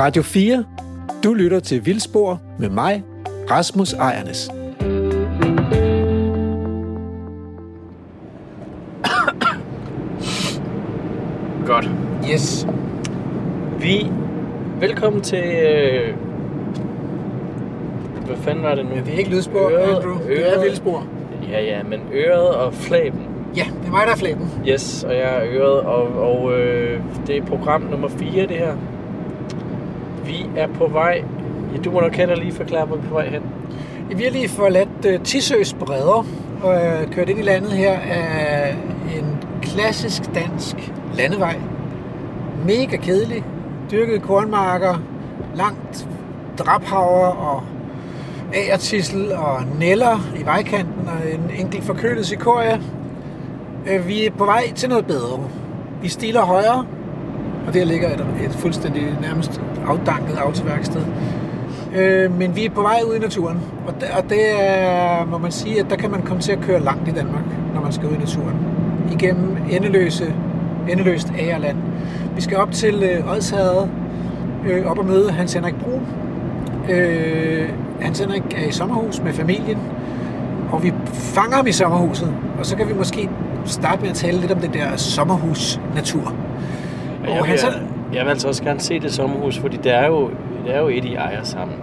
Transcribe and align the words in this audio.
Radio 0.00 0.22
4. 0.22 0.64
Du 1.24 1.34
lytter 1.34 1.60
til 1.60 1.86
Vildspor 1.86 2.40
med 2.58 2.68
mig, 2.68 3.02
Rasmus 3.50 3.92
Ejernes. 3.92 4.50
Godt. 11.66 11.90
Yes. 12.32 12.66
Vi... 13.80 14.06
Velkommen 14.80 15.22
til... 15.22 15.44
Øh... 15.44 16.14
Hvad 18.26 18.36
fanden 18.36 18.64
var 18.64 18.74
det 18.74 18.84
nu? 18.84 18.90
Ja, 18.94 19.00
det 19.00 19.14
er 19.14 19.18
ikke 19.18 19.30
lydspor, 19.30 19.68
Øret- 19.70 19.96
Andrew. 19.96 20.18
Det 20.28 20.46
er 20.46 20.52
øret. 20.52 20.64
vildspor. 20.64 21.06
Ja, 21.50 21.60
ja, 21.62 21.82
men 21.82 22.00
øret 22.12 22.48
og 22.48 22.74
flæben. 22.74 23.20
Ja, 23.56 23.64
det 23.80 23.86
er 23.86 23.90
mig, 23.90 24.06
der 24.06 24.12
er 24.12 24.16
flæben. 24.16 24.50
Yes, 24.68 25.04
og 25.04 25.14
jeg 25.14 25.36
er 25.36 25.42
øret, 25.52 25.80
og, 25.80 26.02
og 26.32 26.58
øh, 26.58 27.00
det 27.26 27.36
er 27.36 27.42
program 27.46 27.80
nummer 27.82 28.08
4, 28.08 28.42
det 28.46 28.56
her. 28.56 28.74
Vi 30.30 30.46
er 30.56 30.66
på 30.66 30.86
vej... 30.86 31.24
Ja, 31.72 31.78
du 31.78 31.90
må 31.90 32.00
nok 32.00 32.14
heller 32.14 32.36
lige 32.36 32.52
forklare, 32.52 32.86
hvor 32.86 32.96
vi 32.96 33.02
er 33.04 33.08
på 33.08 33.14
vej 33.14 33.28
hen. 33.28 33.42
Vi 34.16 34.22
har 34.22 34.30
lige 34.30 34.48
forladt 34.48 35.06
øh, 35.06 35.20
uh, 35.20 35.26
Tisøs 35.26 35.72
bredder 35.74 36.26
og 36.62 36.74
uh, 36.74 37.12
kørt 37.12 37.28
ind 37.28 37.38
i 37.38 37.42
landet 37.42 37.72
her 37.72 37.98
af 37.98 38.76
en 39.18 39.38
klassisk 39.62 40.34
dansk 40.34 40.92
landevej. 41.14 41.56
Mega 42.66 42.96
kedelig. 42.96 43.44
Dyrkede 43.90 44.18
kornmarker, 44.18 45.02
langt 45.56 46.08
drabhavre 46.58 47.32
og 47.32 47.62
agertissel 48.54 49.32
og 49.32 49.62
neller 49.78 50.18
i 50.40 50.44
vejkanten 50.44 51.08
og 51.08 51.32
en 51.32 51.50
enkelt 51.58 51.84
forkølet 51.84 52.26
sikoria. 52.26 52.74
Uh, 53.86 53.94
øh, 53.94 54.08
vi 54.08 54.26
er 54.26 54.30
på 54.30 54.44
vej 54.44 54.72
til 54.74 54.88
noget 54.88 55.06
bedre. 55.06 55.40
Vi 56.02 56.08
stiller 56.08 56.42
højre, 56.42 56.86
og 57.70 57.74
der 57.74 57.84
ligger 57.84 58.08
et, 58.08 58.26
et 58.44 58.52
fuldstændig 58.52 59.02
nærmest 59.22 59.60
afdanket 59.86 60.36
autoværksted. 60.36 61.02
Øh, 61.96 62.38
men 62.38 62.56
vi 62.56 62.64
er 62.64 62.70
på 62.70 62.82
vej 62.82 63.00
ud 63.10 63.14
i 63.14 63.18
naturen, 63.18 63.60
og 63.86 63.94
det, 64.00 64.08
og 64.16 64.30
det 64.30 64.60
er, 64.60 65.24
må 65.26 65.38
man 65.38 65.52
sige, 65.52 65.80
at 65.80 65.86
der 65.90 65.96
kan 65.96 66.10
man 66.10 66.22
komme 66.22 66.42
til 66.42 66.52
at 66.52 66.60
køre 66.60 66.80
langt 66.80 67.08
i 67.08 67.10
Danmark, 67.10 67.44
når 67.74 67.80
man 67.80 67.92
skal 67.92 68.08
ud 68.08 68.14
i 68.14 68.18
naturen. 68.18 68.56
Igennem 69.12 69.56
endeløse, 69.70 70.34
endeløst 70.88 71.32
ægerland. 71.38 71.76
Vi 72.34 72.40
skal 72.40 72.56
op 72.56 72.72
til 72.72 73.02
øh, 73.02 73.32
Odsherred, 73.32 73.88
øh, 74.68 74.86
op 74.86 74.98
og 74.98 75.06
møde 75.06 75.30
Hans 75.30 75.52
Henrik 75.54 75.74
Brun. 75.74 76.06
Øh, 76.90 77.68
Hans 78.00 78.18
Henrik 78.20 78.42
er 78.56 78.68
i 78.68 78.72
sommerhus 78.72 79.20
med 79.20 79.32
familien, 79.32 79.78
og 80.72 80.82
vi 80.82 80.92
fanger 81.12 81.56
ham 81.56 81.66
i 81.66 81.72
sommerhuset, 81.72 82.34
og 82.58 82.66
så 82.66 82.76
kan 82.76 82.88
vi 82.88 82.94
måske 82.94 83.30
starte 83.64 84.02
med 84.02 84.10
at 84.10 84.16
tale 84.16 84.40
lidt 84.40 84.52
om 84.52 84.58
det 84.58 84.74
der 84.74 84.96
sommerhus-natur. 84.96 86.34
Og 87.30 87.36
jeg, 87.36 87.46
vil, 87.52 87.58
så- 87.58 87.66
jeg 88.14 88.24
vil 88.24 88.30
altså 88.30 88.48
også 88.48 88.62
gerne 88.62 88.80
se 88.80 89.00
det 89.00 89.12
sommerhus, 89.14 89.58
fordi 89.58 89.76
det 89.76 89.94
er 89.94 90.06
jo, 90.06 90.30
det 90.66 90.74
er 90.76 90.80
jo 90.80 90.88
et, 90.88 91.04
I 91.04 91.14
ejer 91.14 91.42
sammen. 91.44 91.76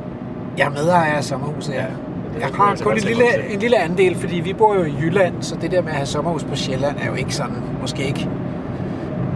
Jeg 0.57 0.65
er 0.65 0.69
medejer 0.69 1.13
af 1.13 1.23
sommerhuset, 1.23 1.73
ja. 1.73 1.77
Ja, 1.79 1.83
Jeg 1.83 2.41
kan 2.41 2.41
jeg 2.41 2.49
har 2.57 2.69
altså 2.69 2.83
kun 2.85 2.93
en 2.93 2.99
lille, 3.03 3.23
en 3.53 3.59
lille 3.59 3.77
andel, 3.77 4.15
fordi 4.15 4.35
vi 4.39 4.53
bor 4.53 4.75
jo 4.75 4.83
i 4.83 4.93
Jylland, 5.01 5.33
så 5.41 5.55
det 5.61 5.71
der 5.71 5.81
med 5.81 5.89
at 5.89 5.95
have 5.95 6.05
sommerhus 6.05 6.43
på 6.43 6.55
Sjælland 6.55 6.95
er 7.01 7.07
jo 7.07 7.13
ikke 7.13 7.35
sådan, 7.35 7.55
måske 7.81 8.03
ikke, 8.07 8.29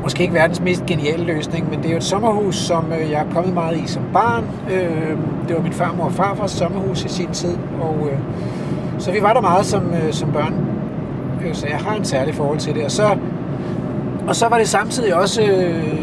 måske 0.04 0.22
ikke 0.23 0.34
verdens 0.34 0.62
mest 0.62 0.86
geniale 0.86 1.23
løsning, 1.23 1.70
men 1.70 1.80
det 1.80 1.86
er 1.86 1.92
jo 1.92 1.98
et 1.98 2.04
sommerhus, 2.04 2.56
som 2.56 2.86
øh, 3.02 3.12
jeg 3.12 3.22
er 3.22 3.34
kommet 3.34 3.54
meget 3.54 3.78
i 3.78 3.88
som 3.88 4.04
barn. 4.14 4.44
Øh, 4.72 5.17
Det 5.48 5.56
var 5.56 5.62
min 5.62 5.73
farmor 5.73 6.04
og 6.06 6.12
farfars 6.12 6.52
sommerhus 6.52 7.04
i 7.06 7.08
sin 7.09 7.28
tid, 7.32 7.58
og 7.82 7.98
øh, 8.12 8.17
så 8.98 9.12
vi 9.12 9.22
var 9.22 9.34
der 9.34 9.42
meget 9.42 9.66
som, 9.66 9.84
som 10.12 10.32
børn. 10.32 10.54
Så 11.54 11.67
jeg 11.67 11.78
har 11.78 11.95
en 11.95 12.06
særlig 12.06 12.36
forhold 12.36 12.58
til 12.58 12.76
det. 12.76 12.86
Og 12.86 12.92
så, 12.92 13.04
og 14.27 14.36
så 14.36 14.47
var 14.47 14.58
det 14.58 14.67
samtidig 14.67 15.16
også, 15.16 15.41
øh, 15.41 16.00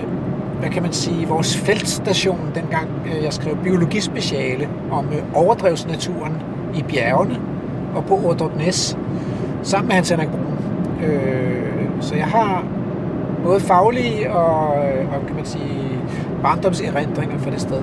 hvad 0.60 0.70
kan 0.70 0.82
man 0.82 0.92
sige, 0.92 1.28
vores 1.28 1.56
feltstation, 1.56 2.50
dengang 2.54 2.88
øh, 3.06 3.24
jeg 3.24 3.32
skrev 3.32 3.56
biologispeciale 3.56 4.68
om 4.90 5.06
øh, 5.12 5.22
overdrevsnaturen 5.34 6.42
i 6.74 6.82
bjergene 6.82 7.40
og 7.94 8.04
på 8.04 8.20
Ordrup 8.24 8.56
Næs, 8.56 8.98
sammen 9.62 9.88
med 9.88 9.94
Hans 9.94 10.10
Henrik 10.10 10.28
Brun. 10.28 10.58
Øh, 11.08 11.68
Så 12.00 12.14
jeg 12.14 12.26
har 12.26 12.64
både 13.44 13.60
faglige 13.60 14.32
og, 14.32 14.76
øh, 14.88 15.14
og 15.14 15.26
kan 15.26 15.36
man 15.36 15.44
sige, 15.44 15.98
barndomserindringer 16.42 17.38
fra 17.38 17.50
det 17.50 17.60
sted. 17.60 17.82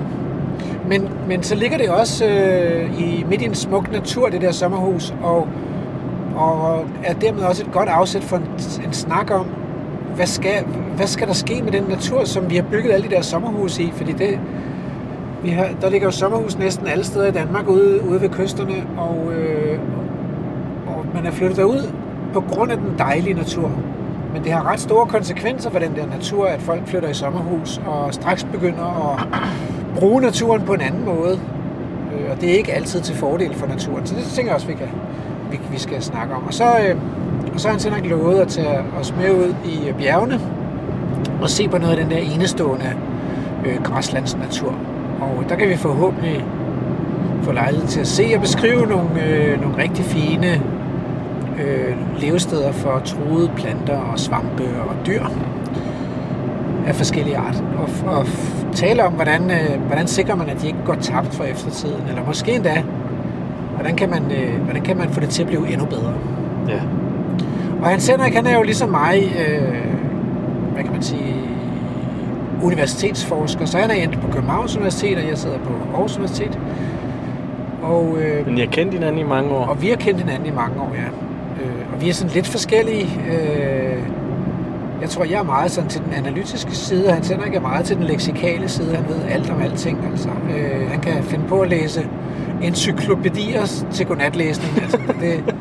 Men, 0.88 1.08
men 1.28 1.42
så 1.42 1.54
ligger 1.54 1.78
det 1.78 1.88
også 1.88 2.26
øh, 2.26 3.00
i 3.00 3.24
midt 3.28 3.42
i 3.42 3.44
en 3.44 3.54
smuk 3.54 3.92
natur, 3.92 4.28
det 4.28 4.40
der 4.40 4.52
sommerhus, 4.52 5.14
og, 5.22 5.48
og 6.36 6.84
er 7.04 7.14
dermed 7.14 7.42
også 7.42 7.62
et 7.62 7.72
godt 7.72 7.88
afsæt 7.88 8.24
for 8.24 8.36
en, 8.36 8.44
en 8.86 8.92
snak 8.92 9.30
om, 9.30 9.46
hvad 10.16 10.26
skal, 10.26 10.64
hvad 10.96 11.06
skal 11.06 11.26
der 11.26 11.34
ske 11.34 11.62
med 11.62 11.72
den 11.72 11.84
natur, 11.88 12.24
som 12.24 12.50
vi 12.50 12.56
har 12.56 12.62
bygget 12.62 12.92
alle 12.92 13.08
de 13.08 13.14
der 13.14 13.22
sommerhuse 13.22 13.82
i? 13.82 13.92
Fordi 13.96 14.12
det, 14.12 14.40
vi 15.42 15.50
har, 15.50 15.68
der 15.80 15.90
ligger 15.90 16.06
jo 16.06 16.12
sommerhus 16.12 16.58
næsten 16.58 16.86
alle 16.86 17.04
steder 17.04 17.26
i 17.26 17.30
Danmark 17.30 17.68
ude, 17.68 18.00
ude 18.08 18.20
ved 18.20 18.28
kysterne, 18.28 18.86
og, 18.96 19.32
øh, 19.32 19.78
og 20.86 21.04
man 21.14 21.26
er 21.26 21.30
flyttet 21.30 21.56
derud 21.56 21.92
på 22.32 22.40
grund 22.40 22.72
af 22.72 22.78
den 22.78 22.94
dejlige 22.98 23.34
natur. 23.34 23.70
Men 24.32 24.44
det 24.44 24.52
har 24.52 24.66
ret 24.72 24.80
store 24.80 25.06
konsekvenser 25.06 25.70
for 25.70 25.78
den 25.78 25.96
der 25.96 26.06
natur, 26.06 26.46
at 26.46 26.62
folk 26.62 26.86
flytter 26.86 27.08
i 27.08 27.14
sommerhus 27.14 27.80
og 27.86 28.14
straks 28.14 28.44
begynder 28.44 29.14
at 29.14 29.28
bruge 29.98 30.20
naturen 30.20 30.62
på 30.62 30.74
en 30.74 30.80
anden 30.80 31.04
måde. 31.04 31.40
Øh, 32.12 32.30
og 32.30 32.40
det 32.40 32.50
er 32.50 32.54
ikke 32.54 32.72
altid 32.72 33.00
til 33.00 33.14
fordel 33.14 33.54
for 33.54 33.66
naturen. 33.66 34.06
Så 34.06 34.14
det 34.14 34.24
tænker 34.24 34.50
jeg 34.50 34.54
også, 34.54 34.66
vi, 34.66 34.74
kan, 34.74 34.88
vi, 35.50 35.60
vi 35.70 35.78
skal 35.78 36.02
snakke 36.02 36.34
om. 36.34 36.46
Og 36.46 36.54
så, 36.54 36.64
øh, 36.64 36.96
og 37.56 37.60
så 37.60 37.68
har 37.68 37.72
han 37.72 37.80
simpelthen 37.80 38.10
lovet 38.10 38.40
at 38.40 38.48
tage 38.48 38.78
os 39.00 39.14
med 39.20 39.30
ud 39.30 39.54
i 39.64 39.88
øh, 39.88 39.94
bjergene 39.94 40.40
og 41.42 41.50
se 41.50 41.68
på 41.68 41.78
noget 41.78 41.96
af 41.96 42.04
den 42.04 42.10
der 42.10 42.18
enestående 42.18 42.92
øh, 43.66 43.82
græslandsnatur. 43.82 44.74
Og 45.20 45.44
der 45.48 45.56
kan 45.56 45.68
vi 45.68 45.76
forhåbentlig 45.76 46.44
få 47.42 47.52
lejlighed 47.52 47.88
til 47.88 48.00
at 48.00 48.06
se 48.06 48.32
og 48.34 48.40
beskrive 48.40 48.86
nogle, 48.86 49.24
øh, 49.26 49.60
nogle 49.60 49.76
rigtig 49.78 50.04
fine 50.04 50.62
øh, 51.60 51.96
levesteder 52.20 52.72
for 52.72 53.02
truede 53.04 53.50
planter 53.56 53.98
og 53.98 54.18
svampe 54.18 54.64
og 54.88 55.06
dyr 55.06 55.24
af 56.86 56.94
forskellige 56.94 57.36
art. 57.36 57.64
Og, 57.78 58.16
og 58.16 58.26
tale 58.74 59.04
om, 59.04 59.12
hvordan, 59.12 59.50
øh, 59.50 59.80
hvordan 59.86 60.06
sikrer 60.06 60.34
man, 60.34 60.48
at 60.48 60.62
de 60.62 60.66
ikke 60.66 60.84
går 60.84 60.94
tabt 60.94 61.34
for 61.34 61.44
eftertiden, 61.44 62.02
eller 62.08 62.26
måske 62.26 62.54
endda, 62.54 62.82
hvordan 63.74 63.96
kan 63.96 64.10
man, 64.10 64.22
øh, 64.22 64.62
hvordan 64.64 64.82
kan 64.82 64.96
man 64.96 65.08
få 65.08 65.20
det 65.20 65.28
til 65.28 65.42
at 65.42 65.48
blive 65.48 65.68
endnu 65.68 65.86
bedre. 65.86 66.14
Ja. 66.68 66.80
Og 67.82 67.86
Hans 67.88 68.08
Henrik, 68.08 68.34
han 68.34 68.46
er 68.46 68.56
jo 68.56 68.62
ligesom 68.62 68.88
mig, 68.88 69.22
øh, 69.48 69.74
hvad 70.72 70.82
kan 70.82 70.92
man 70.92 71.02
sige, 71.02 71.34
universitetsforsker, 72.62 73.64
så 73.64 73.78
han 73.78 73.90
er 73.90 73.94
endt 73.94 74.20
på 74.20 74.28
Københavns 74.32 74.76
Universitet, 74.76 75.18
og 75.18 75.28
jeg 75.28 75.38
sidder 75.38 75.58
på 75.58 75.72
Aarhus 75.94 76.16
Universitet. 76.16 76.58
Og, 77.82 78.16
øh, 78.18 78.46
Men 78.46 78.58
jeg 78.58 78.66
har 78.66 78.72
kendt 78.72 78.94
hinanden 78.94 79.20
i 79.20 79.24
mange 79.24 79.50
år. 79.50 79.66
og 79.66 79.82
vi 79.82 79.88
har 79.88 79.96
kendt 79.96 80.20
hinanden 80.20 80.46
i 80.46 80.50
mange 80.50 80.80
år, 80.80 80.92
ja. 80.94 81.06
Øh, 81.64 81.94
og 81.94 82.00
vi 82.02 82.08
er 82.08 82.12
sådan 82.12 82.34
lidt 82.34 82.46
forskellige. 82.46 83.04
Øh, 83.30 84.02
jeg 85.00 85.10
tror, 85.10 85.24
jeg 85.24 85.38
er 85.38 85.42
meget 85.44 85.70
sådan 85.70 85.90
til 85.90 86.00
den 86.04 86.12
analytiske 86.12 86.76
side, 86.76 87.06
og 87.08 87.14
Hans 87.14 87.28
Henrik 87.28 87.54
er 87.54 87.60
meget 87.60 87.84
til 87.84 87.96
den 87.96 88.04
leksikale 88.04 88.68
side. 88.68 88.94
Han 88.96 89.04
ved 89.08 89.16
alt 89.30 89.50
om 89.50 89.62
alting, 89.62 89.98
altså. 90.10 90.28
Øh, 90.28 90.90
han 90.90 91.00
kan 91.00 91.22
finde 91.22 91.44
på 91.48 91.60
at 91.60 91.68
læse 91.68 92.06
encyklopædier 92.62 93.84
til 93.92 94.06
godnatlæsning. 94.06 94.82
Altså, 94.82 94.98
det, 95.20 95.54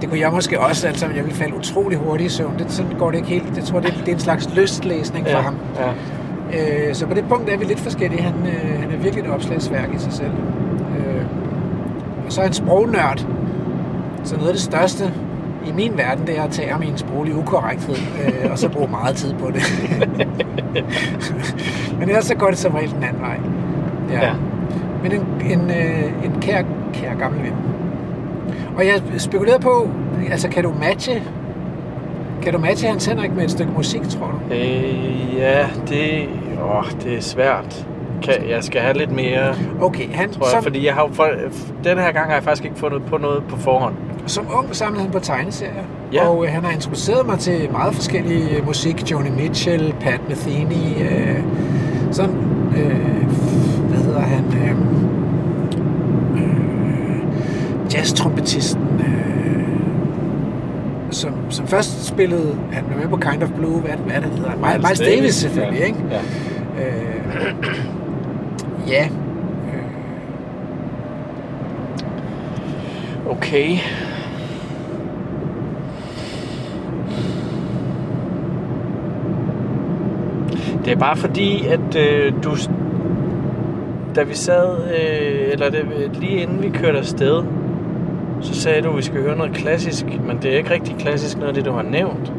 det 0.00 0.08
kunne 0.08 0.20
jeg 0.20 0.32
måske 0.32 0.60
også, 0.60 0.86
altså 0.86 1.06
jeg 1.06 1.24
ville 1.24 1.34
falde 1.34 1.56
utrolig 1.56 1.98
hurtigt 1.98 2.32
i 2.32 2.34
søvn. 2.36 2.58
Det, 2.58 2.72
sådan 2.72 2.92
går 2.98 3.10
det 3.10 3.18
ikke 3.18 3.28
helt. 3.28 3.56
Jeg 3.56 3.64
tror, 3.64 3.80
det, 3.80 3.94
det 4.00 4.08
er 4.08 4.12
en 4.12 4.20
slags 4.20 4.54
lystlæsning 4.54 5.26
for 5.26 5.36
ja. 5.36 5.42
ham. 5.42 5.56
Ja. 5.76 6.88
Øh, 6.88 6.94
så 6.94 7.06
på 7.06 7.14
det 7.14 7.24
punkt 7.28 7.50
er 7.50 7.56
vi 7.58 7.64
lidt 7.64 7.80
forskellige. 7.80 8.22
Han, 8.22 8.34
øh, 8.46 8.80
han 8.80 8.90
er 8.90 8.96
virkelig 8.96 9.24
et 9.24 9.30
opslagsværk 9.30 9.94
i 9.94 9.98
sig 9.98 10.12
selv. 10.12 10.32
Øh, 10.98 11.24
og 12.26 12.32
så 12.32 12.40
er 12.40 12.44
han 12.44 12.52
sprognørd. 12.52 13.26
Så 14.24 14.36
noget 14.36 14.48
af 14.48 14.54
det 14.54 14.62
største 14.62 15.12
i 15.66 15.72
min 15.72 15.92
verden, 15.96 16.26
det 16.26 16.38
er 16.38 16.42
at 16.42 16.50
tage 16.50 16.78
min 16.78 16.98
sproglige 16.98 17.36
ukorrekthed, 17.36 17.96
øh, 17.96 18.50
og 18.50 18.58
så 18.58 18.68
bruge 18.68 18.88
meget 18.90 19.16
tid 19.16 19.34
på 19.34 19.50
det. 19.50 19.62
Men 21.98 22.08
ellers 22.08 22.24
så 22.24 22.34
går 22.34 22.48
det 22.48 22.58
som 22.58 22.72
regel 22.72 22.90
den 22.90 23.02
anden 23.02 23.22
vej. 23.22 23.38
Ja. 24.10 24.32
Men 25.02 25.12
en, 25.12 25.26
en, 25.50 25.70
øh, 25.70 26.24
en 26.24 26.40
kær, 26.40 26.62
kær 26.94 27.14
gammel 27.14 27.42
ven. 27.42 27.54
Og 28.78 28.86
jeg 28.86 29.02
spekulerede 29.18 29.62
på, 29.62 29.88
altså 30.30 30.48
kan 30.48 30.62
du 30.64 30.72
matche, 30.80 31.22
kan 32.42 32.52
du 32.52 32.58
matche 32.58 32.88
Hans 32.88 33.06
Henrik 33.06 33.34
med 33.36 33.44
et 33.44 33.50
stykke 33.50 33.72
musik, 33.72 34.02
tror 34.02 34.26
du? 34.26 34.54
Øh, 34.54 35.34
ja, 35.36 35.66
det, 35.88 36.28
åh, 36.74 36.84
det 37.04 37.16
er 37.16 37.20
svært. 37.20 37.86
Kan, 38.22 38.34
jeg 38.48 38.64
skal 38.64 38.80
have 38.80 38.96
lidt 38.98 39.12
mere, 39.12 39.54
Okay, 39.80 40.08
han, 40.12 40.30
tror 40.30 40.44
jeg, 40.46 40.50
som, 40.50 40.62
fordi 40.62 40.86
jeg 40.86 40.94
har 40.94 41.08
for, 41.12 41.28
den 41.84 41.98
her 41.98 42.12
gang 42.12 42.26
har 42.26 42.34
jeg 42.34 42.42
faktisk 42.42 42.64
ikke 42.64 42.78
fundet 42.78 43.02
på 43.04 43.18
noget 43.18 43.42
på 43.48 43.56
forhånd. 43.56 43.94
Som 44.26 44.46
ung 44.58 44.76
samlede 44.76 45.02
han 45.02 45.10
på 45.12 45.18
tegneserier, 45.18 45.84
Ja. 46.12 46.28
og 46.28 46.44
øh, 46.44 46.50
han 46.52 46.64
har 46.64 46.72
introduceret 46.72 47.26
mig 47.26 47.38
til 47.38 47.68
meget 47.72 47.94
forskellig 47.94 48.42
øh, 48.58 48.66
musik. 48.66 49.10
Joni 49.10 49.30
Mitchell, 49.30 49.94
Pat 50.00 50.20
Metheny, 50.28 51.02
øh, 51.10 51.42
sådan, 52.10 52.36
øh, 52.76 53.26
hvad 53.88 53.98
hedder 53.98 54.20
han, 54.20 54.44
øh, 54.44 54.97
jazztrompetisten, 57.94 58.82
øh, 59.00 59.68
som, 61.10 61.32
som 61.50 61.66
først 61.66 62.06
spillede, 62.06 62.56
han 62.72 62.84
var 62.90 62.96
med 62.96 63.08
på 63.08 63.16
Kind 63.16 63.42
of 63.42 63.50
Blue, 63.50 63.80
hvad, 63.80 63.90
hvad 63.90 64.20
det, 64.20 64.30
hedder? 64.30 64.56
Miles, 64.56 64.88
Miles 64.88 64.98
Davis 64.98 65.34
selvfølgelig, 65.34 65.84
ikke? 65.86 65.98
Ja. 66.10 66.20
Øh, 66.84 67.14
ja, 68.88 69.04
øh, 69.04 69.88
Okay. 73.30 73.78
Det 80.84 80.92
er 80.92 80.98
bare 80.98 81.16
fordi, 81.16 81.66
at 81.66 81.96
øh, 81.96 82.32
du, 82.44 82.56
da 84.14 84.22
vi 84.22 84.34
sad, 84.34 84.76
øh, 84.84 85.52
eller 85.52 85.70
det, 85.70 85.84
lige 86.20 86.42
inden 86.42 86.62
vi 86.62 86.68
kørte 86.68 86.98
afsted, 86.98 87.42
så 88.40 88.54
sagde 88.54 88.82
du, 88.82 88.90
at 88.90 88.96
vi 88.96 89.02
skal 89.02 89.20
høre 89.22 89.36
noget 89.36 89.52
klassisk, 89.52 90.06
men 90.26 90.38
det 90.42 90.52
er 90.52 90.58
ikke 90.58 90.70
rigtig 90.70 90.96
klassisk 90.98 91.36
noget 91.36 91.48
af 91.48 91.54
det, 91.54 91.64
du 91.64 91.72
har 91.72 91.82
nævnt. 91.82 92.32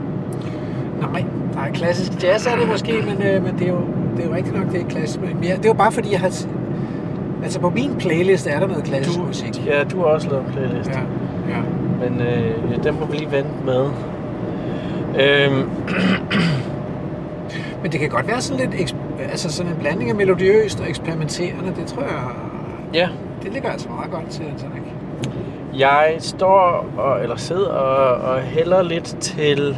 nej, 1.12 1.24
nej, 1.56 1.72
klassisk 1.72 2.24
jazz 2.24 2.48
er 2.48 2.56
det 2.56 2.68
måske, 2.68 2.94
men, 3.07 3.28
øh, 3.28 3.44
men 3.44 3.54
det, 3.60 3.68
er 3.68 3.72
jo, 3.72 3.80
det 4.18 4.24
er 4.25 4.30
jo 4.30 4.36
rigtigt 4.36 4.56
nok, 4.57 4.66
det 4.66 4.74
er 4.74 4.78
ikke 4.78 4.90
klassisk. 4.90 5.22
Men 5.22 5.44
jeg, 5.44 5.57
det 5.57 5.66
er 5.66 5.69
jo 5.69 5.74
bare 5.74 5.92
fordi, 5.92 6.12
jeg 6.12 6.19
har... 6.19 6.46
Altså 7.44 7.60
på 7.60 7.69
min 7.69 7.96
playlist 8.00 8.48
er 8.48 8.60
der 8.60 8.68
noget 8.68 8.84
klassisk 8.84 9.19
Du, 9.19 9.25
musik. 9.25 9.66
ja, 9.66 9.84
du 9.84 9.98
har 9.98 10.06
også 10.06 10.30
lavet 10.30 10.46
en 10.46 10.51
playlist. 10.51 10.90
Ja, 10.90 11.00
ja. 11.50 11.62
Men 12.10 12.22
øh, 12.22 12.84
den 12.84 13.00
må 13.00 13.06
vi 13.06 13.18
lige 13.18 13.31
vente 13.31 13.50
med. 13.66 13.86
Øhm, 15.19 15.69
Men 17.84 17.92
det 17.92 18.00
kan 18.00 18.10
godt 18.10 18.28
være 18.28 18.42
sådan 18.42 18.69
lidt, 18.69 18.95
altså 19.31 19.52
sådan 19.52 19.72
en 19.72 19.78
blanding 19.80 20.10
af 20.10 20.16
melodiøst 20.16 20.80
og 20.80 20.90
eksperimenterende. 20.90 21.74
Det 21.80 21.86
tror 21.88 22.02
jeg, 22.02 22.12
ja, 22.94 23.10
det 23.44 23.54
ligger 23.54 23.69
altså 23.69 23.90
meget 23.90 24.12
godt 24.12 24.30
til 24.30 24.44
Antonik. 24.44 24.81
Jeg 25.80 26.16
står 26.20 26.86
og, 26.98 27.24
eller 27.24 27.36
sidder 27.36 27.70
og, 27.70 28.31
og 28.31 28.42
hælder 28.42 28.81
lidt 28.81 29.06
til 29.22 29.78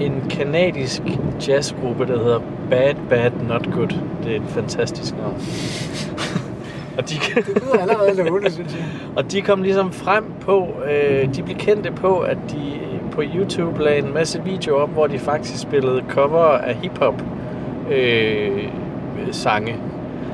en 0.00 0.22
kanadisk 0.30 1.02
jazzgruppe, 1.48 2.06
der 2.06 2.18
hedder 2.18 2.40
Bad 2.70 2.94
Bad 3.08 3.30
Not 3.48 3.72
Good. 3.72 3.98
Det 4.24 4.32
er 4.32 4.36
et 4.36 4.48
fantastisk 4.48 5.14
navn. 5.16 5.34
og, 6.98 7.10
de, 7.10 7.14
Det 7.36 7.62
lyder 7.62 7.78
allerede 7.80 8.24
lovende, 8.24 8.50
synes 8.50 8.74
jeg. 8.74 8.84
og 9.16 9.32
de 9.32 9.42
kom 9.42 9.62
ligesom 9.62 9.92
frem 9.92 10.24
på, 10.40 10.68
øh, 10.90 11.34
de 11.34 11.42
blev 11.42 11.56
kendte 11.56 11.92
på, 11.92 12.18
at 12.18 12.38
de 12.50 12.80
på 13.12 13.22
YouTube 13.34 13.82
lagde 13.82 13.98
en 13.98 14.14
masse 14.14 14.42
videoer 14.44 14.82
op, 14.82 14.90
hvor 14.90 15.06
de 15.06 15.18
faktisk 15.18 15.60
spillede 15.60 16.02
cover 16.08 16.44
af 16.44 16.74
hiphop 16.74 17.22
øh, 17.90 18.68
sange. 19.32 19.76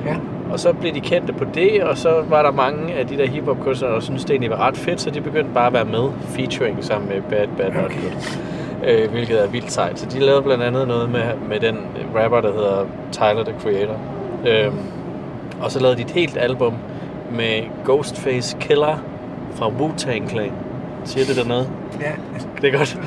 Ja. 0.05 0.15
Og 0.51 0.59
så 0.59 0.73
blev 0.73 0.93
de 0.93 0.99
kendte 0.99 1.33
på 1.33 1.45
det, 1.53 1.83
og 1.83 1.97
så 1.97 2.23
var 2.29 2.41
der 2.41 2.51
mange 2.51 2.93
af 2.93 3.07
de 3.07 3.17
der 3.17 3.27
hiphop 3.27 3.59
kunstnere, 3.59 3.93
der 3.93 3.99
syntes, 3.99 4.25
det 4.25 4.31
egentlig 4.31 4.49
var 4.49 4.67
ret 4.67 4.77
fedt, 4.77 5.01
så 5.01 5.09
de 5.09 5.21
begyndte 5.21 5.53
bare 5.53 5.67
at 5.67 5.73
være 5.73 5.85
med 5.85 6.09
featuring 6.25 6.83
sammen 6.83 7.09
med 7.09 7.21
Bad 7.21 7.47
Bad 7.57 7.71
Not 7.71 7.85
Okay. 7.85 8.01
Good. 8.01 8.37
Øh, 8.83 9.11
hvilket 9.11 9.43
er 9.43 9.47
vildt 9.47 9.71
sejt. 9.71 9.99
Så 9.99 10.05
de 10.05 10.19
lavede 10.19 10.41
blandt 10.41 10.63
andet 10.63 10.87
noget 10.87 11.09
med, 11.09 11.23
med 11.49 11.59
den 11.59 11.77
rapper, 12.15 12.41
der 12.41 12.53
hedder 12.53 12.85
Tyler, 13.11 13.43
the 13.43 13.53
Creator. 13.61 13.99
Øhm, 14.47 14.77
og 15.61 15.71
så 15.71 15.79
lavede 15.79 15.97
de 15.97 16.01
et 16.01 16.11
helt 16.11 16.37
album 16.37 16.73
med 17.31 17.61
Ghostface 17.85 18.57
Killer 18.59 19.03
fra 19.55 19.67
Wu-Tang 19.67 20.29
Clan. 20.29 20.51
Siger 21.03 21.25
det 21.25 21.35
der 21.35 21.45
noget? 21.45 21.69
Ja, 22.01 22.11
Det 22.61 22.73
er 22.73 22.77
godt. 22.77 22.99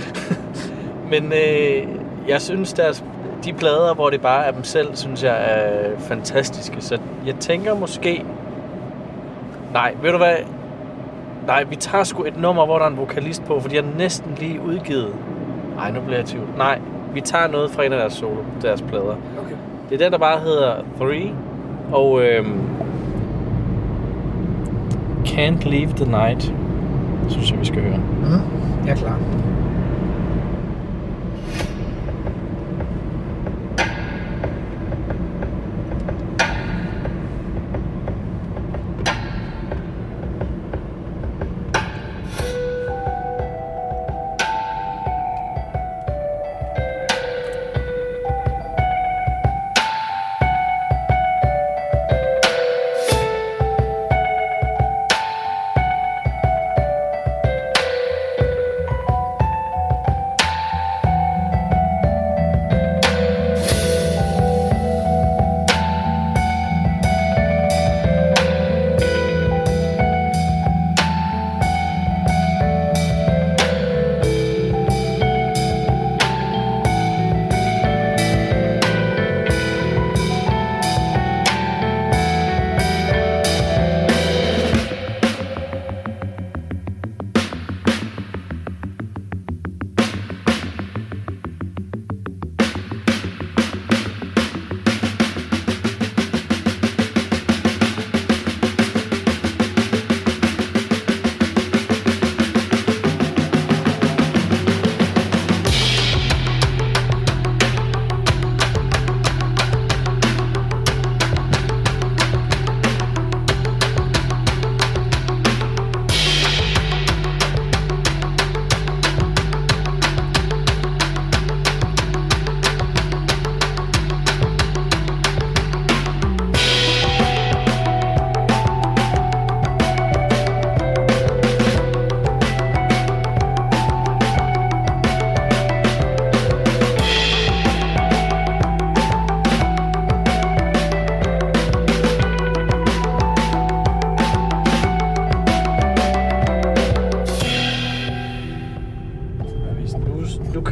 Men 1.11 1.33
øh, 1.33 1.89
jeg 2.29 2.41
synes, 2.41 2.73
deres, 2.73 3.05
de 3.45 3.53
plader, 3.53 3.95
hvor 3.95 4.11
det 4.11 4.21
bare 4.21 4.47
er 4.47 4.51
dem 4.51 4.65
selv, 4.65 4.97
synes 4.97 5.23
jeg 5.23 5.37
er 5.41 5.99
fantastiske. 5.99 6.77
Så 6.81 6.99
jeg 7.27 7.35
tænker 7.35 7.75
måske... 7.75 8.25
Nej, 9.73 9.95
ved 10.03 10.11
du 10.11 10.17
hvad? 10.17 10.37
Nej, 11.47 11.65
vi 11.65 11.77
tager 11.77 12.05
sgu 12.05 12.25
et 12.25 12.41
nummer, 12.41 12.65
hvor 12.65 12.79
der 12.79 12.85
er 12.85 12.91
en 12.91 12.97
vokalist 12.97 13.45
på, 13.45 13.61
for 13.61 13.69
de 13.69 13.77
har 13.77 13.85
næsten 13.99 14.37
lige 14.39 14.61
udgivet... 14.61 15.09
Nej, 15.77 15.91
nu 15.91 16.01
bliver 16.01 16.19
jeg 16.19 16.27
tvivl. 16.27 16.47
Nej, 16.57 16.79
vi 17.15 17.21
tager 17.21 17.47
noget 17.49 17.71
fra 17.71 17.85
en 17.85 17.93
af 17.93 17.99
deres 17.99 18.13
solo, 18.13 18.41
deres 18.63 18.83
plader. 18.83 19.17
okay. 19.39 19.57
Det 19.91 19.95
er 19.95 20.05
den, 20.05 20.13
der 20.13 20.19
bare 20.19 20.41
hedder 20.41 20.75
Three. 21.01 21.31
Og 21.93 22.23
øhm, 22.23 22.61
Can't 25.27 25.69
Leave 25.69 25.93
the 25.97 26.11
Night, 26.11 26.53
synes 27.29 27.51
jeg, 27.51 27.61
vi 27.61 27.65
skal 27.65 27.83
høre. 27.83 27.97
Mm, 27.97 28.87
jeg 28.87 28.93
er 28.93 28.97
klar. 28.97 29.19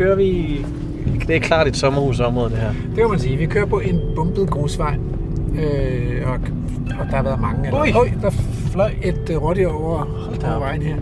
Kører 0.03 0.17
vi... 0.17 0.65
Det 1.27 1.37
er 1.37 1.41
klart 1.41 1.69
et 1.69 1.77
sommerhusområde, 1.77 2.51
det 2.51 2.59
her. 2.59 2.73
Det 2.73 2.97
kan 2.97 3.11
man 3.11 3.19
sige. 3.19 3.37
Vi 3.37 3.47
kører 3.47 3.67
på 3.67 3.81
en 3.81 4.01
bumpet 4.17 4.51
grusvej, 4.51 4.95
øh, 5.55 6.23
og, 6.27 6.35
og 7.01 7.07
der 7.11 7.17
har 7.17 7.23
været 7.23 7.41
mange. 7.41 7.67
Eller, 7.67 7.81
Ui! 7.83 7.93
Øj, 7.93 8.09
der 8.23 8.31
fløj 8.73 8.93
et 9.03 9.31
uh, 9.37 9.43
rådyr 9.43 9.69
over, 9.69 9.99
op. 10.45 10.61
vejen 10.61 10.83
her. 10.83 10.97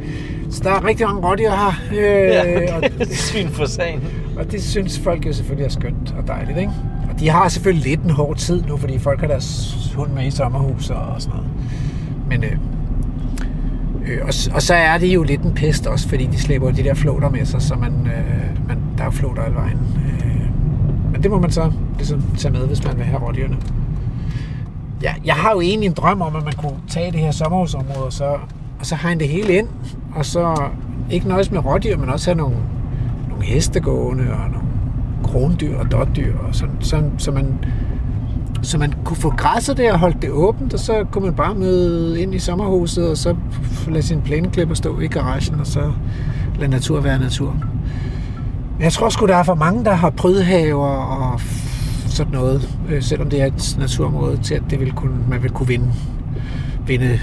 Så 0.50 0.61
der 0.64 0.71
er 0.71 0.85
rigtig 0.85 1.07
mange 1.07 1.28
rådyr 1.28 1.50
her, 1.50 1.80
øh, 1.92 1.97
Ja, 1.97 2.76
og, 2.76 2.83
det 2.99 3.11
er 3.11 3.14
svin 3.14 3.49
for 3.49 3.64
sagen. 3.64 4.00
og 4.38 4.52
det 4.52 4.62
synes 4.62 4.99
folk 4.99 5.26
jo 5.26 5.33
selvfølgelig 5.33 5.64
er 5.64 5.71
skønt 5.71 6.14
og 6.19 6.26
dejligt, 6.26 6.59
ikke? 6.59 6.73
Og 7.12 7.21
de 7.21 7.28
har 7.28 7.49
selvfølgelig 7.49 7.90
lidt 7.90 8.02
en 8.02 8.11
hård 8.11 8.37
tid 8.37 8.62
nu, 8.62 8.76
fordi 8.76 8.99
folk 8.99 9.21
har 9.21 9.26
deres 9.26 9.76
hund 9.97 10.11
med 10.11 10.26
i 10.26 10.30
sommerhus 10.30 10.90
og 10.90 11.07
sådan 11.19 11.37
noget. 11.37 11.50
Men, 12.28 12.45
øh, 12.45 12.57
øh, 14.09 14.19
og, 14.23 14.33
og 14.54 14.62
så 14.62 14.75
er 14.75 14.99
det 14.99 15.07
jo 15.07 15.23
lidt 15.23 15.42
en 15.42 15.54
pest 15.54 15.87
også, 15.87 16.09
fordi 16.09 16.26
de 16.26 16.38
slæber 16.38 16.71
de 16.71 16.83
der 16.83 16.95
flåter 16.95 17.28
med 17.28 17.45
sig, 17.45 17.62
så 17.62 17.75
man, 17.75 17.92
øh, 18.07 18.70
der 19.00 19.07
er 19.07 19.11
jo 19.11 19.16
flåter 19.16 19.42
alle 19.42 19.57
vejen. 19.57 19.78
Øh, 19.97 21.12
men 21.12 21.23
det 21.23 21.30
må 21.30 21.38
man 21.40 21.50
så 21.50 21.73
ligesom 21.97 22.23
tage 22.38 22.52
med, 22.52 22.66
hvis 22.66 22.85
man 22.85 22.97
vil 22.97 23.04
have 23.04 23.21
rådyrene. 23.21 23.57
Ja, 25.02 25.14
jeg 25.25 25.35
har 25.35 25.52
jo 25.52 25.61
egentlig 25.61 25.87
en 25.87 25.92
drøm 25.92 26.23
om, 26.23 26.37
at 26.37 26.45
man 26.45 26.52
kunne 26.52 26.76
tage 26.88 27.12
det 27.12 27.21
her 27.21 27.30
sommerhusområde, 27.30 28.07
og 28.07 28.12
så, 28.12 28.25
og 28.80 28.87
så 28.87 28.95
hegne 28.95 29.21
det 29.21 29.28
hele 29.28 29.59
ind, 29.59 29.69
og 30.14 30.25
så 30.25 30.62
ikke 31.11 31.28
nøjes 31.28 31.50
med 31.50 31.64
rådyr, 31.64 31.97
men 31.97 32.09
også 32.09 32.30
have 32.30 32.37
nogle, 32.37 32.57
nogle 33.28 33.45
hestegående 33.45 34.25
og 34.33 34.50
nogle 34.50 34.69
krondyr 35.25 35.78
og 35.78 35.92
dotdyr, 35.92 36.38
og 36.38 36.54
sådan, 36.54 36.76
så, 36.80 37.02
så 37.19 37.30
man 37.30 37.59
så 38.62 38.78
man 38.78 38.95
kunne 39.04 39.16
få 39.16 39.30
græsset 39.30 39.76
der 39.76 39.92
og 39.92 39.99
holde 39.99 40.19
det 40.23 40.30
åbent, 40.30 40.75
og 40.75 40.80
så 40.80 41.04
kunne 41.12 41.25
man 41.25 41.35
bare 41.35 41.54
møde 41.54 42.23
ind 42.23 42.35
i 42.35 42.38
sommerhuset, 42.38 43.11
og 43.11 43.16
så 43.16 43.37
lade 43.88 44.02
sin 44.02 44.23
plæneklipper 44.23 44.75
stå 44.75 45.00
i 45.00 45.07
garagen, 45.07 45.61
og 45.61 45.66
så 45.66 45.92
lade 46.59 46.71
natur 46.71 47.00
være 47.00 47.19
natur. 47.19 47.57
Jeg 48.80 48.92
tror 48.92 49.08
sgu, 49.08 49.26
der 49.26 49.37
er 49.37 49.42
for 49.42 49.54
mange, 49.54 49.84
der 49.84 49.94
har 49.94 50.10
prydhaver 50.10 50.88
og 50.88 51.40
sådan 52.06 52.32
noget, 52.32 52.78
øh, 52.88 53.02
selvom 53.02 53.30
det 53.30 53.40
er 53.40 53.46
et 53.46 53.76
naturområde, 53.78 54.37
til 54.42 54.54
at 54.54 54.62
det 54.70 54.80
vil 54.80 54.92
kunne, 54.92 55.16
man 55.28 55.42
vil 55.42 55.50
kunne 55.50 55.68
vinde, 55.68 55.92
vinde 56.87 57.20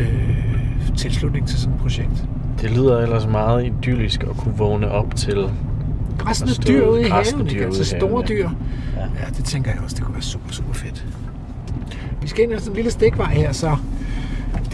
øh, 0.00 0.96
tilslutning 0.96 1.48
til 1.48 1.58
sådan 1.58 1.74
et 1.74 1.80
projekt. 1.80 2.24
Det 2.60 2.70
lyder 2.70 3.00
ellers 3.00 3.26
meget 3.26 3.66
idyllisk 3.66 4.22
at 4.22 4.36
kunne 4.36 4.54
vågne 4.56 4.90
op 4.90 5.16
til 5.16 5.50
Græsne 6.18 6.48
dyr 6.68 6.86
ude 6.86 7.00
i 7.00 7.04
haven, 7.04 7.48
ikke? 7.48 7.64
altså 7.64 7.84
store 7.84 8.24
dyr. 8.28 8.48
Ja. 8.96 9.00
Ja, 9.00 9.26
det 9.36 9.44
tænker 9.44 9.70
jeg 9.70 9.80
også, 9.84 9.96
det 9.96 10.04
kunne 10.04 10.14
være 10.14 10.22
super, 10.22 10.52
super 10.52 10.74
fedt. 10.74 11.06
Vi 12.22 12.28
skal 12.28 12.44
ind 12.44 12.52
ad 12.52 12.58
sådan 12.58 12.72
en 12.72 12.76
lille 12.76 12.90
stikvej 12.90 13.34
her, 13.34 13.52
så 13.52 13.76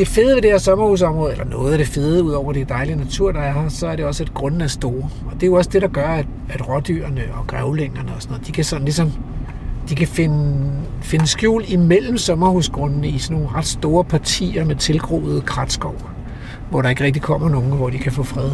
det 0.01 0.09
fede 0.09 0.35
ved 0.35 0.43
det 0.43 0.51
her 0.51 0.59
sommerhusområde, 0.59 1.33
eller 1.33 1.45
noget 1.45 1.73
af 1.73 1.79
det 1.79 1.87
fede, 1.87 2.23
ud 2.23 2.33
over 2.33 2.53
det 2.53 2.69
dejlige 2.69 2.97
natur, 2.97 3.33
der 3.33 3.41
er 3.41 3.53
her, 3.53 3.69
så 3.69 3.87
er 3.87 3.97
det 3.97 4.05
også, 4.05 4.23
at 4.23 4.35
grunden 4.35 4.61
er 4.61 4.67
store. 4.67 5.11
Og 5.27 5.35
det 5.35 5.43
er 5.43 5.47
jo 5.47 5.55
også 5.55 5.71
det, 5.73 5.83
der 5.83 5.89
gør, 5.89 6.09
at, 6.09 6.27
at 6.49 6.69
rådyrene 6.69 7.23
og 7.35 7.47
grævlingerne 7.47 8.15
og 8.15 8.23
sådan 8.23 8.33
noget, 8.33 8.47
de 8.47 8.53
kan 8.53 8.65
sådan 8.65 8.85
ligesom 8.85 9.13
de 9.89 9.95
kan 9.95 10.09
finde, 10.09 10.71
finde 11.03 11.27
skjul 11.27 11.65
imellem 11.69 12.19
sommerhusgrundene 12.19 13.09
i 13.09 13.19
sådan 13.19 13.37
nogle 13.37 13.57
ret 13.57 13.67
store 13.67 14.05
partier 14.05 14.65
med 14.65 14.77
tilgroet 14.77 15.47
kratskov, 15.47 15.95
hvor 16.71 16.83
der 16.83 16.89
ikke 16.89 17.05
rigtig 17.05 17.23
kommer 17.23 17.49
nogen, 17.49 17.73
hvor 17.73 17.91
de 17.91 17.99
kan 17.99 18.13
få 18.13 18.23
fred. 18.23 18.51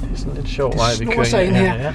Det 0.00 0.12
er 0.12 0.16
sådan 0.16 0.34
lidt 0.34 0.48
sjov 0.48 0.72
vej, 0.76 0.90
vi 0.98 1.04
kører 1.04 1.40
ind 1.40 1.54
her. 1.54 1.74
Ja. 1.74 1.92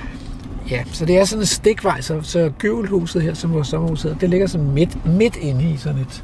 Ja, 0.72 0.84
så 0.94 1.06
det 1.06 1.18
er 1.18 1.26
sådan 1.26 1.42
en 1.42 1.46
stikvej, 1.46 2.02
så, 2.02 2.22
så 2.22 2.52
gyvelhuset 2.60 3.22
her, 3.22 3.34
som 3.34 3.54
vores 3.54 3.68
sommerhus 3.68 4.02
hedder, 4.02 4.18
det 4.18 4.30
ligger 4.30 4.48
sådan 4.48 4.72
midt, 4.72 5.06
midt 5.06 5.36
inde 5.36 5.64
i 5.64 5.78
sådan 5.78 6.02
et 6.02 6.24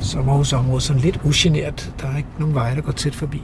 sommerhusområde, 0.00 0.80
sådan 0.80 1.02
lidt 1.02 1.20
ugeneret. 1.24 1.92
Der 2.00 2.08
er 2.12 2.16
ikke 2.16 2.28
nogen 2.38 2.54
veje, 2.54 2.76
der 2.76 2.80
går 2.80 2.92
tæt 2.92 3.14
forbi. 3.14 3.42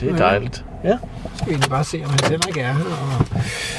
Det 0.00 0.10
er 0.10 0.16
dejligt. 0.16 0.64
Ja. 0.84 0.98
Så 1.22 1.44
skal 1.44 1.54
vi 1.54 1.68
bare 1.70 1.84
se, 1.84 2.02
om 2.04 2.10
Hans 2.10 2.28
Henrik 2.28 2.56
er 2.56 2.72
her, 2.72 2.84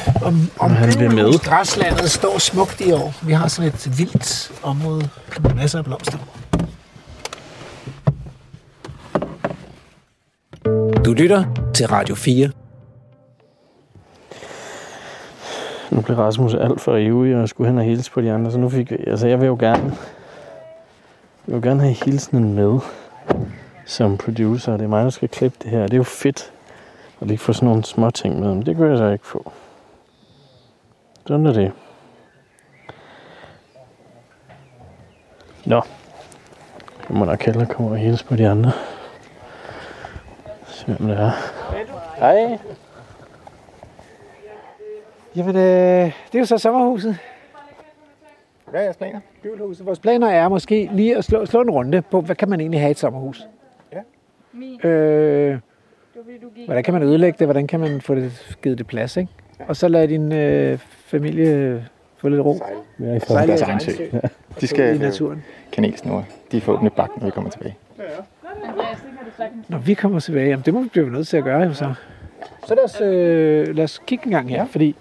og 0.05 0.27
om, 0.27 0.49
om 0.59 0.71
han 0.71 0.99
vil 0.99 1.15
med. 1.15 1.39
Græslandet 1.39 2.11
står 2.11 2.39
smukt 2.39 2.81
i 2.81 2.91
år. 2.91 3.13
Vi 3.21 3.33
har 3.33 3.47
sådan 3.47 3.67
et 3.67 3.97
vildt 3.97 4.51
område 4.63 5.09
med 5.39 5.53
masser 5.53 5.77
af 5.79 5.85
blomster. 5.85 6.17
Du 11.05 11.13
lytter 11.13 11.45
til 11.73 11.87
Radio 11.87 12.15
4. 12.15 12.49
Nu 15.93 16.01
blev 16.01 16.17
Rasmus 16.17 16.53
alt 16.53 16.81
for 16.81 16.95
ivrig 16.95 17.35
og 17.35 17.49
skulle 17.49 17.69
hen 17.69 17.77
og 17.77 17.83
hilse 17.83 18.11
på 18.11 18.21
de 18.21 18.31
andre, 18.31 18.51
så 18.51 18.57
nu 18.57 18.69
fik 18.69 18.91
vi, 18.91 18.97
altså 19.07 19.27
jeg 19.27 19.39
vil 19.39 19.47
jo 19.47 19.57
gerne, 19.59 19.95
jeg 21.47 21.55
vil 21.55 21.61
gerne 21.61 21.81
have 21.81 21.93
hilsenen 21.93 22.53
med 22.53 22.79
som 23.85 24.17
producer. 24.17 24.71
Det 24.71 24.83
er 24.83 24.87
mig, 24.87 25.03
der 25.03 25.09
skal 25.09 25.29
klippe 25.29 25.57
det 25.63 25.71
her. 25.71 25.81
Det 25.81 25.93
er 25.93 25.97
jo 25.97 26.03
fedt 26.03 26.51
at 27.21 27.27
lige 27.27 27.37
få 27.37 27.53
sådan 27.53 27.67
nogle 27.67 27.83
små 27.83 28.09
ting 28.09 28.39
med, 28.39 28.47
men 28.47 28.65
det 28.65 28.75
kunne 28.75 28.89
jeg 28.89 28.97
så 28.97 29.09
ikke 29.09 29.27
få. 29.27 29.51
Sådan 31.27 31.45
er 31.45 31.53
det. 31.53 31.71
Nå. 35.65 35.81
Jeg 37.09 37.17
må 37.17 37.25
nok 37.25 37.43
hellere 37.43 37.65
komme 37.65 37.91
og 37.91 37.97
hilse 37.97 38.25
på 38.25 38.35
de 38.35 38.49
andre. 38.49 38.71
Se 40.67 40.85
hvem 40.85 41.07
det 41.07 41.19
er. 41.19 41.31
Hej. 42.17 42.59
Jamen, 45.35 45.55
øh, 45.55 45.61
det 45.61 46.35
er 46.35 46.39
jo 46.39 46.45
så 46.45 46.57
sommerhuset. 46.57 47.17
Hvad 48.69 48.79
er 48.81 48.83
jeres 48.83 48.97
planer? 48.97 49.19
Gyvelhuset. 49.43 49.85
Vores 49.85 49.99
planer 49.99 50.27
er 50.29 50.49
måske 50.49 50.89
lige 50.93 51.17
at 51.17 51.23
slå, 51.23 51.45
slå 51.45 51.61
en 51.61 51.69
runde 51.69 52.01
på, 52.01 52.21
hvad 52.21 52.35
kan 52.35 52.49
man 52.49 52.59
egentlig 52.59 52.79
have 52.79 52.89
i 52.89 52.91
et 52.91 52.99
sommerhus? 52.99 53.47
Min. 54.53 54.85
Øh, 54.85 55.57
hvordan 56.65 56.83
kan 56.83 56.93
man 56.93 57.03
ødelægge 57.03 57.35
det? 57.39 57.47
Hvordan 57.47 57.67
kan 57.67 57.79
man 57.79 58.01
få 58.01 58.15
det 58.15 58.57
givet 58.63 58.77
det 58.77 58.87
plads? 58.87 59.17
Ikke? 59.17 59.31
Og 59.67 59.75
så 59.75 59.87
lade 59.87 60.07
din 60.07 60.31
øh, 60.31 60.77
familie 61.05 61.85
få 62.17 62.29
lidt 62.29 62.41
ro. 62.41 62.53
Er 62.99 63.45
deres 63.45 63.61
egen 63.61 63.79
sø. 63.79 63.91
sø. 63.91 64.03
og 64.55 64.61
De 64.61 64.67
skal 64.67 64.95
i 64.95 64.97
naturen. 64.97 65.43
kanelsnore. 65.71 66.25
De 66.51 66.61
får 66.61 66.73
åbne 66.73 66.89
bakken, 66.89 67.19
når 67.19 67.25
vi 67.27 67.31
kommer 67.31 67.49
tilbage. 67.51 67.77
Du 67.97 68.03
sagtens. 69.37 69.69
Når 69.69 69.77
vi 69.77 69.93
kommer 69.93 70.19
tilbage, 70.19 70.47
jamen 70.49 70.63
det 70.65 70.73
må 70.73 70.81
vi 70.81 70.89
blive 70.89 71.09
nødt 71.09 71.27
til 71.27 71.37
at 71.37 71.43
gøre 71.43 71.61
jo 71.61 71.73
så. 71.73 71.93
Så 72.67 72.75
lad 72.75 72.83
os, 72.83 73.01
øh, 73.01 73.75
lad 73.75 73.83
os 73.83 74.01
kigge 74.07 74.25
en 74.25 74.31
gang 74.31 74.49
her, 74.49 74.57
Ja. 74.57 74.63
fordi 74.63 74.95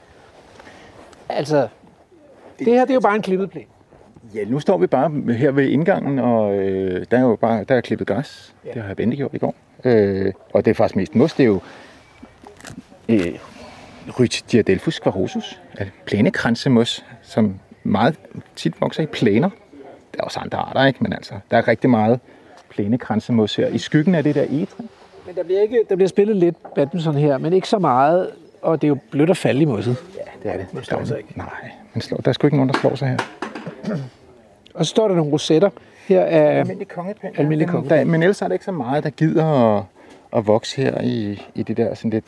altså, 1.32 1.68
det 2.58 2.66
her 2.66 2.80
det 2.80 2.90
er 2.90 2.94
jo 2.94 3.00
bare 3.00 3.16
en 3.16 3.22
klippet 3.22 3.50
plæne. 3.50 3.66
Ja, 4.34 4.44
nu 4.44 4.60
står 4.60 4.78
vi 4.78 4.86
bare 4.86 5.32
her 5.32 5.50
ved 5.50 5.68
indgangen, 5.68 6.18
og 6.18 6.54
øh, 6.54 7.06
der 7.10 7.18
er 7.18 7.22
jo 7.22 7.36
bare 7.36 7.64
der 7.64 7.74
er 7.74 7.80
klippet 7.80 8.06
græs. 8.06 8.54
Ja. 8.64 8.70
Det 8.74 8.82
har 8.82 8.94
Bente 8.94 9.16
gjort 9.16 9.34
i 9.34 9.38
går. 9.38 9.54
Øh, 9.84 10.32
og 10.52 10.64
det 10.64 10.70
er 10.70 10.74
faktisk 10.74 10.96
mest 10.96 11.14
mos. 11.14 11.32
Det 11.32 11.42
er 11.42 11.46
jo 11.46 11.60
øh, 13.08 13.38
Rhytiadelphus 14.20 14.94
squarosus, 14.94 15.60
altså 15.78 15.94
plænekransemos, 16.04 17.04
som 17.22 17.60
meget 17.82 18.18
tit 18.56 18.80
vokser 18.80 19.02
i 19.02 19.06
plæner. 19.06 19.50
Der 20.14 20.20
er 20.20 20.24
også 20.24 20.40
andre 20.40 20.58
arter, 20.58 20.84
ikke? 20.84 20.98
Men 21.02 21.12
altså, 21.12 21.34
der 21.50 21.56
er 21.56 21.68
rigtig 21.68 21.90
meget 21.90 22.20
plænekransemos 22.70 23.56
her. 23.56 23.68
I 23.68 23.78
skyggen 23.78 24.14
af 24.14 24.22
det 24.22 24.34
der 24.34 24.42
egetræ. 24.42 24.82
Men 25.26 25.34
der 25.34 25.42
bliver, 25.44 25.60
ikke, 25.60 25.84
der 25.88 25.96
bliver 25.96 26.08
spillet 26.08 26.36
lidt 26.36 26.74
badminton 26.74 27.14
her, 27.14 27.38
men 27.38 27.52
ikke 27.52 27.68
så 27.68 27.78
meget, 27.78 28.30
og 28.62 28.80
det 28.82 28.86
er 28.86 28.88
jo 28.88 28.98
blødt 29.10 29.30
at 29.30 29.36
falde 29.36 29.62
i 29.62 29.64
mosset. 29.64 29.96
Ja, 30.16 30.20
det 30.42 30.54
er 30.54 30.56
det. 30.64 30.74
Man 30.74 30.84
slår 30.84 31.04
sig 31.04 31.18
ikke. 31.18 31.32
Nej, 31.36 31.46
man 31.94 32.02
slår, 32.02 32.16
der 32.18 32.28
er 32.28 32.32
sgu 32.32 32.46
ikke 32.46 32.56
nogen, 32.56 32.68
der 32.72 32.78
slår 32.80 32.94
sig 32.94 33.08
her. 33.08 33.18
Og 34.74 34.86
så 34.86 34.90
står 34.90 35.08
der 35.08 35.14
nogle 35.14 35.32
rosetter. 35.32 35.70
Her 36.08 36.20
er 36.20 36.60
Almindelig 36.60 36.88
kongepind. 36.88 37.32
Almindelig 37.38 37.66
Den- 37.66 37.72
kongepind. 37.72 37.98
Der, 37.98 38.04
men 38.04 38.22
ellers 38.22 38.42
er 38.42 38.46
der 38.48 38.52
ikke 38.52 38.64
så 38.64 38.72
meget, 38.72 39.04
der 39.04 39.10
gider 39.10 39.76
at, 39.78 39.84
at 40.36 40.46
vokse 40.46 40.82
her 40.82 41.00
i, 41.00 41.42
i 41.54 41.62
det 41.62 41.76
der 41.76 41.94
sådan 41.94 42.10
lidt... 42.10 42.24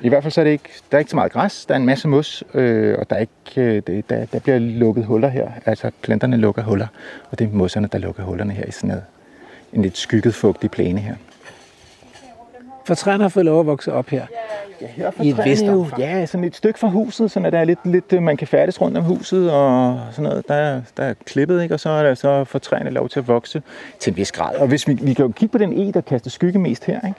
I 0.00 0.08
hvert 0.08 0.22
fald 0.22 0.32
så 0.32 0.40
er 0.40 0.44
det 0.44 0.50
ikke, 0.50 0.68
der 0.90 0.96
er 0.96 0.98
ikke 0.98 1.10
så 1.10 1.16
meget 1.16 1.32
græs, 1.32 1.66
der 1.66 1.74
er 1.74 1.78
en 1.78 1.86
masse 1.86 2.08
mos, 2.08 2.44
øh, 2.54 2.96
og 2.98 3.10
der, 3.10 3.16
er 3.16 3.20
ikke, 3.20 3.60
øh, 3.76 3.82
det, 3.86 4.10
der, 4.10 4.24
der 4.24 4.38
bliver 4.38 4.58
lukket 4.58 5.04
huller 5.04 5.28
her. 5.28 5.50
Altså 5.66 5.90
planterne 6.02 6.36
lukker 6.36 6.62
huller, 6.62 6.86
og 7.30 7.38
det 7.38 7.44
er 7.44 7.52
mosserne, 7.52 7.88
der 7.92 7.98
lukker 7.98 8.22
hullerne 8.22 8.52
her 8.52 8.64
i 8.64 8.70
sådan 8.70 8.88
noget, 8.88 9.02
en 9.72 9.82
lidt 9.82 9.96
skygget, 9.96 10.34
fugtig 10.34 10.70
plæne 10.70 11.00
her. 11.00 11.14
For 12.86 12.94
træerne 12.94 13.24
har 13.24 13.28
fået 13.28 13.46
lov 13.46 13.60
at 13.60 13.66
vokse 13.66 13.92
op 13.92 14.08
her. 14.08 14.26
Ja, 14.80 14.86
her 14.86 15.10
I 15.22 15.28
et 15.28 15.40
vist 15.44 15.64
omfang. 15.64 16.02
Ja, 16.02 16.26
sådan 16.26 16.44
et 16.44 16.56
stykke 16.56 16.78
fra 16.78 16.88
huset, 16.88 17.30
så 17.30 17.40
der 17.40 17.58
er 17.58 17.64
lidt, 17.64 17.78
lidt, 17.86 18.12
øh, 18.12 18.22
man 18.22 18.36
kan 18.36 18.48
færdes 18.48 18.80
rundt 18.80 18.96
om 18.98 19.04
huset 19.04 19.50
og 19.52 19.98
sådan 20.10 20.22
noget. 20.30 20.48
Der, 20.48 20.54
er- 20.54 20.80
der 20.96 21.02
er 21.04 21.14
klippet, 21.26 21.62
ikke? 21.62 21.74
og 21.74 21.80
så 21.80 21.88
er 21.90 22.02
der 22.02 22.14
så 22.14 22.44
for 22.44 22.58
træerne 22.58 22.90
lov 22.90 23.08
til 23.08 23.20
at 23.20 23.28
vokse 23.28 23.62
til 24.00 24.10
en 24.10 24.16
vis 24.16 24.32
grad. 24.32 24.56
Og 24.56 24.66
hvis 24.68 24.88
vi, 24.88 24.92
vi 25.02 25.14
kan 25.14 25.24
jo 25.26 25.32
kigge 25.32 25.52
på 25.52 25.58
den 25.58 25.72
e, 25.88 25.92
der 25.92 26.00
kaster 26.00 26.30
skygge 26.30 26.58
mest 26.58 26.84
her, 26.84 27.00
ikke? 27.06 27.18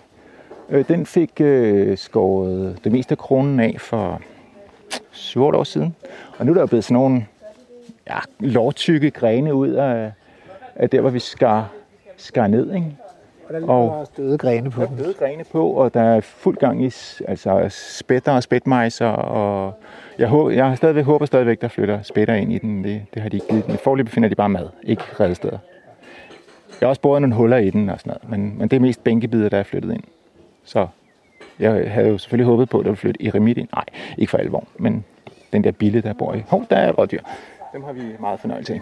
Øh, 0.69 0.87
den 0.87 1.05
fik 1.05 1.31
øh, 1.41 1.97
skåret 1.97 2.79
det 2.83 2.91
meste 2.91 3.11
af 3.11 3.17
kronen 3.17 3.59
af 3.59 3.75
for 3.79 4.21
7 5.11 5.43
år 5.43 5.63
siden. 5.63 5.95
Og 6.37 6.45
nu 6.45 6.51
er 6.51 6.53
der 6.53 6.61
jo 6.61 6.67
blevet 6.67 6.83
sådan 6.83 6.93
nogle 6.93 7.25
ja, 8.09 8.17
lovtykke 8.39 9.11
grene 9.11 9.53
ud 9.53 9.69
af, 9.69 10.11
af 10.75 10.89
der, 10.89 11.01
hvor 11.01 11.09
vi 11.09 11.19
skar, 11.19 11.69
skar 12.17 12.47
ned. 12.47 12.73
Ikke? 12.73 12.87
Og 13.47 13.53
der 13.53 13.59
ligger 13.59 13.73
Og- 13.75 13.99
også 13.99 14.11
døde 14.17 14.37
grene 14.37 14.71
på 14.71 14.79
Der 14.81 14.85
er 14.85 14.89
den. 14.89 14.97
bløde 14.97 15.13
grene 15.13 15.43
på, 15.51 15.69
og 15.69 15.93
der 15.93 16.01
er 16.01 16.21
fuld 16.21 16.57
gang 16.57 16.83
i 16.83 16.85
altså 17.27 17.65
spætter 17.69 18.31
og 18.31 18.43
spætmejser, 18.43 19.07
og 19.07 19.73
jeg, 20.19 20.27
håber, 20.27 20.49
jeg 20.51 20.67
har 20.67 20.75
stadigvæk, 20.75 21.05
håber 21.05 21.25
stadigvæk, 21.25 21.61
der 21.61 21.67
flytter 21.67 22.01
spætter 22.01 22.33
ind 22.33 22.53
i 22.53 22.57
den. 22.57 22.83
Det, 22.83 23.01
det 23.13 23.21
har 23.21 23.29
de 23.29 23.37
ikke 23.37 23.47
givet 23.49 23.65
den. 23.67 23.77
Forløbig 23.77 24.13
finder 24.13 24.29
de 24.29 24.35
bare 24.35 24.49
mad, 24.49 24.67
ikke 24.83 25.03
redesteder. 25.19 25.57
Jeg 26.81 26.85
har 26.87 26.89
også 26.89 27.01
boret 27.01 27.21
nogle 27.21 27.35
huller 27.35 27.57
i 27.57 27.69
den 27.69 27.89
og 27.89 27.99
sådan 27.99 28.17
noget, 28.23 28.29
men, 28.39 28.57
men 28.59 28.67
det 28.69 28.75
er 28.75 28.79
mest 28.81 29.03
bænkebider, 29.03 29.49
der 29.49 29.57
er 29.57 29.63
flyttet 29.63 29.93
ind. 29.93 30.03
Så 30.63 30.87
jeg 31.59 31.91
havde 31.91 32.07
jo 32.09 32.17
selvfølgelig 32.17 32.45
håbet 32.45 32.69
på, 32.69 32.77
at 32.79 32.85
der 32.85 32.91
ville 32.91 32.97
flytte 32.97 33.25
eremit 33.27 33.57
ind. 33.57 33.67
Nej, 33.75 33.85
ikke 34.17 34.29
for 34.31 34.37
alvor, 34.37 34.63
men 34.77 35.05
den 35.53 35.63
der 35.63 35.71
bille, 35.71 36.01
der 36.01 36.13
bor 36.13 36.33
i. 36.33 36.43
Hov, 36.47 36.65
der 36.69 36.75
er 36.75 36.89
et 36.89 36.97
rådyr. 36.97 37.19
Dem 37.73 37.83
har 37.83 37.93
vi 37.93 38.01
meget 38.19 38.39
fornøjelse 38.39 38.73
af. 38.73 38.79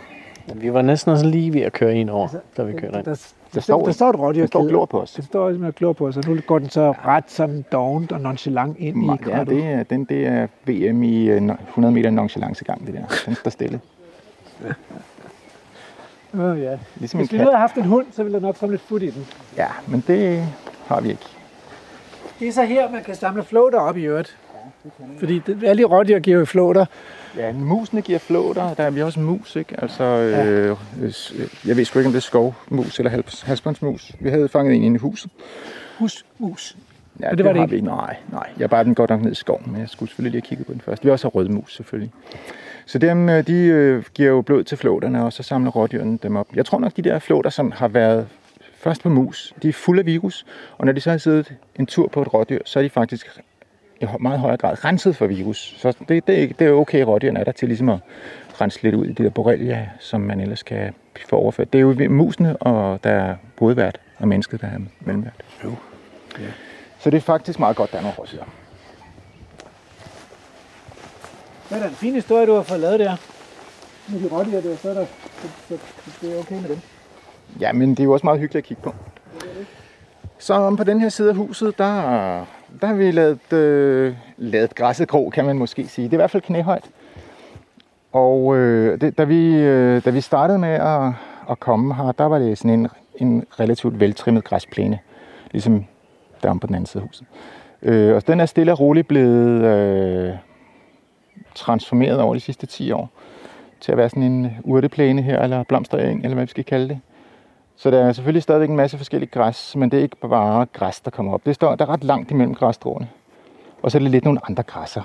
Vi 0.55 0.73
var 0.73 0.81
næsten 0.81 1.11
også 1.11 1.25
lige 1.25 1.53
ved 1.53 1.61
at 1.61 1.73
køre 1.73 1.95
en 1.95 2.09
over, 2.09 2.27
da 2.57 2.63
vi 2.63 2.71
kørte 2.73 2.97
ind. 2.97 3.05
Der, 3.05 3.33
Der 3.53 3.61
står, 3.61 3.85
der 3.85 3.91
står 3.91 4.09
et 4.09 4.19
rådyr. 4.19 4.39
der 4.39 4.47
står 4.47 4.67
glor 4.67 4.85
på 4.85 5.01
os. 5.01 5.11
Det 5.11 5.25
står 5.25 5.67
at 5.67 5.75
glor 5.75 5.93
på 5.93 6.07
os, 6.07 6.17
og 6.17 6.23
nu 6.27 6.37
går 6.47 6.59
den 6.59 6.69
så 6.69 6.91
ret 7.05 7.31
sådan 7.31 7.65
dovent 7.71 8.11
og 8.11 8.21
nonchalant 8.21 8.77
ind 8.79 9.03
i 9.03 9.07
Ja, 9.07 9.15
krattet. 9.15 9.47
det 9.47 9.63
er, 9.65 9.83
den, 9.83 10.05
det 10.05 10.27
er 10.27 10.47
VM 10.65 11.03
i 11.03 11.29
øh, 11.29 11.41
100 11.67 11.93
meter 11.93 12.09
nonchalancegang, 12.09 12.87
det 12.87 12.93
der. 12.93 13.03
Den 13.25 13.35
står 13.35 13.51
stille. 13.51 13.81
Oh, 16.33 16.61
ja. 16.63 16.77
Ligesom 16.95 17.19
Hvis 17.19 17.31
vi 17.31 17.37
nu 17.37 17.43
havde 17.43 17.57
haft 17.57 17.75
en 17.75 17.85
hund, 17.85 18.05
så 18.11 18.23
ville 18.23 18.39
der 18.39 18.45
nok 18.45 18.55
komme 18.55 18.73
lidt 18.73 18.81
fod 18.81 19.01
i 19.01 19.09
den. 19.09 19.25
Ja, 19.57 19.67
men 19.87 20.03
det 20.07 20.43
har 20.87 21.01
vi 21.01 21.09
ikke. 21.09 21.25
Det 22.39 22.47
er 22.47 22.51
så 22.51 22.63
her, 22.63 22.91
man 22.91 23.03
kan 23.03 23.15
samle 23.15 23.43
flåter 23.43 23.79
op 23.79 23.97
i 23.97 24.03
øvrigt. 24.03 24.37
Fordi 25.19 25.39
det, 25.39 25.63
alle 25.63 25.83
de 25.83 25.87
rådyr 25.87 26.19
giver 26.19 26.39
jo 26.39 26.45
flåter. 26.45 26.85
Ja, 27.37 27.51
musene 27.53 28.01
giver 28.01 28.19
flåter. 28.19 28.73
Der 28.73 28.83
er 28.83 28.89
vi 28.89 29.01
også 29.01 29.19
mus, 29.19 29.55
ikke? 29.55 29.75
Altså, 29.81 30.03
øh, 30.03 30.77
øh, 31.01 31.11
jeg 31.67 31.77
ved 31.77 31.85
sgu 31.85 31.99
ikke, 31.99 32.07
om 32.07 32.13
det 32.13 32.19
er 32.19 32.21
skovmus 32.21 32.99
eller 32.99 33.11
hals- 33.11 33.45
halsbåndsmus. 33.45 34.11
Vi 34.19 34.29
havde 34.29 34.49
fanget 34.49 34.75
en 34.75 34.83
inde 34.83 34.95
i 34.95 34.99
huset. 34.99 35.31
Hus, 35.99 36.25
mus. 36.39 36.77
Ja, 37.19 37.29
Men 37.29 37.37
det 37.37 37.45
var 37.45 37.53
det 37.53 37.61
ikke. 37.61 37.75
vi. 37.75 37.81
Nej, 37.81 38.15
nej. 38.31 38.49
Jeg 38.59 38.69
bare 38.69 38.83
den 38.83 38.95
godt 38.95 39.09
nok 39.09 39.21
ned 39.21 39.31
i 39.31 39.35
skoven, 39.35 39.71
men 39.71 39.81
jeg 39.81 39.89
skulle 39.89 40.09
selvfølgelig 40.09 40.31
lige 40.31 40.41
have 40.41 40.47
kigget 40.49 40.67
på 40.67 40.73
den 40.73 40.81
først. 40.81 41.03
Vi 41.03 41.07
har 41.09 41.11
også 41.13 41.27
rødmus, 41.27 41.75
selvfølgelig. 41.75 42.11
Så 42.85 42.97
dem, 42.97 43.29
øh, 43.29 43.47
de 43.47 43.53
øh, 43.53 44.03
giver 44.13 44.29
jo 44.29 44.41
blod 44.41 44.63
til 44.63 44.77
flåterne, 44.77 45.25
og 45.25 45.33
så 45.33 45.43
samler 45.43 45.71
rådyrene 45.71 46.17
dem 46.23 46.35
op. 46.35 46.47
Jeg 46.55 46.65
tror 46.65 46.79
nok, 46.79 46.95
de 46.97 47.01
der 47.01 47.19
flåter, 47.19 47.49
som 47.49 47.71
har 47.71 47.87
været 47.87 48.27
først 48.77 49.03
på 49.03 49.09
mus, 49.09 49.53
de 49.63 49.69
er 49.69 49.73
fulde 49.73 49.99
af 49.99 50.05
virus, 50.05 50.45
og 50.77 50.85
når 50.85 50.93
de 50.93 51.01
så 51.01 51.09
har 51.11 51.17
siddet 51.17 51.53
en 51.75 51.85
tur 51.85 52.07
på 52.07 52.21
et 52.21 52.33
rådyr, 52.33 52.59
så 52.65 52.79
er 52.79 52.83
de 52.83 52.89
faktisk 52.89 53.27
i 54.01 54.05
meget 54.19 54.39
højere 54.39 54.57
grad 54.57 54.85
renset 54.85 55.15
for 55.15 55.27
virus. 55.27 55.75
Så 55.77 55.93
det, 56.09 56.27
det, 56.27 56.43
er 56.43 56.53
det 56.53 56.67
er 56.67 56.71
okay, 56.71 57.01
at 57.01 57.07
rådyrene 57.07 57.39
er 57.39 57.43
der 57.43 57.51
til 57.51 57.67
ligesom 57.67 57.89
at 57.89 57.99
rense 58.61 58.83
lidt 58.83 58.95
ud 58.95 59.05
i 59.05 59.09
det 59.09 59.17
der 59.17 59.29
borrelia, 59.29 59.89
som 59.99 60.21
man 60.21 60.39
ellers 60.39 60.63
kan 60.63 60.93
få 61.29 61.35
overført. 61.35 61.73
Det 61.73 61.79
er 61.79 61.81
jo 61.81 62.09
musene, 62.09 62.57
og 62.57 63.03
der 63.03 63.09
er 63.09 63.35
hovedvært, 63.59 63.99
og 64.17 64.27
mennesket, 64.27 64.61
der 64.61 64.67
er 64.67 64.79
mellemvært. 64.99 65.33
Jo. 65.63 65.75
Så 66.99 67.09
det 67.09 67.17
er 67.17 67.21
faktisk 67.21 67.59
meget 67.59 67.75
godt, 67.75 67.91
der 67.91 67.97
er 67.97 68.01
nogle 68.01 68.17
rådyr. 68.19 68.43
Det 71.69 71.77
er 71.77 71.79
da 71.79 71.87
en 71.87 71.95
fin 71.95 72.13
historie, 72.13 72.45
du 72.45 72.55
har 72.55 72.61
fået 72.61 72.79
lavet 72.79 72.99
der. 72.99 73.15
Med 74.07 74.19
de 74.19 74.27
rådyr 74.35 74.61
der, 74.61 74.75
så 74.75 74.89
er 74.89 74.93
der, 74.93 75.05
så, 75.41 75.47
så 75.69 75.77
det 76.21 76.35
er 76.35 76.39
okay 76.39 76.55
med 76.61 76.69
dem. 76.69 76.79
Ja, 77.59 77.71
men 77.71 77.89
det 77.89 77.99
er 77.99 78.03
jo 78.03 78.13
også 78.13 78.25
meget 78.25 78.39
hyggeligt 78.39 78.63
at 78.63 78.67
kigge 78.67 78.83
på. 78.83 78.95
Så 80.37 80.53
om 80.53 80.77
på 80.77 80.83
den 80.83 81.01
her 81.01 81.09
side 81.09 81.29
af 81.29 81.35
huset, 81.35 81.77
der, 81.77 82.45
der 82.81 82.87
har 82.87 82.93
vi 82.93 83.11
lavet, 83.11 83.53
øh, 83.53 84.15
lavet 84.37 84.75
græsset 84.75 85.07
grå, 85.07 85.29
kan 85.29 85.45
man 85.45 85.57
måske 85.57 85.87
sige. 85.87 86.05
Det 86.05 86.13
er 86.13 86.17
i 86.17 86.21
hvert 86.21 86.31
fald 86.31 86.43
knæhøjt. 86.43 86.89
Og 88.11 88.57
øh, 88.57 89.01
det, 89.01 89.17
da, 89.17 89.23
vi, 89.23 89.55
øh, 89.55 90.05
da 90.05 90.09
vi 90.09 90.21
startede 90.21 90.59
med 90.59 90.69
at, 90.69 91.11
at 91.49 91.59
komme 91.59 91.95
her, 91.95 92.11
der 92.11 92.25
var 92.25 92.39
det 92.39 92.57
sådan 92.57 92.79
en, 92.79 92.87
en 93.15 93.45
relativt 93.59 93.99
veltrimmet 93.99 94.43
græsplæne, 94.43 94.99
ligesom 95.51 95.85
der 96.43 96.49
om 96.49 96.59
på 96.59 96.67
den 96.67 96.75
anden 96.75 96.85
side 96.85 97.01
af 97.01 97.07
huset. 97.07 97.27
Øh, 97.81 98.15
og 98.15 98.27
den 98.27 98.39
er 98.39 98.45
stille 98.45 98.71
og 98.71 98.79
roligt 98.79 99.07
blevet 99.07 99.63
øh, 99.63 100.33
transformeret 101.55 102.19
over 102.19 102.33
de 102.33 102.39
sidste 102.39 102.65
10 102.65 102.91
år 102.91 103.09
til 103.79 103.91
at 103.91 103.97
være 103.97 104.09
sådan 104.09 104.23
en 104.23 104.57
urteplæne 104.63 105.21
her, 105.21 105.41
eller 105.41 105.63
blomstereng, 105.63 106.23
eller 106.23 106.33
hvad 106.33 106.45
vi 106.45 106.49
skal 106.49 106.63
kalde 106.63 106.89
det. 106.89 106.99
Så 107.75 107.91
der 107.91 108.05
er 108.05 108.13
selvfølgelig 108.13 108.43
stadigvæk 108.43 108.69
en 108.69 108.75
masse 108.75 108.97
forskellige 108.97 109.29
græs, 109.29 109.75
men 109.75 109.91
det 109.91 109.99
er 109.99 110.03
ikke 110.03 110.15
bare 110.15 110.65
græs, 110.73 111.01
der 111.01 111.11
kommer 111.11 111.33
op. 111.33 111.45
Det 111.45 111.55
står, 111.55 111.75
der 111.75 111.85
er 111.85 111.89
ret 111.89 112.03
langt 112.03 112.31
imellem 112.31 112.55
græsstråene. 112.55 113.09
Og 113.81 113.91
så 113.91 113.97
er 113.97 113.99
det 113.99 114.11
lidt 114.11 114.25
nogle 114.25 114.39
andre 114.49 114.63
græsser. 114.63 115.01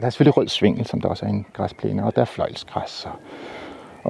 Der 0.00 0.06
er 0.06 0.10
selvfølgelig 0.10 0.36
rød 0.36 0.48
svingel, 0.48 0.86
som 0.86 1.00
der 1.00 1.08
også 1.08 1.24
er 1.26 1.30
en 1.30 1.46
græsplæne, 1.52 2.04
og 2.04 2.16
der 2.16 2.20
er 2.20 2.26
fløjlsgræs 2.26 3.06
og, 3.06 3.12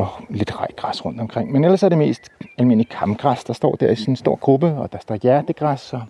og 0.02 0.08
lidt 0.28 0.60
rejgræs 0.60 1.04
rundt 1.04 1.20
omkring. 1.20 1.52
Men 1.52 1.64
ellers 1.64 1.82
er 1.82 1.88
det 1.88 1.98
mest 1.98 2.28
almindelig 2.58 2.88
kamgræs, 2.88 3.44
der 3.44 3.52
står 3.52 3.75
der 3.75 3.90
i 3.90 3.96
sådan 3.96 4.12
en 4.12 4.16
stor 4.16 4.36
gruppe, 4.36 4.66
og 4.66 4.92
der 4.92 4.98
står 4.98 5.18
hjertegræs. 5.22 5.92
Og, 5.92 6.02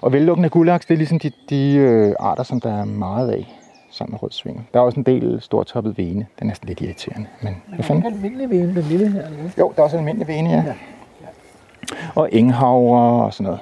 og 0.00 0.12
vellukkende 0.12 0.48
guldaks, 0.48 0.86
det 0.86 0.94
er 0.94 0.98
ligesom 0.98 1.18
de, 1.18 1.32
de 1.50 1.74
øh, 1.74 2.14
arter, 2.18 2.42
som 2.42 2.60
der 2.60 2.80
er 2.80 2.84
meget 2.84 3.30
af 3.30 3.59
sammen 4.00 4.12
med 4.12 4.22
rød 4.22 4.30
svingel. 4.30 4.62
Der 4.74 4.80
er 4.80 4.84
også 4.84 5.00
en 5.00 5.06
del 5.06 5.40
stortoppet 5.42 5.98
vene. 5.98 6.26
Den 6.40 6.50
er 6.50 6.54
sådan 6.54 6.68
lidt 6.68 6.80
irriterende. 6.80 7.26
Men 7.42 7.62
hvad 7.74 7.84
fanden? 7.84 8.06
almindelig 8.06 8.50
vene, 8.50 8.74
den 8.74 8.82
lille 8.82 9.10
her. 9.12 9.26
Eller? 9.26 9.50
Jo, 9.58 9.72
der 9.76 9.80
er 9.80 9.84
også 9.84 9.96
almindelig 9.96 10.28
vene, 10.28 10.50
ja. 10.50 10.74
Og 12.14 12.28
enghavre 12.32 13.24
og 13.24 13.34
sådan 13.34 13.44
noget. 13.44 13.60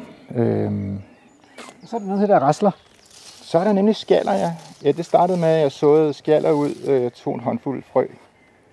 Øhm, 0.49 1.01
Så 1.85 1.97
er 1.97 2.01
der 2.01 2.07
noget 2.07 2.21
til, 2.23 2.29
der 2.29 2.39
rasler. 2.39 2.71
så 3.43 3.59
er 3.59 3.65
der 3.65 3.73
nemlig 3.73 3.97
skaller, 3.97 4.33
ja. 4.33 4.53
Ja, 4.85 4.93
det 4.93 5.05
startede 5.05 5.39
med, 5.39 5.49
at 5.49 5.61
jeg 5.61 5.73
såede 5.73 6.13
skaller 6.13 6.51
ud. 6.51 6.71
Øh, 6.87 7.03
Jeg 7.03 7.13
tog 7.13 7.35
en 7.35 7.41
håndfuld 7.41 7.83
frø. 7.93 8.07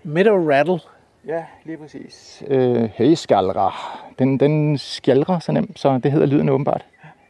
Meadow 0.04 0.50
rattle. 0.52 0.80
Ja, 1.28 1.44
lige 1.66 1.78
præcis. 1.78 2.44
Øh, 2.48 2.90
hey, 2.94 3.14
skaldra. 3.14 3.74
Den, 4.20 4.40
den 4.40 4.78
skaldrer 4.78 5.40
så 5.40 5.52
nemt, 5.52 5.80
så 5.80 5.98
det 6.04 6.12
hedder 6.12 6.26
lyden 6.28 6.50
åbenbart. 6.50 6.86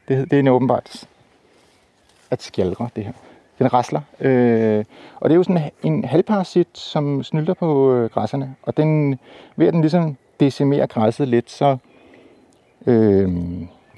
Det, 0.08 0.32
det 0.32 0.36
er 0.36 0.40
en 0.40 0.48
åbenbart 0.48 1.08
at 2.32 2.44
skaldre, 2.44 2.90
det 2.96 3.04
her. 3.04 3.12
Den 3.60 3.74
rasler. 3.74 4.02
Øh, 4.20 4.86
og 5.16 5.30
det 5.30 5.34
er 5.34 5.38
jo 5.38 5.44
sådan 5.44 5.72
en 5.84 6.06
halvparasit, 6.06 6.68
som 6.74 7.24
snylter 7.24 7.54
på 7.54 7.94
øh, 7.94 8.10
græsserne. 8.10 8.56
Og 8.64 8.78
den, 8.78 9.20
ved 9.56 9.68
at 9.68 9.74
den 9.74 9.82
ligesom 9.82 10.18
decimerer 10.40 10.86
græsset 10.86 11.28
lidt, 11.28 11.52
så, 11.52 11.78
øh, 12.86 13.30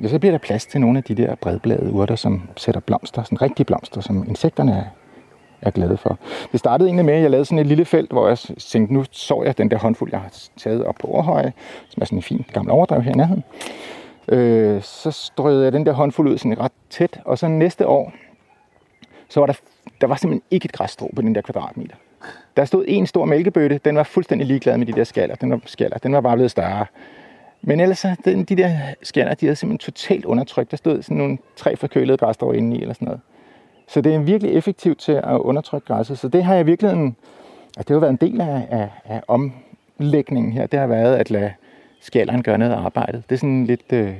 ja, 0.01 0.07
så 0.07 0.19
bliver 0.19 0.31
der 0.31 0.39
plads 0.39 0.65
til 0.65 0.81
nogle 0.81 0.97
af 0.97 1.03
de 1.03 1.15
der 1.15 1.35
bredbladede 1.35 1.91
urter, 1.91 2.15
som 2.15 2.41
sætter 2.57 2.81
blomster, 2.81 3.23
sådan 3.23 3.41
rigtige 3.41 3.65
blomster, 3.65 4.01
som 4.01 4.25
insekterne 4.27 4.71
er, 4.71 4.83
er 5.61 5.71
glade 5.71 5.97
for. 5.97 6.17
Det 6.51 6.59
startede 6.59 6.87
egentlig 6.87 7.05
med, 7.05 7.13
at 7.13 7.21
jeg 7.21 7.31
lavede 7.31 7.45
sådan 7.45 7.59
et 7.59 7.67
lille 7.67 7.85
felt, 7.85 8.11
hvor 8.11 8.27
jeg 8.27 8.37
tænkte, 8.59 8.93
nu 8.93 9.03
så 9.11 9.43
jeg 9.45 9.57
den 9.57 9.71
der 9.71 9.77
håndfuld, 9.77 10.11
jeg 10.11 10.19
har 10.19 10.33
taget 10.57 10.83
op 10.83 10.95
på 10.95 11.07
overhøje, 11.07 11.53
som 11.89 12.01
er 12.01 12.05
sådan 12.05 12.17
en 12.17 12.23
fin 12.23 12.45
gammel 12.53 12.71
overdrev 12.71 13.01
her 13.01 13.11
i 13.11 13.15
nærheden. 13.15 13.43
Øh, 14.27 14.81
så 14.81 15.11
strøede 15.11 15.63
jeg 15.63 15.73
den 15.73 15.85
der 15.85 15.91
håndfuld 15.91 16.29
ud 16.29 16.37
sådan 16.37 16.59
ret 16.59 16.71
tæt, 16.89 17.19
og 17.25 17.37
så 17.37 17.47
næste 17.47 17.87
år, 17.87 18.13
så 19.29 19.39
var 19.39 19.47
der, 19.47 19.53
der 20.01 20.07
var 20.07 20.15
simpelthen 20.15 20.43
ikke 20.51 20.65
et 20.65 20.71
græsstrå 20.71 21.11
på 21.15 21.21
den 21.21 21.35
der 21.35 21.41
kvadratmeter. 21.41 21.95
Der 22.57 22.65
stod 22.65 22.85
en 22.87 23.07
stor 23.07 23.25
mælkebøtte, 23.25 23.79
den 23.85 23.95
var 23.95 24.03
fuldstændig 24.03 24.47
ligeglad 24.47 24.77
med 24.77 24.85
de 24.85 24.91
der 24.91 25.03
skaller. 25.03 25.35
Den 25.35 25.51
var, 25.51 25.59
skaller. 25.65 25.97
Den 25.97 26.13
var 26.13 26.21
bare 26.21 26.35
blevet 26.35 26.51
større. 26.51 26.85
Men 27.61 27.79
ellers, 27.79 27.99
så, 27.99 28.15
den, 28.25 28.43
de 28.43 28.55
der 28.55 28.71
skaller, 29.03 29.33
de 29.33 29.45
havde 29.45 29.55
simpelthen 29.55 29.93
totalt 29.93 30.25
undertrykt. 30.25 30.71
Der 30.71 30.77
stod 30.77 31.01
sådan 31.01 31.17
nogle 31.17 31.37
tre 31.55 31.75
forkølede 31.75 32.17
græsstrå 32.17 32.51
inde 32.51 32.77
i, 32.77 32.81
eller 32.81 32.93
sådan 32.93 33.05
noget. 33.05 33.21
Så 33.87 34.01
det 34.01 34.15
er 34.15 34.19
virkelig 34.19 34.53
effektivt 34.53 34.99
til 34.99 35.11
at 35.11 35.37
undertrykke 35.37 35.87
græsset. 35.87 36.19
Så 36.19 36.27
det 36.27 36.43
har 36.43 36.55
jeg 36.55 36.65
virkelig 36.65 36.91
en, 36.91 37.15
altså 37.77 37.87
det 37.87 37.89
har 37.89 37.99
været 37.99 38.11
en 38.11 38.29
del 38.31 38.41
af, 38.41 38.67
af, 38.69 38.89
af 39.05 39.21
omlægningen 39.27 40.53
her. 40.53 40.67
Det 40.67 40.79
har 40.79 40.87
været 40.87 41.15
at 41.15 41.31
lade 41.31 41.51
skalleren 42.01 42.43
gøre 42.43 42.57
noget 42.57 42.71
af 42.71 42.77
arbejdet. 42.77 43.23
Det 43.29 43.35
er 43.35 43.39
sådan 43.39 43.65
lidt, 43.65 43.93
øh, 43.93 44.13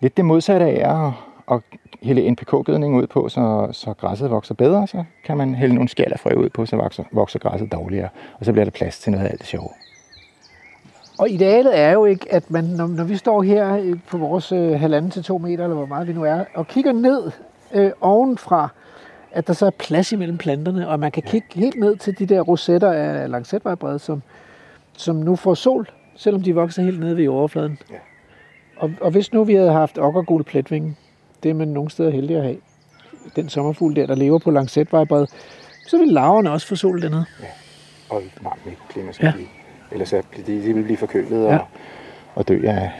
lidt 0.00 0.16
det 0.16 0.24
modsatte 0.24 0.66
af 0.66 1.06
at, 1.06 1.12
at 1.50 1.60
hælde 2.02 2.30
NPK-gødning 2.30 2.96
ud 2.96 3.06
på, 3.06 3.28
så, 3.28 3.68
så 3.72 3.94
græsset 3.94 4.30
vokser 4.30 4.54
bedre. 4.54 4.86
Så 4.86 5.04
kan 5.24 5.36
man 5.36 5.54
hælde 5.54 5.74
nogle 5.74 5.88
skallerfrø 5.88 6.34
ud 6.34 6.48
på, 6.48 6.66
så 6.66 6.76
vokser, 6.76 7.04
vokser 7.12 7.38
græsset 7.38 7.72
dårligere. 7.72 8.08
Og 8.38 8.44
så 8.44 8.52
bliver 8.52 8.64
der 8.64 8.70
plads 8.70 8.98
til 8.98 9.12
noget 9.12 9.26
af 9.26 9.30
alt 9.30 9.40
det 9.40 9.48
sjove. 9.48 9.68
Og 11.18 11.30
idealet 11.30 11.78
er 11.78 11.92
jo 11.92 12.04
ikke, 12.04 12.32
at 12.34 12.50
man, 12.50 12.64
når, 12.64 12.86
når 12.86 13.04
vi 13.04 13.16
står 13.16 13.42
her 13.42 13.76
øh, 13.76 13.98
på 14.08 14.18
vores 14.18 14.52
øh, 14.52 14.80
halvanden 14.80 15.10
til 15.10 15.22
to 15.22 15.38
meter, 15.38 15.64
eller 15.64 15.76
hvor 15.76 15.86
meget 15.86 16.08
vi 16.08 16.12
nu 16.12 16.24
er, 16.24 16.44
og 16.54 16.68
kigger 16.68 16.92
ned 16.92 17.30
øh, 17.74 17.90
ovenfra, 18.00 18.68
at 19.32 19.46
der 19.46 19.52
så 19.52 19.66
er 19.66 19.70
plads 19.70 20.12
imellem 20.12 20.38
planterne, 20.38 20.88
og 20.88 21.00
man 21.00 21.12
kan 21.12 21.22
kigge 21.22 21.46
helt 21.54 21.80
ned 21.80 21.96
til 21.96 22.18
de 22.18 22.26
der 22.26 22.40
rosetter 22.40 22.92
af 22.92 23.30
lancetvejerbred, 23.30 23.98
som, 23.98 24.22
som 24.96 25.16
nu 25.16 25.36
får 25.36 25.54
sol, 25.54 25.88
selvom 26.16 26.42
de 26.42 26.54
vokser 26.54 26.82
helt 26.82 27.00
nede 27.00 27.16
ved 27.16 27.28
overfladen. 27.28 27.78
Ja. 27.90 27.96
Og, 28.76 28.90
og 29.00 29.10
hvis 29.10 29.32
nu 29.32 29.44
vi 29.44 29.54
havde 29.54 29.72
haft 29.72 29.98
okkergul 29.98 30.44
pletvinge, 30.44 30.96
det 31.42 31.50
er 31.50 31.54
man 31.54 31.68
nogle 31.68 31.90
steder 31.90 32.10
heldig 32.10 32.36
at 32.36 32.42
have, 32.42 32.56
den 33.36 33.48
sommerfugl 33.48 33.96
der, 33.96 34.06
der 34.06 34.14
lever 34.14 34.38
på 34.38 34.50
lancetvejerbred, 34.50 35.26
så 35.86 35.98
vil 35.98 36.08
larverne 36.08 36.50
også 36.50 36.66
få 36.66 36.76
sol 36.76 37.02
dernede. 37.02 37.24
Og 38.10 38.18
et 38.18 38.32
varmt 38.40 38.66
mikroklima 38.66 39.12
skal 39.12 39.24
Ja. 39.26 39.32
ja. 39.38 39.44
Ellers 39.92 40.08
så 40.08 40.22
bliver 40.30 40.46
de, 40.46 40.62
de 40.68 40.72
vil 40.74 40.82
blive 40.82 40.96
forkølet 40.96 41.46
og, 41.46 41.52
Ja. 41.52 41.58
og 42.34 42.48
dø 42.48 42.60
af, 42.66 42.90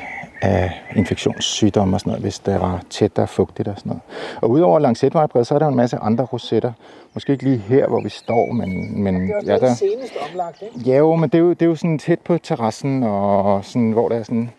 af 0.43 0.73
infektionssygdomme 0.97 1.97
og 1.97 2.01
sådan 2.01 2.11
noget, 2.11 2.23
hvis 2.23 2.39
der 2.39 2.59
var 2.59 2.83
tæt 2.91 3.19
og 3.19 3.29
fugtigt 3.29 3.69
og 3.69 3.75
sådan 3.79 3.91
noget. 3.91 4.03
Og 4.43 4.51
udover 4.51 4.79
lancetvejerbred, 4.79 5.45
så 5.45 5.55
er 5.55 5.59
der 5.59 5.67
en 5.69 5.77
masse 5.77 5.97
andre 5.97 6.25
rosetter. 6.25 6.73
Måske 7.15 7.33
ikke 7.33 7.45
lige 7.45 7.59
her, 7.59 7.89
hvor 7.89 8.01
vi 8.01 8.09
står, 8.09 8.53
men, 8.53 9.03
men 9.03 9.29
ja, 9.47 9.59
der, 9.59 9.75
senest 9.75 10.13
omlagt, 10.31 10.63
ikke? 10.63 10.91
Ja, 10.91 10.97
jo, 10.97 11.17
men 11.17 11.31
det 11.31 11.39
er 11.39 11.43
jo, 11.43 11.51
det 11.51 11.63
er 11.63 11.67
jo 11.67 11.75
sådan 11.75 11.99
tæt 11.99 12.21
på 12.21 12.39
terrassen, 12.39 13.03
og 13.03 13.65
sådan, 13.65 13.91
hvor 13.93 14.09
der 14.09 14.17
er 14.17 14.23
sådan 14.23 14.51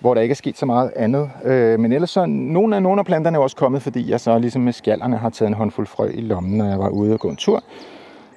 hvor 0.00 0.14
der 0.14 0.20
ikke 0.20 0.32
er 0.32 0.36
sket 0.36 0.58
så 0.58 0.66
meget 0.66 0.92
andet. 0.96 1.30
Øh, 1.44 1.80
men 1.80 1.92
ellers 1.92 2.10
så, 2.10 2.26
nogle 2.26 2.76
af, 2.76 2.82
nogle 2.82 2.98
af 2.98 3.06
planterne 3.06 3.38
er 3.38 3.42
også 3.42 3.56
kommet, 3.56 3.82
fordi 3.82 4.10
jeg 4.10 4.20
så 4.20 4.38
ligesom 4.38 4.62
med 4.62 4.72
skallerne 4.72 5.16
har 5.16 5.30
taget 5.30 5.48
en 5.48 5.54
håndfuld 5.54 5.86
frø 5.86 6.10
i 6.14 6.20
lommen, 6.20 6.58
når 6.58 6.68
jeg 6.68 6.78
var 6.78 6.88
ude 6.88 7.12
og 7.12 7.20
gå 7.20 7.28
en 7.28 7.36
tur 7.36 7.62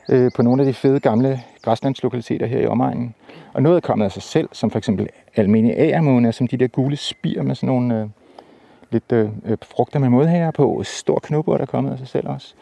øh, 0.09 0.31
på 0.35 0.41
nogle 0.41 0.61
af 0.61 0.65
de 0.65 0.73
fede 0.73 0.99
gamle 0.99 1.41
græslandslokaliteter 1.61 2.45
her 2.45 2.59
i 2.59 2.65
omegnen. 2.65 3.15
Og 3.53 3.63
noget 3.63 3.75
er 3.75 3.81
kommet 3.81 4.05
af 4.05 4.11
sig 4.11 4.23
selv, 4.23 4.49
som 4.51 4.71
for 4.71 4.77
eksempel 4.77 5.09
almindelige 5.35 5.79
agermåne, 5.79 6.31
som 6.31 6.47
de 6.47 6.57
der 6.57 6.67
gule 6.67 6.97
spir 6.97 7.41
med 7.41 7.55
sådan 7.55 7.67
nogle 7.67 7.99
øh, 7.99 8.07
lidt 8.91 9.11
øh, 9.11 9.29
øh 9.45 9.57
frugter 9.61 9.99
med 9.99 10.09
modhager 10.09 10.51
på. 10.51 10.83
Stor 10.83 11.19
knubber, 11.19 11.53
der 11.53 11.61
er 11.61 11.65
kommet 11.65 11.91
af 11.91 11.97
sig 11.97 12.07
selv 12.07 12.29
også. 12.29 12.53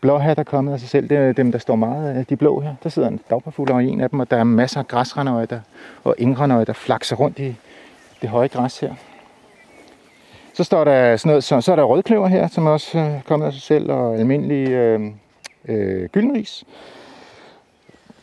Blåhat 0.00 0.38
er 0.38 0.42
kommet 0.42 0.72
af 0.72 0.80
sig 0.80 0.88
selv. 0.88 1.08
Det 1.08 1.18
er 1.18 1.32
dem, 1.32 1.52
der 1.52 1.58
står 1.58 1.76
meget 1.76 2.14
af 2.14 2.26
de 2.26 2.36
blå 2.36 2.60
her. 2.60 2.74
Der 2.82 2.88
sidder 2.88 3.08
en 3.08 3.20
dagparfugl 3.30 3.84
i 3.84 3.88
en 3.88 4.00
af 4.00 4.10
dem, 4.10 4.20
og 4.20 4.30
der 4.30 4.36
er 4.36 4.44
masser 4.44 4.80
af 4.80 4.88
græsrenøjder 4.88 5.60
og 6.04 6.14
ingrenøjder, 6.18 6.64
der 6.64 6.72
flakser 6.72 7.16
rundt 7.16 7.38
i 7.38 7.56
det 8.22 8.30
høje 8.30 8.48
græs 8.48 8.80
her. 8.80 8.94
Så 10.54 10.64
står 10.64 10.84
der 10.84 11.16
sådan 11.16 11.30
noget, 11.30 11.44
så, 11.44 11.60
så 11.60 11.72
er 11.72 11.76
der 11.76 11.82
rødkløver 11.82 12.28
her, 12.28 12.48
som 12.48 12.66
også 12.66 12.98
er 12.98 13.20
kommet 13.24 13.46
af 13.46 13.52
sig 13.52 13.62
selv, 13.62 13.90
og 13.90 14.18
almindelig 14.18 14.68
øh, 14.68 15.00
øh, 15.68 16.08
gyldenris. 16.08 16.64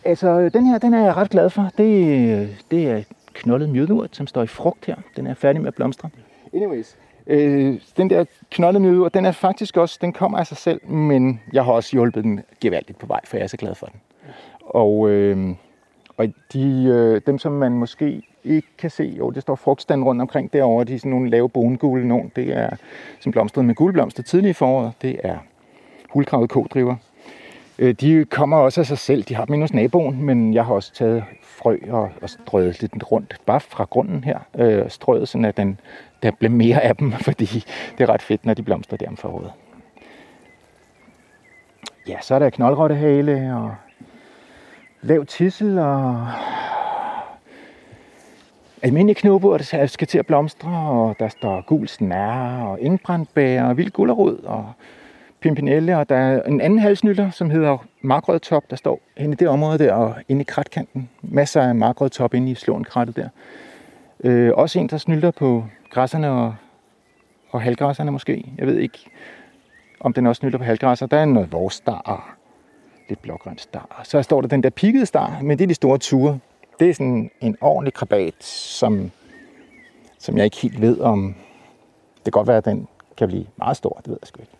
Altså, 0.05 0.49
den 0.49 0.65
her, 0.65 0.77
den 0.77 0.93
er 0.93 1.03
jeg 1.03 1.17
ret 1.17 1.29
glad 1.29 1.49
for. 1.49 1.69
Det, 1.77 2.57
det 2.71 2.89
er 2.89 3.03
knoldet 3.33 3.69
mjødurt, 3.69 4.15
som 4.15 4.27
står 4.27 4.43
i 4.43 4.47
frugt 4.47 4.85
her. 4.85 4.95
Den 5.15 5.27
er 5.27 5.33
færdig 5.33 5.61
med 5.61 5.67
at 5.67 5.75
blomstre. 5.75 6.09
Anyways. 6.53 6.97
Øh, 7.27 7.79
den 7.97 8.09
der 8.09 8.25
knoldede 8.51 8.83
mjødurt, 8.83 9.13
den 9.13 9.25
er 9.25 9.31
faktisk 9.31 9.77
også, 9.77 9.97
den 10.01 10.13
kommer 10.13 10.37
af 10.37 10.47
sig 10.47 10.57
selv, 10.57 10.87
men 10.89 11.41
jeg 11.53 11.65
har 11.65 11.71
også 11.71 11.89
hjulpet 11.91 12.23
den 12.23 12.43
gevaldigt 12.61 12.97
på 12.97 13.05
vej, 13.05 13.19
for 13.25 13.37
jeg 13.37 13.43
er 13.43 13.47
så 13.47 13.57
glad 13.57 13.75
for 13.75 13.85
den. 13.85 14.01
Og, 14.61 15.09
øh, 15.09 15.55
og 16.17 16.27
de, 16.53 16.83
øh, 16.83 17.21
dem, 17.27 17.37
som 17.37 17.51
man 17.51 17.71
måske 17.71 18.21
ikke 18.43 18.67
kan 18.77 18.89
se, 18.89 19.03
jo, 19.03 19.29
det 19.29 19.41
står 19.41 19.55
frugtstand 19.55 20.03
rundt 20.03 20.21
omkring 20.21 20.53
derovre, 20.53 20.83
de 20.83 20.95
er 20.95 20.99
sådan 20.99 21.11
nogle 21.11 21.29
lave 21.29 21.49
bongule 21.49 22.07
nogen. 22.07 22.31
Det 22.35 22.57
er 22.57 22.69
som 23.19 23.31
blomstret 23.31 23.65
med 23.65 23.75
gulblomster 23.75 24.23
tidlige 24.23 24.49
i 24.49 24.53
foråret. 24.53 24.91
Det 25.01 25.19
er 25.23 25.37
hulkravet 26.09 26.49
kodriver. 26.49 26.95
Øh, 27.79 27.93
de 27.93 28.25
kommer 28.25 28.57
også 28.57 28.81
af 28.81 28.87
sig 28.87 28.97
selv. 28.97 29.23
De 29.23 29.35
har 29.35 29.45
dem 29.45 29.61
hos 29.61 29.73
naboen, 29.73 30.23
men 30.23 30.53
jeg 30.53 30.65
har 30.65 30.73
også 30.73 30.93
taget 30.93 31.23
frø 31.41 31.77
og, 31.89 32.09
og 32.21 32.29
strøget 32.29 32.81
lidt 32.81 33.11
rundt, 33.11 33.37
bare 33.45 33.59
fra 33.59 33.83
grunden 33.89 34.23
her. 34.23 34.39
Øh, 34.55 34.89
strøget, 34.89 35.27
sådan 35.27 35.45
at 35.45 35.57
den, 35.57 35.79
der 36.23 36.31
bliver 36.31 36.51
mere 36.51 36.81
af 36.81 36.95
dem, 36.95 37.11
fordi 37.27 37.65
det 37.97 38.03
er 38.03 38.09
ret 38.09 38.21
fedt, 38.21 38.45
når 38.45 38.53
de 38.53 38.63
blomstrer 38.63 38.97
der 38.97 39.07
om 39.07 39.17
foråret. 39.17 39.51
Ja, 42.07 42.17
så 42.21 42.35
er 42.35 42.39
der 42.39 42.49
knoldrottehale 42.49 43.55
og 43.55 43.75
lav 45.01 45.25
tissel 45.25 45.79
og 45.79 46.27
almindelige 48.81 49.15
knobur, 49.15 49.57
der 49.57 49.85
skal 49.85 50.07
til 50.07 50.17
at 50.17 50.25
blomstre, 50.25 50.69
og 50.69 51.15
der 51.19 51.27
står 51.27 51.61
gul 51.67 51.87
snær 51.87 52.61
og 52.61 52.81
indbrændbær 52.81 53.63
og 53.63 53.77
vild 53.77 53.91
gulerod 53.91 54.39
og 54.43 54.71
pimpinelle, 55.39 55.97
og 55.97 56.09
der 56.09 56.15
er 56.15 56.43
en 56.43 56.61
anden 56.61 56.79
halsnytter, 56.79 57.29
som 57.29 57.49
hedder 57.49 57.77
markrødtop, 58.01 58.63
der 58.69 58.75
står 58.75 58.99
inde 59.17 59.33
i 59.33 59.35
det 59.35 59.47
område 59.47 59.77
der, 59.77 59.93
og 59.93 60.15
inde 60.29 60.41
i 60.41 60.45
kratkanten. 60.47 61.09
Masser 61.21 61.61
af 61.61 61.75
markrødtop 61.75 62.33
inde 62.33 62.51
i 62.51 62.55
slåenkrattet 62.55 63.15
der. 63.15 63.29
Øh, 64.23 64.51
også 64.55 64.79
en, 64.79 64.87
der 64.87 64.97
snylter 64.97 65.31
på 65.31 65.65
græsserne 65.91 66.29
og, 66.29 66.55
og 67.51 67.61
halvgræsserne 67.61 68.11
måske. 68.11 68.51
Jeg 68.57 68.67
ved 68.67 68.77
ikke, 68.77 68.99
om 69.99 70.13
den 70.13 70.27
også 70.27 70.39
snylter 70.39 70.57
på 70.57 70.63
halvgræsser. 70.63 71.05
Der 71.05 71.17
er 71.17 71.25
noget 71.25 71.51
vorstar, 71.51 72.36
lidt 73.09 73.21
blågrøn 73.21 73.57
star. 73.57 74.01
Så 74.03 74.21
står 74.21 74.41
der 74.41 74.47
den 74.47 74.63
der 74.63 74.69
pikkede 74.69 75.05
star, 75.05 75.39
men 75.41 75.57
det 75.57 75.63
er 75.63 75.67
de 75.67 75.73
store 75.73 75.97
ture. 75.97 76.39
Det 76.79 76.89
er 76.89 76.93
sådan 76.93 77.31
en 77.41 77.57
ordentlig 77.61 77.93
krabat, 77.93 78.43
som, 78.43 79.11
som 80.19 80.37
jeg 80.37 80.45
ikke 80.45 80.57
helt 80.57 80.81
ved, 80.81 80.99
om 80.99 81.35
det 82.15 82.23
kan 82.23 82.31
godt 82.31 82.47
være, 82.47 82.57
at 82.57 82.65
den 82.65 82.87
kan 83.17 83.27
blive 83.27 83.45
meget 83.57 83.77
stor. 83.77 84.01
Det 84.03 84.07
ved 84.07 84.17
jeg 84.21 84.27
sgu 84.27 84.41
ikke 84.41 84.57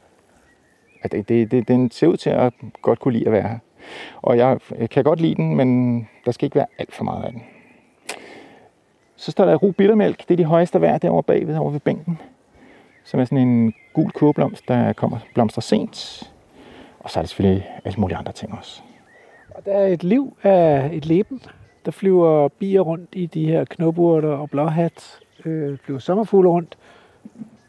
at 1.02 1.12
det, 1.12 1.30
det, 1.30 1.52
det, 1.52 1.68
den 1.68 1.92
ser 1.92 2.08
ud 2.08 2.18
til 2.18 2.30
at 2.30 2.54
godt 2.82 3.00
kunne 3.00 3.14
lide 3.14 3.26
at 3.26 3.32
være 3.32 3.48
her. 3.48 3.58
Og 4.22 4.38
jeg 4.38 4.60
kan 4.92 5.04
godt 5.04 5.22
lide 5.22 5.36
den, 5.36 5.56
men 5.56 6.10
der 6.26 6.32
skal 6.32 6.46
ikke 6.46 6.56
være 6.56 6.66
alt 6.78 6.94
for 6.94 7.04
meget 7.04 7.24
af 7.24 7.32
den. 7.32 7.44
Så 9.16 9.32
står 9.32 9.46
der 9.46 9.56
ru 9.56 9.72
bittermælk. 9.72 10.20
Det 10.28 10.32
er 10.32 10.38
de 10.38 10.46
højeste 10.46 10.82
værd 10.82 11.02
derovre 11.02 11.24
bagved, 11.24 11.58
over 11.58 11.72
ved 11.72 11.80
bænken. 11.80 12.20
Som 13.04 13.20
er 13.20 13.26
sådan 13.26 13.48
en 13.48 13.74
gul 13.94 14.12
kurblomst, 14.12 14.68
der 14.68 14.94
kommer 14.94 15.18
blomster 15.34 15.62
sent. 15.62 16.32
Og 17.00 17.10
så 17.10 17.20
er 17.20 17.24
der 17.24 17.28
selvfølgelig 17.28 17.70
alle 17.86 18.00
mulige 18.00 18.18
andre 18.18 18.32
ting 18.32 18.54
også. 18.54 18.82
Og 19.50 19.66
der 19.66 19.72
er 19.72 19.88
et 19.88 20.04
liv 20.04 20.38
af 20.44 20.90
et 20.94 21.06
leben. 21.06 21.42
Der 21.86 21.92
flyver 21.92 22.48
bier 22.48 22.82
rundt 22.82 23.10
i 23.14 23.26
de 23.26 23.46
her 23.46 23.66
knoburter 23.66 24.30
og 24.30 24.50
blåhat. 24.50 25.20
Øh, 25.46 25.78
flyver 25.78 26.00
sommerfugle 26.00 26.50
rundt. 26.50 26.78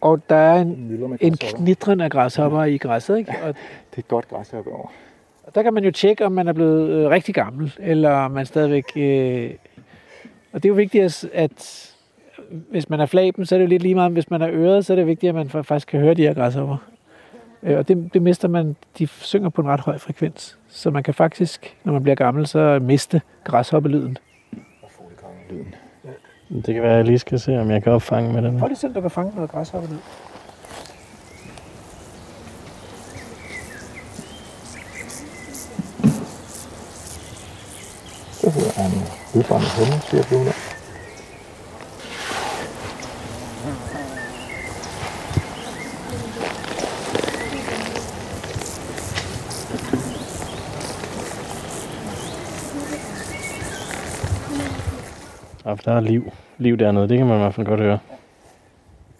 Og 0.00 0.20
der 0.30 0.36
er 0.36 0.60
en, 0.60 1.18
en 1.20 1.36
knitren 1.36 2.00
af 2.00 2.10
græshopper 2.10 2.64
i 2.64 2.76
græsset, 2.76 3.18
ikke? 3.18 3.32
Og 3.42 3.48
det 3.90 3.96
er 3.96 3.98
et 3.98 4.08
godt 4.08 4.28
græshopper 4.28 4.72
over. 4.72 4.88
Og 5.44 5.54
der 5.54 5.62
kan 5.62 5.74
man 5.74 5.84
jo 5.84 5.90
tjekke, 5.90 6.26
om 6.26 6.32
man 6.32 6.48
er 6.48 6.52
blevet 6.52 6.88
øh, 6.88 7.10
rigtig 7.10 7.34
gammel, 7.34 7.74
eller 7.78 8.10
om 8.10 8.30
man 8.30 8.46
stadigvæk... 8.46 8.84
Øh, 8.96 9.50
og 10.52 10.62
det 10.62 10.68
er 10.68 10.68
jo 10.68 10.74
vigtigt, 10.74 11.04
at, 11.04 11.24
at 11.32 11.94
hvis 12.48 12.88
man 12.88 13.00
er 13.00 13.06
flaben, 13.06 13.46
så 13.46 13.54
er 13.54 13.58
det 13.58 13.64
jo 13.64 13.68
lidt 13.68 13.82
lige 13.82 13.94
meget, 13.94 14.12
hvis 14.12 14.30
man 14.30 14.42
er 14.42 14.48
øret, 14.52 14.86
så 14.86 14.92
er 14.92 14.96
det 14.96 15.06
vigtigt, 15.06 15.28
at 15.28 15.34
man 15.34 15.48
faktisk 15.64 15.88
kan 15.88 16.00
høre 16.00 16.14
de 16.14 16.22
her 16.22 16.34
græshopper. 16.34 16.76
Øh, 17.62 17.78
og 17.78 17.88
det, 17.88 18.10
det 18.14 18.22
mister 18.22 18.48
man, 18.48 18.76
de 18.98 19.06
synger 19.06 19.48
på 19.48 19.60
en 19.60 19.68
ret 19.68 19.80
høj 19.80 19.98
frekvens. 19.98 20.58
Så 20.68 20.90
man 20.90 21.02
kan 21.02 21.14
faktisk, 21.14 21.76
når 21.84 21.92
man 21.92 22.02
bliver 22.02 22.14
gammel, 22.14 22.46
så 22.46 22.78
miste 22.82 23.20
græshoppelyden. 23.44 24.18
Og 24.82 24.90
lyden. 25.50 25.74
Det 26.66 26.74
kan 26.74 26.82
være, 26.82 26.92
at 26.92 26.96
jeg 26.96 27.04
lige 27.04 27.18
skal 27.18 27.40
se, 27.40 27.60
om 27.60 27.70
jeg 27.70 27.82
kan 27.82 27.92
opfange 27.92 28.32
med 28.32 28.42
den. 28.42 28.58
Prøv 28.58 28.68
lige 28.68 28.78
selv, 28.78 28.94
du 28.94 29.00
kan 29.00 29.10
fange 29.10 29.34
noget 29.34 29.50
græshoppe 29.50 29.88
ned. 29.88 29.98
Det 38.42 38.52
hedder 38.52 38.84
en 38.86 38.92
udbrændt 39.34 39.68
himmel, 39.78 40.00
siger 40.02 40.22
Blue 40.28 40.44
Der 55.84 55.92
er 55.92 56.00
liv. 56.00 56.32
Liv 56.58 56.76
dernede, 56.76 57.08
det 57.08 57.18
kan 57.18 57.26
man 57.26 57.36
i 57.36 57.40
hvert 57.40 57.54
fald 57.54 57.66
godt 57.66 57.80
høre. 57.80 57.98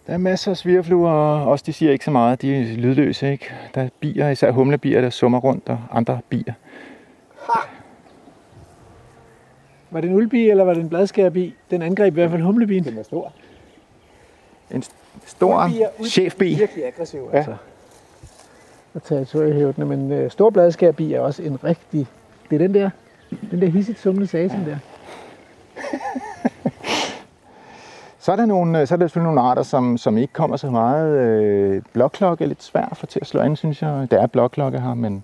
Der 0.07 0.13
er 0.13 0.17
masser 0.17 0.51
af 0.51 0.57
svirfluer, 0.57 1.11
og 1.11 1.51
også 1.51 1.63
de 1.67 1.73
siger 1.73 1.91
ikke 1.91 2.05
så 2.05 2.11
meget. 2.11 2.41
De 2.41 2.55
er 2.55 2.75
lydløse, 2.75 3.31
ikke? 3.31 3.53
Der 3.75 3.81
er 3.81 3.89
bier, 3.99 4.29
især 4.29 4.51
humlebier, 4.51 5.01
der 5.01 5.09
summer 5.09 5.39
rundt, 5.39 5.69
og 5.69 5.79
andre 5.91 6.19
bier. 6.29 6.53
Ha! 7.41 7.59
Var 9.91 10.01
det 10.01 10.09
en 10.09 10.15
uldbi, 10.15 10.49
eller 10.49 10.63
var 10.63 10.73
det 10.73 10.81
en 10.81 10.89
bladskærbi? 10.89 11.55
Den 11.71 11.81
angreb 11.81 12.13
i 12.13 12.15
hvert 12.15 12.31
fald 12.31 12.41
humlebien. 12.41 12.83
Den 12.83 12.95
var 12.95 13.03
stor. 13.03 13.33
En 14.71 14.83
stor 15.25 15.69
chefbi. 16.05 16.55
Virkelig 16.55 16.85
aggressiv, 16.85 17.29
ja. 17.31 17.37
altså. 17.37 17.55
Og 18.93 19.03
territoriehævdende, 19.03 19.97
men 19.97 20.23
uh, 20.23 20.31
stor 20.31 20.49
bladskærbi 20.49 21.13
er 21.13 21.19
også 21.19 21.43
en 21.43 21.63
rigtig... 21.63 22.07
Det 22.49 22.55
er 22.55 22.59
den 22.59 22.73
der, 22.73 22.89
den 23.51 23.61
der 23.61 23.67
hissigt 23.67 23.99
sumle 23.99 24.27
sasen 24.27 24.65
der. 24.65 24.77
Så 28.21 28.31
er 28.31 28.35
der, 28.35 28.45
nogle, 28.45 28.85
så 28.85 28.95
er 28.95 28.97
der 28.97 29.05
selvfølgelig 29.05 29.33
nogle 29.33 29.49
arter, 29.49 29.63
som, 29.63 29.97
som 29.97 30.17
ikke 30.17 30.33
kommer 30.33 30.57
så 30.57 30.69
meget. 30.69 31.17
Øh, 31.17 31.81
blokklokke 31.93 32.43
er 32.43 32.47
lidt 32.47 32.63
svært 32.63 32.97
få 32.97 33.05
til 33.05 33.19
at 33.21 33.27
slå 33.27 33.41
an, 33.41 33.55
synes 33.55 33.81
jeg. 33.81 34.07
Der 34.11 34.21
er 34.21 34.27
blokklokke 34.27 34.79
her, 34.79 34.93
men, 34.93 35.23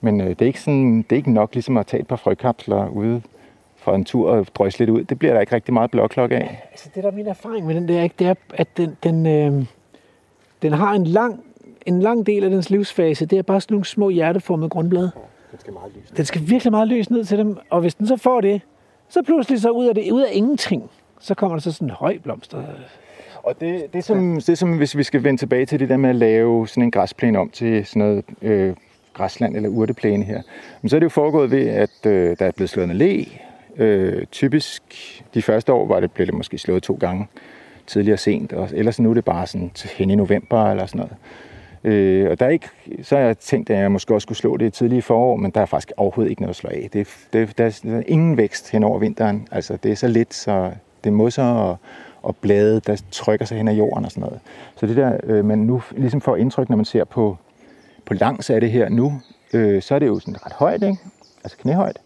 men 0.00 0.20
øh, 0.20 0.28
det, 0.28 0.42
er 0.42 0.46
ikke 0.46 0.60
sådan, 0.60 0.96
det 0.96 1.12
er 1.12 1.16
ikke 1.16 1.32
nok 1.32 1.54
ligesom 1.54 1.76
at 1.76 1.86
tage 1.86 2.00
et 2.00 2.06
par 2.06 2.16
frøkapsler 2.16 2.88
ude 2.88 3.22
for 3.76 3.94
en 3.94 4.04
tur 4.04 4.30
og 4.30 4.46
drøse 4.54 4.78
lidt 4.78 4.90
ud. 4.90 5.04
Det 5.04 5.18
bliver 5.18 5.34
der 5.34 5.40
ikke 5.40 5.54
rigtig 5.54 5.74
meget 5.74 5.90
blokklokke 5.90 6.36
af. 6.36 6.68
Altså, 6.70 6.90
det 6.94 7.02
der 7.04 7.10
er 7.10 7.14
min 7.14 7.26
erfaring 7.26 7.66
med 7.66 7.74
den 7.74 7.88
der, 7.88 8.02
ikke, 8.02 8.14
det 8.18 8.26
er, 8.26 8.34
at 8.54 8.68
den, 8.76 8.96
den, 9.02 9.26
øh, 9.26 9.66
den 10.62 10.72
har 10.72 10.92
en 10.92 11.04
lang, 11.04 11.44
en 11.86 12.00
lang 12.00 12.26
del 12.26 12.44
af 12.44 12.50
dens 12.50 12.70
livsfase. 12.70 13.26
Det 13.26 13.38
er 13.38 13.42
bare 13.42 13.60
sådan 13.60 13.74
nogle 13.74 13.84
små 13.84 14.08
hjerteformede 14.08 14.68
grundblade. 14.68 15.10
Den 15.50 15.60
skal 15.60 15.72
meget 15.72 15.92
lys. 15.96 16.10
Den 16.16 16.24
skal 16.24 16.40
virkelig 16.48 16.70
meget 16.70 16.88
lys 16.88 17.10
ned 17.10 17.24
til 17.24 17.38
dem, 17.38 17.58
og 17.70 17.80
hvis 17.80 17.94
den 17.94 18.06
så 18.06 18.16
får 18.16 18.40
det, 18.40 18.60
så 19.08 19.22
pludselig 19.22 19.60
så 19.60 19.70
ud 19.70 19.86
af, 19.86 19.94
det, 19.94 20.12
ud 20.12 20.22
af 20.22 20.30
ingenting, 20.32 20.90
så 21.20 21.34
kommer 21.34 21.56
der 21.56 21.62
så 21.62 21.72
sådan 21.72 21.88
en 21.88 21.94
høj 21.94 22.18
blomster. 22.18 22.62
Og 23.42 23.60
det, 23.60 23.92
det, 23.92 23.98
er 23.98 24.02
som, 24.02 24.34
det 24.34 24.48
er 24.48 24.54
som, 24.54 24.76
hvis 24.76 24.96
vi 24.96 25.02
skal 25.02 25.24
vende 25.24 25.40
tilbage 25.40 25.66
til 25.66 25.80
det 25.80 25.88
der 25.88 25.96
med 25.96 26.10
at 26.10 26.16
lave 26.16 26.68
sådan 26.68 26.82
en 26.82 26.90
græsplæne 26.90 27.38
om 27.38 27.50
til 27.50 27.86
sådan 27.86 28.00
noget 28.00 28.24
øh, 28.42 28.74
græsland 29.14 29.56
eller 29.56 29.68
urteplæne 29.68 30.24
her. 30.24 30.42
Men 30.82 30.88
så 30.88 30.96
er 30.96 31.00
det 31.00 31.04
jo 31.04 31.10
foregået 31.10 31.50
ved, 31.50 31.68
at 31.68 32.06
øh, 32.06 32.36
der 32.38 32.46
er 32.46 32.50
blevet 32.50 32.70
slået 32.70 32.90
en 32.90 32.96
læ. 32.96 33.24
Øh, 33.76 34.26
typisk 34.26 34.82
de 35.34 35.42
første 35.42 35.72
år 35.72 35.86
var 35.86 36.00
det, 36.00 36.12
blev 36.12 36.26
det 36.26 36.34
måske 36.34 36.58
slået 36.58 36.82
to 36.82 36.96
gange 37.00 37.26
tidligere 37.86 38.18
sent, 38.18 38.52
og 38.52 38.68
ellers 38.74 39.00
nu 39.00 39.10
er 39.10 39.14
det 39.14 39.24
bare 39.24 39.46
sådan 39.46 39.70
hen 39.96 40.10
i 40.10 40.14
november 40.14 40.70
eller 40.70 40.86
sådan 40.86 40.98
noget. 40.98 41.16
Øh, 41.86 42.30
og 42.30 42.40
der 42.40 42.46
er 42.46 42.50
ikke, 42.50 42.68
så 43.02 43.16
har 43.16 43.22
jeg 43.22 43.38
tænkt, 43.38 43.70
at 43.70 43.78
jeg 43.78 43.92
måske 43.92 44.14
også 44.14 44.24
skulle 44.24 44.38
slå 44.38 44.56
det 44.56 44.66
i 44.66 44.70
tidlige 44.70 45.02
forår, 45.02 45.36
men 45.36 45.50
der 45.50 45.60
er 45.60 45.66
faktisk 45.66 45.92
overhovedet 45.96 46.30
ikke 46.30 46.42
noget 46.42 46.50
at 46.50 46.56
slå 46.56 46.70
af. 46.70 46.88
Det, 46.92 47.08
det, 47.32 47.58
der, 47.58 47.64
er, 47.64 48.02
ingen 48.06 48.36
vækst 48.36 48.70
hen 48.70 48.84
over 48.84 48.98
vinteren. 48.98 49.48
Altså, 49.50 49.78
det 49.82 49.90
er 49.90 49.96
så 49.96 50.08
lidt, 50.08 50.34
så 50.34 50.70
det 51.04 51.10
er 51.10 51.14
mosser 51.14 51.44
og, 51.44 51.76
og 52.22 52.36
blade, 52.36 52.80
der 52.80 53.02
trykker 53.10 53.46
sig 53.46 53.56
hen 53.56 53.68
ad 53.68 53.74
jorden 53.74 54.04
og 54.04 54.10
sådan 54.10 54.20
noget. 54.20 54.40
Så 54.76 54.86
det 54.86 54.96
der, 54.96 55.16
øh, 55.24 55.44
man 55.44 55.58
nu 55.58 55.82
ligesom 55.96 56.20
får 56.20 56.36
indtryk, 56.36 56.68
når 56.68 56.76
man 56.76 56.84
ser 56.84 57.04
på, 57.04 57.36
på 58.04 58.14
langs 58.14 58.50
af 58.50 58.60
det 58.60 58.70
her 58.70 58.88
nu, 58.88 59.20
øh, 59.52 59.82
så 59.82 59.94
er 59.94 59.98
det 59.98 60.06
jo 60.06 60.18
sådan 60.18 60.46
ret 60.46 60.52
højt, 60.52 60.82
ikke? 60.82 60.98
altså 61.44 61.58
knæhøjt. 61.58 61.98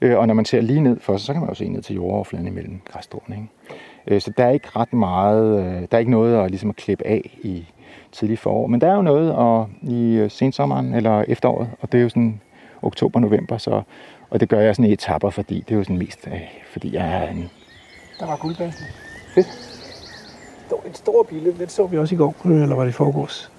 Øh, 0.00 0.18
og 0.18 0.26
når 0.26 0.34
man 0.34 0.44
ser 0.44 0.60
lige 0.60 0.80
ned 0.80 1.00
for, 1.00 1.16
så 1.16 1.32
kan 1.32 1.40
man 1.40 1.48
jo 1.48 1.54
se 1.54 1.68
ned 1.68 1.82
til 1.82 1.94
jordoverfladen 1.94 2.46
imellem 2.46 2.80
græsstråene. 2.84 3.36
Ikke? 3.36 3.48
Øh, 4.06 4.20
så 4.20 4.32
der 4.38 4.44
er 4.44 4.50
ikke 4.50 4.68
ret 4.76 4.92
meget, 4.92 5.60
øh, 5.60 5.80
der 5.80 5.88
er 5.90 5.98
ikke 5.98 6.10
noget 6.10 6.44
at, 6.44 6.50
ligesom 6.50 6.70
at 6.70 6.76
klippe 6.76 7.06
af 7.06 7.38
i, 7.42 7.66
tidlig 8.12 8.38
forår. 8.38 8.66
Men 8.66 8.80
der 8.80 8.90
er 8.90 8.94
jo 8.94 9.02
noget 9.02 9.32
og 9.32 9.68
i 9.82 10.14
øh, 10.14 10.30
sensommeren 10.30 10.94
eller 10.94 11.24
efteråret, 11.28 11.68
og 11.80 11.92
det 11.92 11.98
er 11.98 12.02
jo 12.02 12.08
sådan 12.08 12.40
oktober-november, 12.82 13.58
så, 13.58 13.82
og 14.30 14.40
det 14.40 14.48
gør 14.48 14.60
jeg 14.60 14.76
sådan 14.76 14.90
i 14.90 14.92
etapper, 14.92 15.30
fordi 15.30 15.60
det 15.60 15.74
er 15.74 15.78
jo 15.78 15.84
sådan 15.84 15.98
mest, 15.98 16.26
øh, 16.26 16.40
fordi 16.72 16.94
jeg 16.94 17.24
er 17.24 17.28
en... 17.28 17.50
Der 18.20 18.26
var 18.26 18.36
guldbasen. 18.36 18.84
Fedt. 19.34 19.74
En 20.86 20.94
stor 20.94 21.22
bille, 21.22 21.54
den 21.58 21.68
så 21.68 21.86
vi 21.86 21.98
også 21.98 22.14
i 22.14 22.18
går, 22.18 22.34
eller 22.44 22.76
var 22.76 22.82
det 22.82 22.90
i 22.90 22.92
forgårs? 22.92 23.52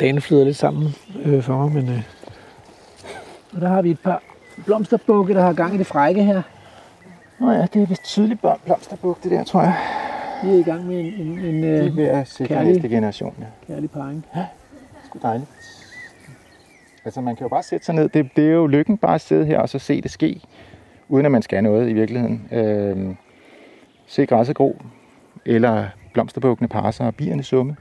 Dagen 0.00 0.20
flyder 0.20 0.44
lidt 0.44 0.56
sammen 0.56 0.94
øh, 1.24 1.42
for 1.42 1.56
mig, 1.56 1.72
men... 1.72 1.88
Øh, 1.88 2.02
og 3.54 3.60
der 3.60 3.68
har 3.68 3.82
vi 3.82 3.90
et 3.90 4.00
par 4.00 4.22
blomsterbukke, 4.64 5.34
der 5.34 5.42
har 5.42 5.52
gang 5.52 5.74
i 5.74 5.78
det 5.78 5.86
frække 5.86 6.22
her. 6.22 6.42
Nå 7.38 7.50
ja, 7.50 7.66
det 7.74 7.82
er 7.82 7.86
vist 7.86 8.04
tydeligt 8.04 8.40
blomsterbukke, 8.64 9.20
det 9.22 9.30
der, 9.30 9.44
tror 9.44 9.62
jeg. 9.62 9.74
Vi 10.44 10.48
er 10.48 10.58
i 10.58 10.62
gang 10.62 10.86
med 10.86 11.00
en, 11.00 11.06
en, 11.06 11.38
en 11.38 11.62
det 11.62 11.86
er 11.86 11.90
ved 11.90 12.04
at 12.04 12.28
sikre 12.28 12.54
kærlig, 12.54 12.72
næste 12.72 12.88
generation, 12.88 13.34
ja. 13.40 13.74
Kærlig 13.74 13.90
parring. 13.90 14.26
Ja, 14.36 14.46
sgu 15.04 15.18
dejligt. 15.22 15.50
Altså 17.04 17.20
man 17.20 17.36
kan 17.36 17.44
jo 17.44 17.48
bare 17.48 17.62
sætte 17.62 17.86
sig 17.86 17.94
ned. 17.94 18.08
Det, 18.08 18.30
det 18.36 18.46
er 18.46 18.52
jo 18.52 18.66
lykken 18.66 18.98
bare 18.98 19.14
at 19.14 19.20
sidde 19.20 19.44
her 19.46 19.58
og 19.58 19.68
så 19.68 19.78
se 19.78 20.00
det 20.00 20.10
ske. 20.10 20.40
uden 21.08 21.26
at 21.26 21.32
man 21.32 21.42
skal 21.42 21.62
noget 21.62 21.88
i 21.88 21.92
virkeligheden. 21.92 22.48
Øh, 22.52 23.14
se 24.06 24.26
græsset 24.26 24.56
gro, 24.56 24.82
eller 25.46 25.86
blomsterbukkene 26.12 26.68
passer 26.68 27.04
og 27.06 27.14
bierne 27.14 27.42
summe. 27.42 27.76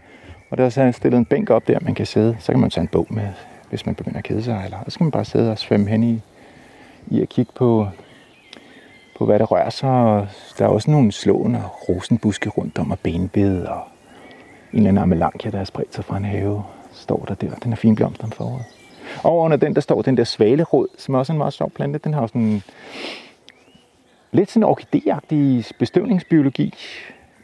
Og 0.49 0.57
der 0.57 0.65
er 0.65 0.69
så 0.69 0.91
stillet 0.91 1.17
en 1.17 1.25
bænk 1.25 1.49
op 1.49 1.67
der, 1.67 1.79
man 1.81 1.95
kan 1.95 2.05
sidde. 2.05 2.35
Så 2.39 2.51
kan 2.51 2.61
man 2.61 2.69
tage 2.69 2.81
en 2.81 2.87
bog 2.87 3.07
med, 3.09 3.27
hvis 3.69 3.85
man 3.85 3.95
begynder 3.95 4.17
at 4.17 4.23
kede 4.23 4.43
sig. 4.43 4.61
Eller 4.65 4.77
så 4.87 4.97
kan 4.97 5.05
man 5.05 5.11
bare 5.11 5.25
sidde 5.25 5.51
og 5.51 5.57
svømme 5.57 5.87
hen 5.89 6.03
i, 6.03 6.21
i 7.07 7.21
at 7.21 7.29
kigge 7.29 7.51
på, 7.55 7.87
på, 9.19 9.25
hvad 9.25 9.39
der 9.39 9.45
rører 9.45 9.69
sig. 9.69 9.89
Og 9.89 10.27
der 10.57 10.65
er 10.65 10.69
også 10.69 10.91
nogle 10.91 11.11
slående 11.11 11.61
rosenbuske 11.89 12.49
rundt 12.49 12.79
om 12.79 12.91
og 12.91 12.99
benbed 12.99 13.65
og 13.65 13.81
en 14.73 14.77
eller 14.77 14.89
anden 14.89 15.03
amelankia, 15.03 15.51
der 15.51 15.57
har 15.57 15.65
spredt 15.65 15.95
sig 15.95 16.05
fra 16.05 16.17
en 16.17 16.25
have, 16.25 16.63
står 16.91 17.25
der 17.27 17.33
der. 17.33 17.55
Den 17.55 17.71
er 17.71 17.75
fin 17.75 17.95
blomst 17.95 18.23
om 18.23 18.31
foråret. 18.31 18.65
Og 19.23 19.37
under 19.37 19.57
den, 19.57 19.75
der 19.75 19.81
står 19.81 20.01
den 20.01 20.17
der 20.17 20.23
svalerod, 20.23 20.87
som 20.97 21.15
er 21.15 21.19
også 21.19 21.31
en 21.33 21.37
meget 21.37 21.53
sjov 21.53 21.71
plante. 21.71 21.99
Den 21.99 22.13
har 22.13 22.27
sådan 22.27 22.41
en 22.41 22.63
lidt 24.31 24.51
sådan 24.51 24.63
orkideagtig 24.63 25.65
bestøvningsbiologi, 25.79 26.73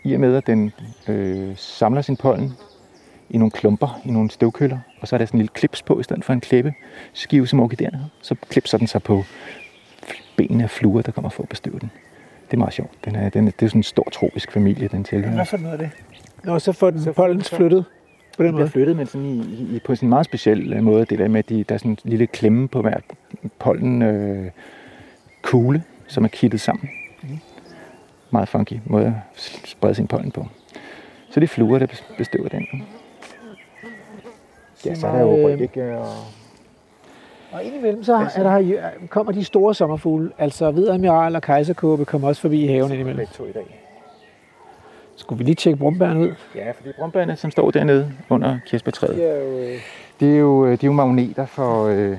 i 0.03 0.13
og 0.13 0.19
med, 0.19 0.35
at 0.35 0.47
den 0.47 0.71
øh, 1.07 1.53
samler 1.57 2.01
sin 2.01 2.17
pollen 2.17 2.53
i 3.29 3.37
nogle 3.37 3.51
klumper, 3.51 4.01
i 4.05 4.11
nogle 4.11 4.31
støvkøller, 4.31 4.79
og 5.01 5.07
så 5.07 5.15
er 5.15 5.17
der 5.17 5.25
sådan 5.25 5.37
en 5.37 5.39
lille 5.39 5.53
klips 5.53 5.81
på, 5.81 5.99
i 5.99 6.03
stedet 6.03 6.25
for 6.25 6.33
en 6.33 6.41
klippe 6.41 6.73
skive, 7.13 7.47
som 7.47 7.59
orkidéerne 7.59 7.97
har. 7.97 8.09
Så 8.21 8.35
klipser 8.49 8.77
den 8.77 8.87
sig 8.87 9.03
på 9.03 9.23
benene 10.37 10.63
af 10.63 10.69
fluer, 10.69 11.01
der 11.01 11.11
kommer 11.11 11.29
for 11.29 11.43
at 11.43 11.49
bestøve 11.49 11.79
den. 11.79 11.91
Det 12.47 12.53
er 12.53 12.57
meget 12.57 12.73
sjovt. 12.73 13.05
Den 13.05 13.15
er, 13.15 13.29
den 13.29 13.47
er, 13.47 13.51
det 13.51 13.65
er 13.65 13.69
sådan 13.69 13.79
en 13.79 13.83
stor 13.83 14.07
tropisk 14.11 14.51
familie, 14.51 14.87
den 14.87 15.03
tilhører. 15.03 15.35
Hvad 15.35 15.45
for 15.45 15.57
noget 15.57 15.73
af 15.73 15.79
det? 15.79 15.89
Nå, 16.43 16.59
så 16.59 16.71
får 16.71 16.89
den 16.89 17.01
så 17.01 17.11
pollens 17.11 17.49
flyttet 17.49 17.85
på 18.37 18.43
den 18.43 18.45
Den 18.47 18.53
bliver 18.55 18.63
måde. 18.63 18.69
flyttet, 18.71 18.95
men 18.95 19.07
sådan 19.07 19.25
i, 19.25 19.75
i, 19.75 19.79
på 19.85 19.95
sådan 19.95 20.07
en 20.07 20.09
meget 20.09 20.25
speciel 20.25 20.73
øh, 20.73 20.83
måde. 20.83 21.05
Det 21.05 21.19
der 21.19 21.27
med, 21.27 21.39
at 21.39 21.49
de, 21.49 21.63
der 21.63 21.75
er 21.75 21.79
sådan 21.79 21.91
en 21.91 21.97
lille 22.03 22.27
klemme 22.27 22.67
på 22.67 22.81
hver 22.81 22.97
pollen 23.59 24.01
øh, 24.01 24.51
kugle, 25.41 25.83
som 26.07 26.23
er 26.23 26.27
kittet 26.27 26.61
sammen. 26.61 26.89
Meget 28.31 28.47
funky 28.49 28.73
måde 28.85 29.05
at 29.05 29.41
sprede 29.65 29.95
sin 29.95 30.07
pollen 30.07 30.31
på. 30.31 30.47
Så 31.29 31.39
det 31.39 31.43
er 31.43 31.47
fluer, 31.53 31.79
der 31.79 31.87
bestøver 32.17 32.49
den. 32.49 32.67
Ja, 34.85 34.95
så 34.95 35.07
er 35.07 35.11
der 35.11 35.19
jo 35.21 35.47
mig, 35.57 35.77
øh, 35.77 35.97
og... 35.97 36.07
Og 37.55 37.63
indimellem 37.63 38.03
så 38.03 38.29
er 38.35 38.43
der, 38.43 38.89
kommer 39.09 39.31
de 39.31 39.43
store 39.43 39.75
sommerfugle, 39.75 40.31
altså 40.37 40.71
hvidadmiral 40.71 41.35
og 41.35 41.41
kejserkåbe, 41.41 42.05
kommer 42.05 42.27
også 42.27 42.41
forbi 42.41 42.63
i 42.63 42.67
haven 42.67 42.91
indimellem. 42.91 43.17
Begge 43.17 43.33
to 43.33 43.45
i 43.45 43.51
dag. 43.51 43.81
Skulle 45.15 45.37
vi 45.37 45.43
lige 45.43 45.55
tjekke 45.55 45.79
brumbærene 45.79 46.19
ud? 46.19 46.33
Ja, 46.55 46.71
fordi 46.71 46.89
brumbærne, 46.99 47.35
som 47.35 47.51
står 47.51 47.71
dernede 47.71 48.11
under 48.29 48.57
kirsebærtræet, 48.65 49.15
Det 49.17 49.25
er 49.29 49.39
jo, 49.39 49.57
øh, 49.57 49.79
det 50.19 50.33
er 50.33 50.37
jo, 50.37 50.71
det 50.71 50.83
er 50.83 50.87
jo 50.87 50.93
magneter 50.93 51.45
for... 51.45 51.85
Øh, 51.85 52.17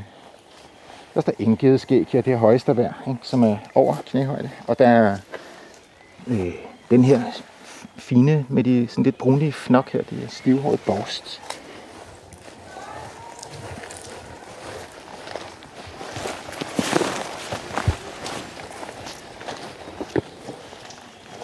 der 1.14 1.20
står 1.20 1.32
engedeskæg 1.38 2.06
her, 2.10 2.22
det 2.22 2.32
er 2.32 2.36
højeste 2.36 2.76
værd, 2.76 2.94
ikke, 3.08 3.18
som 3.22 3.42
er 3.42 3.56
over 3.74 3.94
knæhøjde. 4.06 4.50
Og 4.66 4.78
der 4.78 4.88
er 4.88 5.16
øh, 6.26 6.54
den 6.90 7.04
her 7.04 7.20
fine 7.96 8.46
med 8.48 8.64
de 8.64 8.86
sådan 8.88 9.04
lidt 9.04 9.18
brunlige 9.18 9.52
fnok 9.52 9.90
her, 9.90 10.02
det 10.02 10.24
er 10.24 10.28
stivhåret 10.28 10.80
borst. 10.86 11.42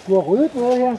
Du 0.07 0.13
har 0.13 0.21
ryddet 0.21 0.55
noget 0.55 0.77
her. 0.77 0.95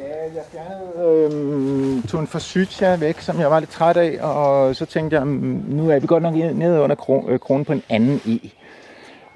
Ja, 0.00 0.34
jeg 0.34 0.42
fjernede 0.52 1.32
øhm, 1.32 2.02
tog 2.02 2.20
en 2.20 2.26
forsytia 2.26 2.96
væk, 2.96 3.20
som 3.20 3.40
jeg 3.40 3.50
var 3.50 3.60
lidt 3.60 3.70
træt 3.70 3.96
af, 3.96 4.18
og 4.22 4.76
så 4.76 4.86
tænkte 4.86 5.16
jeg, 5.16 5.26
mm, 5.26 5.64
nu 5.68 5.90
er 5.90 5.98
vi 5.98 6.06
godt 6.06 6.22
nok 6.22 6.34
nede 6.34 6.80
under 6.80 7.24
øh, 7.28 7.38
kronen 7.38 7.64
på 7.64 7.72
en 7.72 7.82
anden 7.88 8.20
E. 8.26 8.50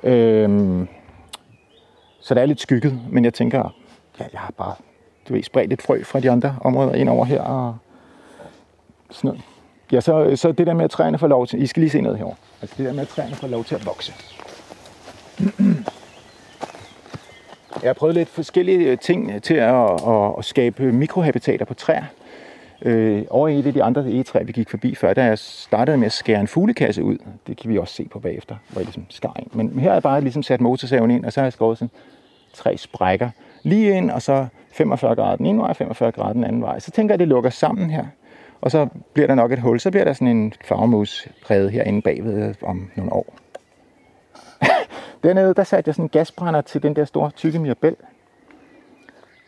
Øhm, 0.09 0.89
så 2.21 2.35
det 2.35 2.43
er 2.43 2.47
lidt 2.47 2.61
skygget, 2.61 3.01
men 3.11 3.25
jeg 3.25 3.35
tænker, 3.35 3.75
ja, 4.21 4.25
jeg 4.33 4.41
har 4.41 4.53
bare 4.57 4.75
du 5.29 5.35
ved, 5.35 5.43
spredt 5.43 5.69
lidt 5.69 5.83
frø 5.83 6.03
fra 6.05 6.21
de 6.21 6.31
andre 6.31 6.57
områder 6.61 6.95
ind 6.95 7.09
over 7.09 7.25
her, 7.25 7.43
og 7.43 7.77
sådan 9.11 9.29
noget. 9.29 9.43
Ja, 9.93 10.01
så, 10.01 10.37
så 10.37 10.53
det 10.53 10.67
der 10.67 10.75
med, 10.75 10.85
at 10.85 10.91
træerne 10.91 11.19
får 11.19 11.27
lov 11.27 11.47
til, 11.47 11.63
I 11.63 11.67
skal 11.67 11.81
lige 11.81 11.91
se 11.91 12.01
noget 12.01 12.19
herovre. 12.19 12.37
Altså 12.63 12.75
det 12.79 12.87
der 12.87 12.93
med, 12.93 13.03
at 13.03 13.09
træerne 13.09 13.35
får 13.35 13.49
lov 13.49 13.65
til 13.65 13.75
at 13.75 13.87
vokse. 13.87 14.13
Jeg 17.83 17.89
har 17.89 17.95
prøvet 17.95 18.15
lidt 18.15 18.29
forskellige 18.29 18.79
øh, 18.79 18.99
ting 18.99 19.31
øh, 19.31 19.41
til 19.41 19.55
at, 19.55 20.09
at, 20.09 20.35
at 20.39 20.45
skabe 20.45 20.93
mikrohabitater 20.93 21.65
på 21.65 21.75
træer. 21.75 22.05
Øh, 22.83 23.25
over 23.31 23.49
i 23.49 23.59
et 23.59 23.67
af 23.67 23.73
de 23.73 23.83
andre 23.83 24.11
egetræer, 24.11 24.45
vi 24.45 24.53
gik 24.53 24.71
forbi 24.71 24.95
før, 24.95 25.15
der 25.15 25.25
jeg 25.25 25.39
startede 25.39 25.97
med 25.97 26.07
at 26.07 26.13
skære 26.13 26.41
en 26.41 26.47
fuglekasse 26.47 27.05
ud. 27.05 27.19
Det 27.47 27.57
kan 27.57 27.71
vi 27.71 27.79
også 27.79 27.95
se 27.95 28.09
på 28.13 28.19
bagefter, 28.19 28.57
hvor 28.69 28.81
jeg 28.81 28.87
ligesom 28.87 29.07
skar 29.09 29.37
ind. 29.39 29.47
Men 29.53 29.81
her 29.81 29.89
har 29.89 29.95
jeg 29.95 30.03
bare 30.03 30.21
ligesom 30.21 30.43
sat 30.43 30.61
motorsaven 30.61 31.11
ind, 31.11 31.25
og 31.25 31.33
så 31.33 31.41
har 31.41 31.45
jeg 31.45 31.53
skåret 31.53 31.79
sådan 31.79 31.91
tre 32.55 32.77
sprækker 32.77 33.31
lige 33.63 33.97
ind, 33.97 34.11
og 34.11 34.23
så 34.23 34.47
45 34.73 35.15
grader 35.15 35.37
den 35.37 35.47
ene 35.47 35.59
vej, 35.59 35.73
45 35.73 36.13
grader 36.13 36.33
den 36.33 36.45
anden 36.45 36.63
vej. 36.63 36.79
Så 36.79 36.91
tænker 36.91 37.13
jeg, 37.13 37.17
at 37.17 37.21
det 37.21 37.29
lukker 37.29 37.51
sammen 37.51 37.91
her. 37.91 38.05
Og 38.61 38.71
så 38.71 38.87
bliver 39.13 39.27
der 39.27 39.35
nok 39.35 39.53
et 39.53 39.59
hul, 39.59 39.81
så 39.81 39.91
bliver 39.91 40.05
der 40.05 40.13
sådan 40.13 40.29
en 40.29 40.53
farvemus 40.65 41.29
herinde 41.49 42.03
bagved 42.03 42.49
øh, 42.49 42.55
om 42.63 42.91
nogle 42.97 43.13
år. 43.13 43.35
Dernede, 45.23 45.55
der 45.55 45.65
satte 45.65 45.89
jeg 45.89 45.95
sådan 45.95 46.05
en 46.05 46.09
gasbrænder 46.09 46.61
til 46.61 46.83
den 46.83 46.97
der 46.97 47.05
store 47.05 47.31
tykke 47.31 47.59
mirabel. 47.59 47.97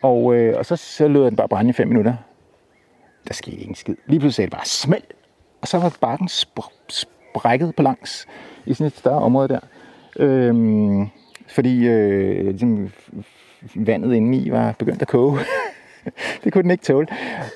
Og, 0.03 0.35
øh, 0.35 0.59
og 0.59 0.67
så, 0.67 0.77
så 0.77 1.09
lød 1.09 1.25
den 1.25 1.37
bare 1.37 1.49
brænde 1.49 1.71
i 1.71 1.73
5 1.73 1.89
minutter. 1.89 2.15
Der 3.29 3.35
skete 3.35 3.57
ingen 3.57 3.75
skid. 3.75 3.97
Lige 4.07 4.21
pludselig 4.21 4.35
sagde 4.35 4.51
det 4.51 4.57
bare 4.57 4.67
smæld. 4.67 5.03
Og 5.61 5.69
så 5.69 5.79
var 5.79 5.97
bakken 6.01 6.29
sp- 6.29 6.89
sprækket 6.89 7.77
på 7.77 7.83
langs 7.83 8.27
i 8.67 8.75
sådan 8.75 8.87
et 8.87 8.97
større 8.97 9.23
område 9.23 9.49
der. 9.49 9.61
Øhm, 10.17 11.09
fordi 11.49 11.87
øh, 11.89 12.45
ligesom, 12.47 12.91
vandet 13.75 14.15
indeni 14.15 14.51
var 14.51 14.75
begyndt 14.79 15.03
at 15.03 15.09
koge. 15.09 15.39
det 16.45 16.53
kunne 16.53 16.63
den 16.63 16.71
ikke 16.71 16.85
tåle. 16.85 17.07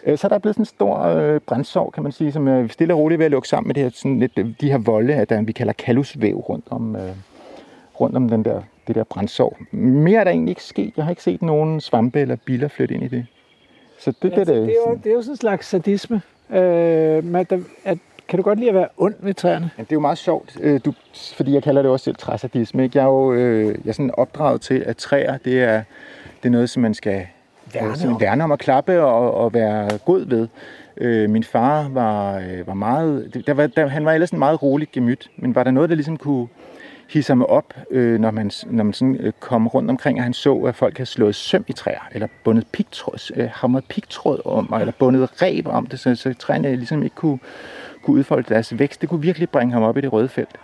Øh, 0.06 0.18
Så 0.18 0.26
er 0.26 0.28
der 0.28 0.38
blevet 0.38 0.54
sådan 0.54 0.62
en 0.62 0.66
stor 0.66 0.98
øh, 1.00 1.40
brændsår, 1.40 1.90
kan 1.90 2.02
man 2.02 2.12
sige, 2.12 2.32
som 2.32 2.48
er 2.48 2.68
stille 2.68 2.94
og 2.94 3.00
roligt 3.00 3.18
ved 3.18 3.24
at 3.26 3.30
lukke 3.30 3.48
sammen 3.48 3.68
med 3.68 3.74
det 3.74 3.82
her, 3.82 3.90
sådan 3.94 4.18
lidt, 4.18 4.60
de 4.60 4.70
her 4.70 4.78
volde, 4.78 5.14
at 5.14 5.28
der, 5.30 5.42
vi 5.42 5.52
kalder 5.52 5.72
kalusvæv 5.72 6.36
rundt 6.36 6.64
om, 6.70 6.96
øh, 6.96 7.10
rundt 8.00 8.16
om 8.16 8.28
den 8.28 8.44
der, 8.44 8.62
det 8.86 8.94
der 8.94 9.04
brændsår. 9.04 9.58
Mere 9.72 10.20
er 10.20 10.24
der 10.24 10.30
egentlig 10.30 10.50
ikke 10.50 10.62
sket. 10.64 10.92
Jeg 10.96 11.04
har 11.04 11.10
ikke 11.10 11.22
set 11.22 11.42
nogen 11.42 11.80
svampe 11.80 12.20
eller 12.20 12.36
biller 12.44 12.68
flytte 12.68 12.94
ind 12.94 13.04
i 13.04 13.08
det. 13.08 13.26
Så 13.98 14.12
det, 14.22 14.32
Altså, 14.32 14.54
det, 14.54 14.62
det, 14.62 14.72
er 14.72 14.90
jo, 14.90 14.98
det 15.04 15.10
er 15.10 15.14
jo 15.14 15.22
sådan 15.22 15.32
en 15.32 15.36
slags 15.36 15.66
sadisme. 15.66 16.22
Øh, 16.50 17.24
man, 17.24 17.46
der, 17.50 17.58
at, 17.84 17.98
kan 18.28 18.36
du 18.36 18.42
godt 18.42 18.58
lide 18.58 18.68
at 18.68 18.74
være 18.74 18.88
ond 18.98 19.14
ved 19.20 19.34
træerne? 19.34 19.70
Ja, 19.78 19.82
det 19.82 19.92
er 19.92 19.96
jo 19.96 20.00
meget 20.00 20.18
sjovt, 20.18 20.56
øh, 20.60 20.80
du, 20.84 20.92
fordi 21.36 21.54
jeg 21.54 21.62
kalder 21.62 21.82
det 21.82 21.90
også 21.90 22.04
selv 22.04 22.16
træsadisme. 22.16 22.84
Ikke? 22.84 22.98
Jeg 22.98 23.04
er 23.04 23.08
jo 23.08 23.32
øh, 23.32 23.66
jeg 23.66 23.88
er 23.88 23.92
sådan 23.92 24.10
opdraget 24.14 24.60
til, 24.60 24.74
at 24.74 24.96
træer, 24.96 25.36
det 25.36 25.62
er, 25.62 25.82
det 26.42 26.48
er 26.48 26.50
noget, 26.50 26.70
som 26.70 26.82
man 26.82 26.94
skal 26.94 27.26
Værne 27.74 27.88
øh, 27.88 27.96
sådan 27.96 28.14
om. 28.14 28.20
værne 28.20 28.44
om 28.44 28.52
at 28.52 28.58
klappe 28.58 29.02
og, 29.02 29.34
og 29.34 29.54
være 29.54 29.98
god 29.98 30.26
ved. 30.26 30.48
Øh, 30.96 31.30
min 31.30 31.44
far 31.44 31.88
var, 31.88 32.38
øh, 32.38 32.66
var 32.66 32.74
meget, 32.74 33.42
der 33.46 33.54
var, 33.54 33.66
der, 33.66 33.86
han 33.86 34.04
var 34.04 34.12
ellers 34.12 34.30
en 34.30 34.38
meget 34.38 34.62
rolig 34.62 34.88
gemyt, 34.92 35.30
men 35.36 35.54
var 35.54 35.62
der 35.64 35.70
noget, 35.70 35.90
der 35.90 35.96
ligesom 35.96 36.16
kunne 36.16 36.46
hisser 37.08 37.34
mig 37.34 37.46
op, 37.46 37.74
øh, 37.90 38.20
når 38.20 38.30
man, 38.30 38.50
når 38.66 38.84
man 38.84 38.92
sådan, 38.92 39.16
øh, 39.20 39.32
kom 39.40 39.66
rundt 39.68 39.90
omkring, 39.90 40.18
og 40.18 40.24
han 40.24 40.32
så, 40.32 40.54
at 40.54 40.74
folk 40.74 40.96
havde 40.96 41.10
slået 41.10 41.34
søm 41.34 41.64
i 41.68 41.72
træer, 41.72 42.08
eller 42.12 42.28
bundet 42.44 42.66
pigtråd, 42.72 43.32
øh, 43.36 43.48
hamret 43.52 43.84
pigtråd 43.84 44.40
om, 44.44 44.74
eller 44.80 44.92
bundet 44.98 45.42
reb 45.42 45.66
om 45.66 45.86
det, 45.86 46.00
så, 46.00 46.14
så 46.14 46.34
træerne 46.34 46.76
ligesom 46.76 47.02
ikke 47.02 47.16
kunne, 47.16 47.38
kunne 48.02 48.16
udfolde 48.16 48.54
deres 48.54 48.78
vækst. 48.78 49.00
Det 49.00 49.08
kunne 49.08 49.22
virkelig 49.22 49.50
bringe 49.50 49.72
ham 49.72 49.82
op 49.82 49.96
i 49.96 50.00
det 50.00 50.12
røde 50.12 50.28
felt. 50.28 50.56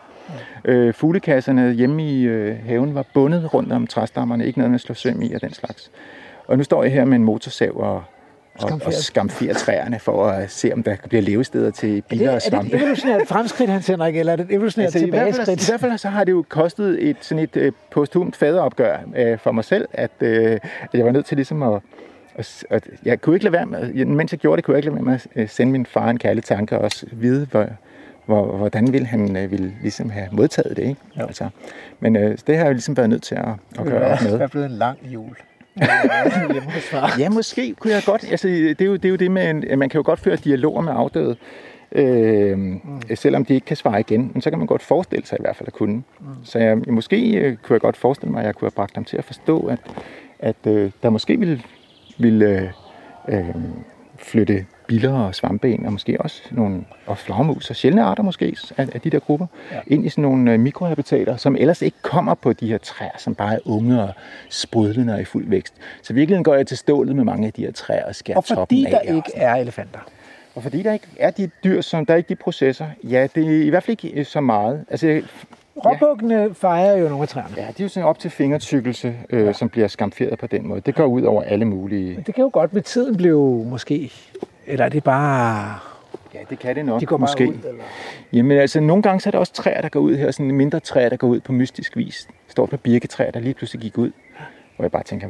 Øh, 0.65 0.95
fuglekasserne 0.95 1.73
hjemme 1.73 2.09
i 2.11 2.23
øh, 2.23 2.57
haven 2.67 2.95
var 2.95 3.05
bundet 3.15 3.55
rundt 3.55 3.73
om 3.73 3.87
træstammerne, 3.87 4.47
ikke 4.47 4.59
noget 4.59 4.71
med 4.71 4.75
at 4.75 4.81
slå 4.81 4.95
søm 4.95 5.23
i 5.23 5.33
og 5.33 5.41
den 5.41 5.53
slags. 5.53 5.91
Og 6.47 6.57
nu 6.59 6.65
står 6.65 6.83
jeg 6.83 6.93
her 6.93 7.05
med 7.05 7.17
en 7.17 7.25
motorsav 7.25 7.73
og, 7.77 8.05
og, 8.55 8.81
og 8.85 8.93
skamferer 8.93 9.55
træerne 9.55 9.99
for 9.99 10.27
at 10.27 10.51
se, 10.51 10.73
om 10.73 10.83
der 10.83 10.97
bliver 11.09 11.23
levesteder 11.23 11.71
til 11.71 11.99
Er 11.99 12.03
biler 12.09 12.29
og 12.29 12.35
er 12.35 12.39
det 12.39 12.43
svampe. 12.43 12.77
et 12.77 12.81
evolutionært 12.83 13.29
fremskridt, 13.29 13.71
Hans 13.71 13.87
Henrik, 13.87 14.17
eller 14.17 14.33
er 14.33 14.37
det 14.37 14.45
et 14.51 14.55
evolutionært 14.55 14.87
Altså, 14.87 15.07
i, 15.07 15.11
hvert 15.11 15.21
fald, 15.23 15.33
tilbageskridt? 15.35 15.69
I 15.69 15.71
hvert 15.71 15.81
fald 15.81 15.99
så 15.99 16.09
har 16.09 16.25
det 16.25 16.33
jo 16.33 16.45
kostet 16.49 17.09
et, 17.09 17.17
sådan 17.21 17.43
et 17.45 17.57
øh, 17.57 17.73
posthumt 17.91 18.37
faderopgør 18.37 18.97
øh, 19.17 19.39
for 19.39 19.53
mig 19.53 19.65
selv, 19.65 19.89
at, 19.93 20.11
øh, 20.21 20.53
at 20.53 20.61
jeg 20.95 21.05
var 21.05 21.13
nødt 21.13 21.27
til 21.27 21.37
ligesom 21.37 21.63
at, 21.63 21.81
at, 22.35 22.65
at 22.71 22.89
jeg 23.05 23.21
kunne 23.21 23.37
ikke 23.37 23.45
lade 23.45 23.53
være 23.53 23.67
med, 23.67 24.05
mens 24.05 24.33
jeg 24.33 24.39
gjorde 24.41 24.57
det, 24.57 24.65
kunne 24.65 24.73
jeg 24.75 24.79
ikke 24.79 24.89
lade 24.89 24.97
være 24.97 25.05
med 25.05 25.15
at 25.15 25.27
øh, 25.37 25.49
sende 25.49 25.73
min 25.73 25.87
far 25.87 26.11
en 26.11 26.19
kærlig 26.19 26.45
tanke 26.45 26.77
og 26.79 26.85
også 26.85 27.07
vide, 27.13 27.47
hvor, 27.51 27.67
hvor, 28.27 28.57
hvordan 28.57 28.93
ville 28.93 29.07
han 29.07 29.37
øh, 29.37 29.51
ville 29.51 29.73
ligesom 29.83 30.11
have 30.11 30.27
modtaget 30.33 30.77
det. 30.77 30.83
Ikke? 30.83 31.01
Altså, 31.17 31.49
men 32.01 32.17
øh, 32.17 32.39
det 32.47 32.57
har 32.57 32.65
jeg 32.65 32.75
ligesom 32.75 32.97
været 32.97 33.09
nødt 33.11 33.23
til 33.23 33.35
at, 33.35 33.49
at 33.79 33.85
gøre 33.85 34.13
op 34.13 34.23
med. 34.23 34.33
Det 34.33 34.43
er 34.43 34.47
blevet 34.49 34.67
en 34.67 34.73
lang 34.73 34.99
jul. 35.05 35.37
Ja, 37.19 37.29
måske 37.31 37.75
kunne 37.79 37.93
jeg 37.93 38.03
godt. 38.07 38.25
Altså, 38.31 38.49
det, 38.49 38.81
er 38.81 38.85
jo, 38.85 38.97
det 38.97 39.05
er 39.05 39.09
jo 39.09 39.17
det 39.17 39.31
med, 39.31 39.43
at 39.43 39.79
man 39.79 39.89
kan 39.89 39.99
jo 39.99 40.03
godt 40.07 40.21
føre 40.21 40.37
dialoger 40.37 40.81
med 40.81 40.93
afdøde, 40.97 41.37
øh, 41.93 42.59
mm. 42.59 42.81
selvom 43.15 43.45
de 43.45 43.55
ikke 43.55 43.65
kan 43.65 43.77
svare 43.77 44.01
igen. 44.01 44.31
Men 44.33 44.43
så 44.43 44.51
kan 44.51 44.59
man 44.59 44.67
godt 44.67 44.83
forestille 44.83 45.27
sig 45.27 45.39
i 45.39 45.43
hvert 45.43 45.57
fald 45.57 45.69
at 45.69 45.73
kunne. 45.73 45.95
Mm. 45.95 46.27
Så 46.45 46.59
jeg, 46.59 46.79
måske 46.87 47.31
øh, 47.31 47.57
kunne 47.57 47.75
jeg 47.75 47.81
godt 47.81 47.97
forestille 47.97 48.33
mig, 48.33 48.41
at 48.41 48.47
jeg 48.47 48.55
kunne 48.55 48.67
have 48.67 48.77
bragt 48.77 48.97
dem 48.97 49.05
til 49.05 49.17
at 49.17 49.25
forstå, 49.25 49.61
at, 49.67 49.79
at 50.39 50.57
øh, 50.67 50.91
der 51.03 51.11
måske 51.11 51.39
ville, 51.39 51.63
ville 52.19 52.73
øh, 53.29 53.39
øh, 53.39 53.55
flytte 54.19 54.67
biller 54.87 55.13
og 55.13 55.35
svampeæn, 55.35 55.87
og 55.87 55.93
måske 55.93 56.21
også 56.21 56.43
nogle 56.51 56.85
og 57.07 57.19
flagermus 57.19 57.71
og 57.71 57.77
sjældne 57.77 58.03
arter 58.03 58.23
måske 58.23 58.57
af, 58.77 58.89
af 58.95 59.01
de 59.01 59.11
der 59.11 59.19
grupper, 59.19 59.47
ja. 59.73 59.81
ind 59.87 60.07
i 60.07 60.09
sådan 60.09 60.23
nogle 60.23 60.53
øh, 60.53 60.61
mikrohabitater, 60.61 61.37
som 61.37 61.57
ellers 61.57 61.83
ikke 61.83 61.97
kommer 62.03 62.35
på 62.35 62.53
de 62.53 62.69
her 62.69 62.79
træer, 62.79 63.19
som 63.19 63.35
bare 63.35 63.55
er 63.55 63.59
unge 63.65 64.03
og 64.03 64.11
sprudlende 64.49 65.15
og 65.15 65.21
i 65.21 65.25
fuld 65.25 65.49
vækst. 65.49 65.75
Så 66.03 66.13
virkelig 66.13 66.45
går 66.45 66.55
jeg 66.55 66.67
til 66.67 66.77
stålet 66.77 67.17
med 67.17 67.25
mange 67.25 67.47
af 67.47 67.53
de 67.53 67.63
her 67.63 67.73
træer 67.73 68.05
og 68.05 68.15
skærer 68.15 68.37
Og 68.37 68.45
fordi 68.45 68.55
toppen 68.57 68.87
af. 68.87 68.93
der 68.93 69.15
ikke 69.15 69.33
er 69.35 69.55
elefanter. 69.55 70.01
Og 70.55 70.63
fordi 70.63 70.83
der 70.83 70.93
ikke 70.93 71.07
er 71.19 71.31
de 71.31 71.51
dyr, 71.65 71.81
som 71.81 72.07
der 72.07 72.13
er 72.15 72.19
ikke 72.19 72.29
de 72.29 72.35
processer, 72.35 72.87
ja, 73.05 73.27
det 73.35 73.47
er 73.47 73.67
i 73.67 73.69
hvert 73.69 73.83
fald 73.83 74.05
ikke 74.05 74.19
øh, 74.19 74.27
så 74.27 74.41
meget. 74.41 74.85
Altså, 74.91 75.23
Råbukkene 75.77 76.55
fejrer 76.55 76.97
jo 76.97 77.09
nogle 77.09 77.23
af 77.23 77.29
træerne. 77.29 77.55
ja, 77.57 77.67
det 77.69 77.81
er 77.81 77.85
jo 77.85 77.89
sådan 77.89 78.09
op 78.09 78.19
til 78.19 78.31
fingertykkelse, 78.31 79.17
øh, 79.31 79.47
ja. 79.47 79.53
som 79.53 79.69
bliver 79.69 79.89
skamferet 79.89 80.39
på 80.39 80.47
den 80.47 80.67
måde. 80.69 80.81
Det 80.81 80.95
går 80.95 81.05
ud 81.07 81.23
over 81.23 81.43
alle 81.43 81.65
mulige... 81.65 82.15
Men 82.15 82.23
det 82.23 82.35
kan 82.35 82.43
jo 82.43 82.51
godt 82.53 82.75
med 82.75 82.83
tiden 82.83 83.17
blive 83.17 83.65
måske... 83.65 84.13
Eller 84.67 84.85
er 84.85 84.89
det 84.89 85.05
bare... 85.05 85.79
Ja, 86.35 86.39
det 86.51 86.59
kan 86.59 86.77
det 86.77 86.85
nok, 86.87 87.01
De 87.01 87.07
går 87.07 87.17
måske. 87.17 87.49
ud, 87.49 87.55
eller? 87.55 87.83
Jamen 88.33 88.59
altså, 88.59 88.81
nogle 88.81 89.03
gange 89.03 89.21
så 89.21 89.29
er 89.29 89.31
der 89.31 89.39
også 89.39 89.53
træer, 89.53 89.81
der 89.81 89.89
går 89.89 90.01
ud 90.01 90.17
her, 90.17 90.31
sådan 90.31 90.51
mindre 90.51 90.81
træer, 90.81 91.09
der 91.09 91.17
går 91.17 91.29
ud 91.29 91.41
på 91.41 91.53
mystisk 91.53 91.97
vis. 91.97 92.25
Der 92.27 92.33
står 92.51 92.67
par 92.67 92.77
birketræer, 92.77 93.31
der 93.31 93.41
lige 93.41 93.55
pludselig 93.55 93.83
gik 93.83 93.99
ud. 93.99 94.11
Hvor 94.77 94.85
jeg 94.85 94.91
bare 94.93 95.03
tænker, 95.03 95.29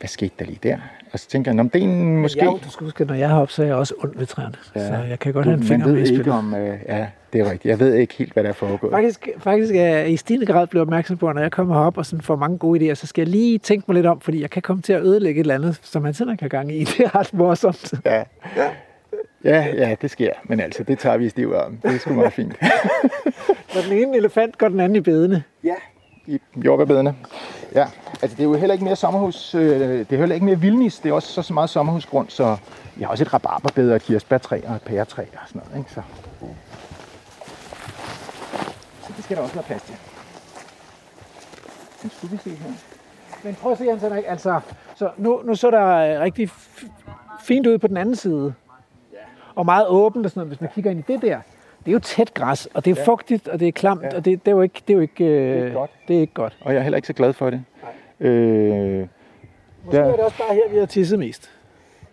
hvad 0.00 0.08
skete 0.08 0.32
der 0.38 0.44
lige 0.44 0.58
der? 0.62 0.78
Og 1.12 1.18
så 1.18 1.28
tænker 1.28 1.52
jeg, 1.52 1.60
om 1.60 1.70
det 1.70 1.78
er 1.80 1.84
en 1.84 2.16
måske... 2.16 2.44
Ja, 2.44 2.50
du 2.50 2.70
skal 2.70 2.84
huske, 2.84 3.04
når 3.04 3.14
jeg 3.14 3.28
har 3.28 3.40
op, 3.40 3.50
så 3.50 3.62
er 3.62 3.66
jeg 3.66 3.76
også 3.76 3.94
ondt 4.04 4.18
ved 4.18 4.26
træerne. 4.26 4.54
Ja. 4.76 4.88
Så 4.88 4.94
jeg 5.08 5.18
kan 5.18 5.32
godt 5.32 5.44
Du- 5.44 5.50
have 5.50 5.58
en 5.60 5.66
finger 5.66 5.86
med 5.86 5.94
i 5.94 5.96
ved 5.96 6.06
ikke 6.06 6.16
spillet. 6.16 6.34
om... 6.38 6.54
Øh, 6.54 6.78
ja, 6.88 7.06
det 7.36 7.46
er 7.46 7.50
rigtigt. 7.50 7.70
Jeg 7.70 7.80
ved 7.80 7.94
ikke 7.94 8.14
helt, 8.14 8.32
hvad 8.32 8.42
der 8.42 8.48
er 8.48 8.52
foregået. 8.52 8.92
Faktisk, 8.92 9.28
faktisk 9.38 9.74
er 9.74 9.82
jeg 9.82 10.10
i 10.10 10.16
stigende 10.16 10.46
grad 10.46 10.66
blevet 10.66 10.82
opmærksom 10.82 11.16
på, 11.16 11.28
at 11.28 11.34
når 11.34 11.42
jeg 11.42 11.52
kommer 11.52 11.74
herop 11.74 11.98
og 11.98 12.06
sådan 12.06 12.22
får 12.22 12.36
mange 12.36 12.58
gode 12.58 12.90
idéer, 12.90 12.94
så 12.94 13.06
skal 13.06 13.22
jeg 13.22 13.28
lige 13.28 13.58
tænke 13.58 13.84
mig 13.88 13.94
lidt 13.94 14.06
om, 14.06 14.20
fordi 14.20 14.40
jeg 14.40 14.50
kan 14.50 14.62
komme 14.62 14.82
til 14.82 14.92
at 14.92 15.02
ødelægge 15.02 15.40
et 15.40 15.44
eller 15.44 15.54
andet, 15.54 15.80
som 15.82 16.02
man 16.02 16.14
selv 16.14 16.30
ikke 16.30 16.42
har 16.42 16.48
gang 16.48 16.72
i. 16.72 16.84
Det 16.98 17.00
er 17.00 17.14
ret 17.14 17.34
morsomt. 17.34 17.94
Ja. 18.04 18.22
Ja, 19.44 19.66
ja, 19.74 19.96
det 20.02 20.10
sker. 20.10 20.30
Men 20.44 20.60
altså, 20.60 20.82
det 20.82 20.98
tager 20.98 21.16
vi 21.16 21.26
i 21.26 21.28
stiv 21.28 21.54
om. 21.54 21.78
Det 21.82 21.94
er 21.94 21.98
sgu 21.98 22.14
meget 22.14 22.32
fint. 22.32 22.56
Når 23.74 23.82
den 23.88 23.92
ene 23.92 24.16
elefant 24.16 24.58
går 24.58 24.68
den 24.68 24.80
anden 24.80 24.96
i 24.96 25.00
bedene. 25.00 25.42
Ja, 25.64 25.74
i 26.26 26.40
jordbærbedene. 26.64 27.14
Ja, 27.74 27.86
altså 28.22 28.36
det 28.36 28.40
er 28.40 28.44
jo 28.44 28.54
heller 28.54 28.72
ikke 28.72 28.84
mere 28.84 28.96
sommerhus, 28.96 29.54
øh, 29.54 29.80
det 29.80 30.12
er 30.12 30.16
heller 30.16 30.34
ikke 30.34 30.46
mere 30.46 30.60
vildnis, 30.60 30.98
det 30.98 31.08
er 31.08 31.12
også 31.12 31.28
så, 31.28 31.42
så 31.42 31.54
meget 31.54 31.70
sommerhusgrund, 31.70 32.28
så 32.28 32.56
vi 32.96 33.02
har 33.02 33.10
også 33.10 33.24
et 33.24 33.34
rabarberbed 33.34 33.90
og 33.90 34.00
kirsebærtræ 34.00 34.60
og 34.66 34.74
et 34.74 34.82
pæretræ 34.82 35.22
og 35.22 35.48
sådan 35.48 35.62
noget, 35.64 35.78
ikke? 35.78 35.90
Så. 35.90 36.00
Det 39.16 39.24
skal 39.24 39.36
der 39.36 39.42
også 39.42 39.54
være 39.54 39.64
plads 39.64 39.82
til. 39.82 39.94
Men 42.02 42.10
skulle 42.10 42.30
vi 42.30 42.36
se 42.36 42.50
her? 42.50 42.70
Men 43.44 43.54
prøv 43.54 43.72
at 43.72 43.78
se, 43.78 43.84
Jens 43.84 44.02
Henrik, 44.02 44.24
altså, 44.28 44.60
så 44.94 45.10
nu, 45.16 45.40
nu 45.44 45.54
så 45.54 45.70
der 45.70 45.86
øh, 45.86 46.20
rigtig 46.20 46.50
fint 47.44 47.66
ud 47.66 47.78
på 47.78 47.86
den 47.86 47.96
anden 47.96 48.16
side. 48.16 48.54
Og 49.54 49.64
meget 49.64 49.86
åbent 49.88 50.26
og 50.26 50.30
sådan 50.30 50.40
noget, 50.40 50.50
hvis 50.50 50.60
man 50.60 50.70
kigger 50.74 50.90
ind 50.90 51.00
i 51.08 51.12
det 51.12 51.22
der. 51.22 51.40
Det 51.84 51.88
er 51.88 51.92
jo 51.92 51.98
tæt 51.98 52.34
græs, 52.34 52.66
og 52.74 52.84
det 52.84 52.90
er 52.90 52.94
ja. 53.00 53.04
fugtigt, 53.06 53.48
og 53.48 53.60
det 53.60 53.68
er 53.68 53.72
klamt, 53.72 54.02
ja. 54.02 54.16
og 54.16 54.24
det, 54.24 54.44
det 54.46 54.50
er 54.52 54.56
jo 54.56 54.62
ikke, 54.62 54.82
det 54.88 54.92
er 54.92 54.96
jo 54.96 55.00
ikke, 55.00 55.24
øh, 55.24 55.56
ikke 55.64 55.72
godt. 55.76 55.90
Det 56.08 56.16
er 56.16 56.20
ikke 56.20 56.34
godt. 56.34 56.56
Og 56.60 56.72
jeg 56.72 56.78
er 56.78 56.82
heller 56.82 56.96
ikke 56.96 57.06
så 57.06 57.12
glad 57.12 57.32
for 57.32 57.50
det. 57.50 57.64
Øh, 58.20 59.06
Måske 59.84 59.96
Der- 59.98 60.04
er 60.04 60.10
det 60.10 60.20
også 60.20 60.38
bare 60.38 60.54
her, 60.54 60.72
vi 60.72 60.78
har 60.78 60.86
tisset 60.86 61.18
mest. 61.18 61.50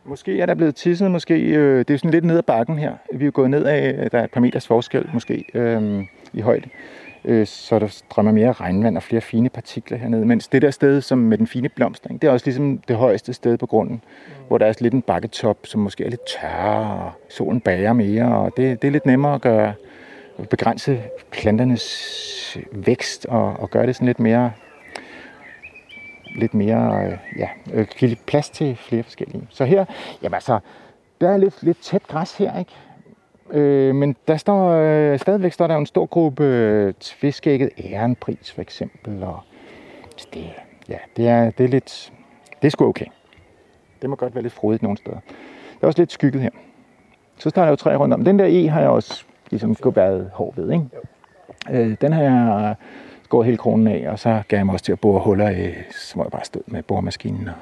Måske 0.06 0.40
er 0.42 0.46
der 0.46 0.54
blevet 0.56 0.76
tisset, 0.76 1.12
måske. 1.12 1.40
Øh, 1.42 1.80
det 1.80 1.94
er 1.94 1.98
sådan 1.98 2.12
lidt 2.12 2.26
ned 2.26 2.38
ad 2.38 2.44
bakken 2.44 2.78
her. 2.78 2.94
Vi 3.14 3.26
er 3.26 3.32
gået 3.32 3.50
ned 3.50 3.66
af, 3.66 4.12
der 4.12 4.20
er 4.20 4.24
et 4.24 4.32
par 4.32 4.40
meters 4.42 4.68
forskel 4.68 5.10
måske 5.14 5.46
øh, 5.54 6.04
i 6.34 6.42
højde. 6.42 6.70
Øh, 7.26 7.48
så 7.48 7.80
der 7.80 7.88
strømmer 7.88 8.32
mere 8.32 8.52
regnvand 8.52 8.98
og 8.98 9.04
flere 9.04 9.22
fine 9.22 9.50
partikler 9.50 9.98
hernede. 9.98 10.26
Mens 10.26 10.48
det 10.48 10.62
der 10.62 10.72
sted, 10.72 11.02
som 11.02 11.18
med 11.18 11.38
den 11.38 11.48
fine 11.48 11.70
blomstring, 11.70 12.22
det 12.22 12.28
er 12.28 12.32
også 12.32 12.46
ligesom 12.46 12.78
det 12.88 12.96
højeste 12.96 13.34
sted 13.34 13.58
på 13.58 13.66
grunden, 13.66 13.96
mm. 14.28 14.34
hvor 14.48 14.58
der 14.58 14.66
er 14.66 14.74
lidt 14.80 14.94
en 14.94 15.02
bakketop, 15.02 15.58
som 15.64 15.82
måske 15.82 16.06
er 16.06 16.10
lidt 16.10 16.28
tørre, 16.42 17.06
og 17.06 17.12
solen 17.30 17.62
bager 17.62 17.94
mere, 17.94 18.38
og 18.38 18.52
det, 18.58 18.82
det 18.82 18.88
er 18.88 18.92
lidt 18.92 19.06
nemmere 19.06 19.36
at 19.36 19.42
gøre, 19.42 19.74
at 20.40 20.50
begrænse 20.50 21.02
planternes 21.32 22.58
vækst 22.72 23.26
og, 23.26 23.60
og 23.60 23.70
gøre 23.70 23.86
det 23.88 23.96
sådan 23.96 24.08
lidt 24.08 24.20
mere 24.20 24.52
lidt 26.36 26.54
mere, 26.54 27.06
øh, 27.06 27.18
ja, 27.38 27.50
øh, 27.74 27.88
give 27.98 28.10
lidt 28.10 28.26
plads 28.26 28.50
til 28.50 28.76
flere 28.76 29.04
forskellige. 29.04 29.48
Så 29.50 29.66
her, 29.66 29.86
jamen 30.22 30.34
altså, 30.34 30.60
der 31.22 31.30
er 31.30 31.38
lidt, 31.38 31.64
lidt 31.64 31.82
tæt 31.82 32.08
græs 32.08 32.38
her, 32.38 32.60
ikke? 32.60 32.72
Øh, 33.52 33.96
men 33.96 34.16
der 34.28 34.38
står, 34.38 34.70
øh, 34.70 35.20
stadigvæk 35.20 35.54
står 35.54 35.68
der 35.68 35.78
en 35.78 35.86
stor 35.86 36.06
gruppe 36.06 36.44
øh, 36.44 36.94
tviskægget 37.00 37.70
ærenpris, 37.84 38.52
for 38.52 38.62
eksempel, 38.62 39.24
og 39.24 39.40
altså, 40.12 40.28
det, 40.34 40.46
ja, 40.90 40.98
det 41.18 41.28
er, 41.28 41.52
det 41.52 41.64
er 41.64 41.68
lidt, 41.68 42.14
det 42.62 42.68
er 42.68 42.72
sgu 42.72 42.86
okay. 42.86 43.06
Det 44.02 44.10
må 44.10 44.16
godt 44.16 44.36
være 44.36 44.42
lidt 44.42 44.54
frodigt 44.54 44.84
nogle 44.84 44.98
steder. 44.98 45.18
Der 45.80 45.82
er 45.82 45.88
også 45.88 46.02
lidt 46.02 46.12
skygget 46.12 46.42
her. 46.42 46.50
Så 47.38 47.50
står 47.50 47.62
der 47.62 47.70
jo 47.70 47.76
træer 47.76 47.98
rundt 47.98 48.14
om. 48.14 48.24
Den 48.24 48.40
der 48.40 48.46
E 48.50 48.68
har 48.70 48.80
jeg 48.80 48.90
også 48.90 49.24
ligesom 49.50 49.76
været 49.96 50.30
hård 50.34 50.56
ved, 50.56 50.72
ikke? 50.72 50.86
Øh, 51.72 51.98
den 52.02 52.14
har 52.14 52.24
jeg 52.24 52.76
skåret 53.24 53.46
hele 53.46 53.58
kronen 53.58 53.88
af, 53.88 54.10
og 54.10 54.20
så 54.20 54.42
gav 54.48 54.58
jeg 54.58 54.66
mig 54.66 54.74
også 54.74 54.86
til 54.86 54.92
at 54.92 55.00
bore 55.00 55.20
huller 55.20 55.50
i, 55.50 55.74
så 55.92 56.14
må 56.16 56.24
jeg 56.24 56.32
bare 56.32 56.46
stå 56.46 56.62
med 56.68 56.84
boremaskinen 56.84 57.48
og 57.48 57.56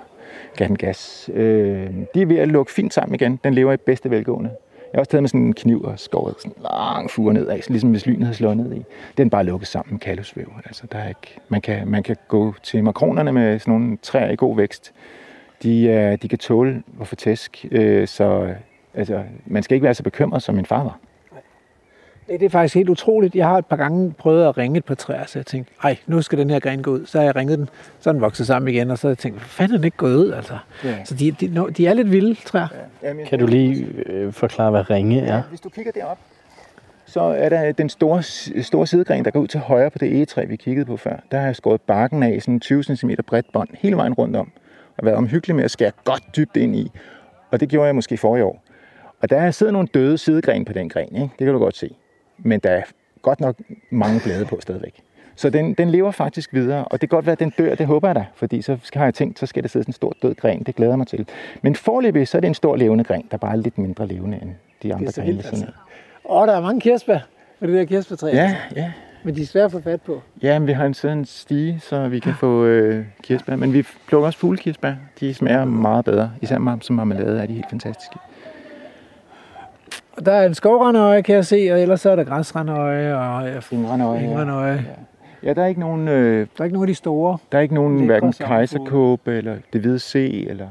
gav 0.58 0.68
den 0.68 0.78
gas. 0.78 1.30
Øh, 1.34 1.90
de 2.14 2.22
er 2.22 2.26
ved 2.26 2.38
at 2.38 2.48
lukke 2.48 2.72
fint 2.72 2.94
sammen 2.94 3.16
igen. 3.16 3.40
Den 3.44 3.54
lever 3.54 3.74
i 3.74 3.78
bedste 3.78 4.10
velgående. 4.10 4.50
Jeg 4.94 4.98
har 4.98 5.02
også 5.02 5.12
taget 5.12 5.24
med 5.24 5.30
sådan 5.30 5.42
en 5.42 5.54
kniv 5.54 5.84
og 5.84 6.00
skåret 6.00 6.36
sådan 6.38 6.54
en 6.58 6.64
lang 6.64 7.12
fure 7.12 7.34
ned 7.34 7.48
af, 7.48 7.62
ligesom 7.68 7.92
hvis 7.92 8.06
lynet 8.06 8.24
havde 8.24 8.36
slået 8.36 8.58
ned 8.58 8.74
i. 8.74 8.84
Den 9.18 9.30
bare 9.30 9.44
lukket 9.44 9.68
sammen 9.68 9.94
med 9.94 10.00
kalusvæv. 10.00 10.54
Altså, 10.66 10.84
der 10.92 10.98
er 10.98 11.08
ikke, 11.08 11.40
man, 11.50 11.62
kan, 11.62 11.88
man 11.88 12.04
kan 12.04 12.16
gå 12.28 12.54
til 12.64 12.84
makronerne 12.84 13.32
med 13.32 13.60
sådan 13.60 13.74
nogle 13.74 13.98
træer 14.02 14.32
i 14.32 14.36
god 14.36 14.56
vækst. 14.56 14.94
De, 15.64 15.84
øh, 15.84 16.18
de 16.22 16.28
kan 16.28 16.40
tåle 16.40 16.84
at 17.02 17.08
få 17.08 17.16
tæsk, 17.16 17.66
øh, 17.72 18.08
så 18.08 18.54
altså, 18.94 19.24
man 19.46 19.64
skal 19.64 19.76
ikke 19.76 19.84
være 19.84 19.94
så 19.94 20.04
bekymret, 20.04 20.44
som 20.44 20.56
min 20.56 20.66
far 20.66 20.84
var. 20.84 21.00
Det, 22.28 22.40
det 22.40 22.46
er 22.46 22.50
faktisk 22.50 22.76
helt 22.76 22.90
utroligt. 22.90 23.36
Jeg 23.36 23.48
har 23.48 23.58
et 23.58 23.66
par 23.66 23.76
gange 23.76 24.14
prøvet 24.18 24.48
at 24.48 24.58
ringe 24.58 24.78
et 24.78 24.86
par 24.86 24.96
træer, 24.96 25.26
så 25.26 25.40
jeg 25.40 25.46
tænkte, 25.46 25.74
ej, 25.84 25.98
nu 26.08 26.22
skal 26.22 26.38
den 26.38 26.50
her 26.50 26.60
gren 26.60 26.84
gå 26.84 26.92
ud. 26.92 27.06
Så 27.06 27.18
har 27.18 27.26
jeg 27.26 27.36
ringet 27.36 27.60
den, 27.60 27.70
så 28.00 28.10
er 28.10 28.12
den 28.12 28.22
vokset 28.22 28.48
sammen 28.48 28.74
igen, 28.74 28.92
og 28.92 28.98
så 28.98 29.08
har 29.08 29.10
jeg 29.10 29.18
tænkt, 29.18 29.38
hvad 29.38 29.48
fanden 29.48 29.74
er 29.74 29.78
den 29.78 29.86
ikke 29.86 29.98
gået 29.98 30.16
ud, 30.16 30.32
altså. 30.32 30.58
Ja. 30.84 31.06
Så 31.06 31.16
de, 31.16 31.32
de, 31.32 31.48
no, 31.48 31.68
de 31.68 31.88
er 31.88 31.94
lidt 31.94 32.12
vilde 32.12 32.36
træer. 32.36 32.68
Kan 33.30 33.40
du 33.40 33.48
lige 33.48 33.88
øh, 34.06 34.34
forklare, 34.34 34.72
hvad 34.72 34.90
ringe 34.90 35.22
er? 35.22 35.42
Hvis 35.50 35.60
du 35.60 35.70
kigger 35.70 35.92
derop, 35.92 36.18
så 37.06 37.22
er 37.22 37.50
der 37.50 37.72
den 37.72 37.90
store, 37.90 38.24
store 38.64 38.88
sidegren, 38.88 39.26
der 39.26 39.32
går 39.32 39.40
ud 39.40 39.48
til 39.48 39.60
højre 39.60 39.90
på 39.90 39.98
det 39.98 40.16
egetræ, 40.16 40.46
vi 40.46 40.56
kiggede 40.56 40.86
på 40.86 40.98
før. 40.98 41.16
Der 41.32 41.40
har 41.40 41.46
jeg 41.46 41.56
skåret 41.56 41.82
barken 41.82 42.24
af 42.24 42.34
i 42.36 42.40
sådan 42.40 42.60
20 42.60 42.84
cm 42.84 43.10
bredt 43.28 43.52
bånd 43.54 43.70
hele 43.80 43.96
vejen 43.96 44.14
rundt 44.14 44.36
om. 44.36 44.52
Og 44.98 45.06
været 45.06 45.18
omhyggelig 45.18 45.56
med 45.56 45.64
at 45.64 45.72
skære 45.72 45.92
godt 46.04 46.24
dybt 46.36 46.58
ind 46.58 46.76
i. 46.76 46.92
Og 47.52 47.60
det 47.60 47.70
gjorde 47.70 47.86
jeg 47.86 47.96
måske 47.96 48.18
forrige 48.18 48.46
år. 48.46 48.64
Og 49.22 49.30
der 49.30 49.52
sidder 49.52 49.72
nogle 49.72 49.88
døde 49.94 50.18
sidegren 50.18 50.66
på 50.66 50.74
den 50.74 50.90
gren, 50.90 51.16
ikke? 51.16 51.30
det 51.40 51.46
kan 51.46 51.54
du 51.54 51.60
godt 51.60 51.78
se. 51.78 51.96
Men 52.44 52.60
der 52.60 52.70
er 52.70 52.82
godt 53.22 53.40
nok 53.40 53.56
mange 53.90 54.20
blade 54.24 54.46
på 54.46 54.58
stadigvæk. 54.62 55.02
Så 55.36 55.50
den, 55.50 55.74
den 55.74 55.90
lever 55.90 56.12
faktisk 56.12 56.54
videre, 56.54 56.86
og 56.86 57.02
det 57.02 57.10
kan 57.10 57.18
godt 57.18 57.26
være, 57.26 57.34
at 57.34 57.40
den 57.40 57.54
dør, 57.58 57.76
det 57.76 57.88
håber 57.88 58.08
jeg 58.08 58.16
da, 58.16 58.26
fordi 58.36 58.62
så 58.62 58.78
har 58.94 59.04
jeg 59.04 59.14
tænkt, 59.14 59.40
så 59.40 59.46
skal 59.46 59.64
der 59.64 59.70
sidde 59.70 59.84
sådan 59.84 59.90
en 59.90 59.94
stor 59.94 60.14
død 60.22 60.36
gren, 60.36 60.64
det 60.64 60.76
glæder 60.76 60.92
jeg 60.92 60.98
mig 60.98 61.08
til. 61.08 61.28
Men 61.62 61.76
forløbig, 61.76 62.28
så 62.28 62.38
er 62.38 62.40
det 62.40 62.48
en 62.48 62.54
stor 62.54 62.76
levende 62.76 63.04
gren, 63.04 63.26
der 63.32 63.38
bare 63.38 63.52
er 63.52 63.56
lidt 63.56 63.78
mindre 63.78 64.08
levende 64.08 64.40
end 64.42 64.50
de 64.84 64.94
andre 64.94 65.12
grene. 65.12 65.44
af. 65.44 65.68
Åh, 66.30 66.48
der 66.48 66.54
er 66.54 66.62
mange 66.62 66.82
kirsebær 66.82 67.20
på 67.60 67.68
det 67.68 67.76
der 67.76 67.86
kirsebærtræ. 67.86 68.28
Ja, 68.34 68.56
ja. 68.76 68.92
Men 69.24 69.36
de 69.36 69.42
er 69.42 69.46
svære 69.46 69.66
at 69.66 69.72
få 69.72 69.82
fat 69.82 70.02
på. 70.02 70.22
Ja, 70.44 70.60
men 70.60 70.68
vi 70.68 70.72
har 70.72 70.86
en 70.86 70.94
sådan 70.94 71.26
stige, 71.26 71.80
så 71.80 72.08
vi 72.08 72.20
kan 72.20 72.34
få 72.34 72.66
øh, 72.66 73.06
kirsebær. 73.24 73.56
Men 73.56 73.74
vi 73.74 73.86
plukker 74.08 74.26
også 74.26 74.40
fuglekirsebær. 74.40 74.94
De 75.20 75.34
smager 75.34 75.66
meget 75.66 76.06
bedre. 76.06 76.32
Især 76.42 76.78
som 76.82 76.96
marmelade 76.96 77.42
er 77.42 77.46
de 77.46 77.54
helt 77.54 77.70
fantastiske. 77.70 78.16
Der 80.26 80.32
er 80.32 80.46
en 80.46 80.54
skovrandøje, 80.54 81.22
kan 81.22 81.36
jeg 81.36 81.46
se, 81.46 81.70
og 81.74 81.82
ellers 81.82 82.02
så 82.02 82.10
er 82.10 82.16
der 82.16 82.24
græsrandøje 82.24 83.16
og 83.16 83.48
ja, 83.48 83.60
Fingrene 83.60 84.20
fingrandøje. 84.20 84.86
Ja, 85.44 85.54
der 85.54 85.64
er 85.64 85.68
ikke 85.68 85.80
nogen, 85.80 86.08
øh, 86.08 86.48
Der 86.58 86.62
er 86.62 86.64
ikke 86.64 86.74
nogen 86.74 86.90
af 86.90 86.94
de 86.94 86.96
store. 86.96 87.38
der 87.52 87.58
er 87.58 87.62
ikke 87.62 87.76
nogen 87.76 88.06
hverken 88.06 88.34
kejserkåbe 88.34 89.38
eller 89.38 89.56
det 89.74 89.82
hvide 89.82 90.00
C. 90.00 90.16
Eller... 90.50 90.68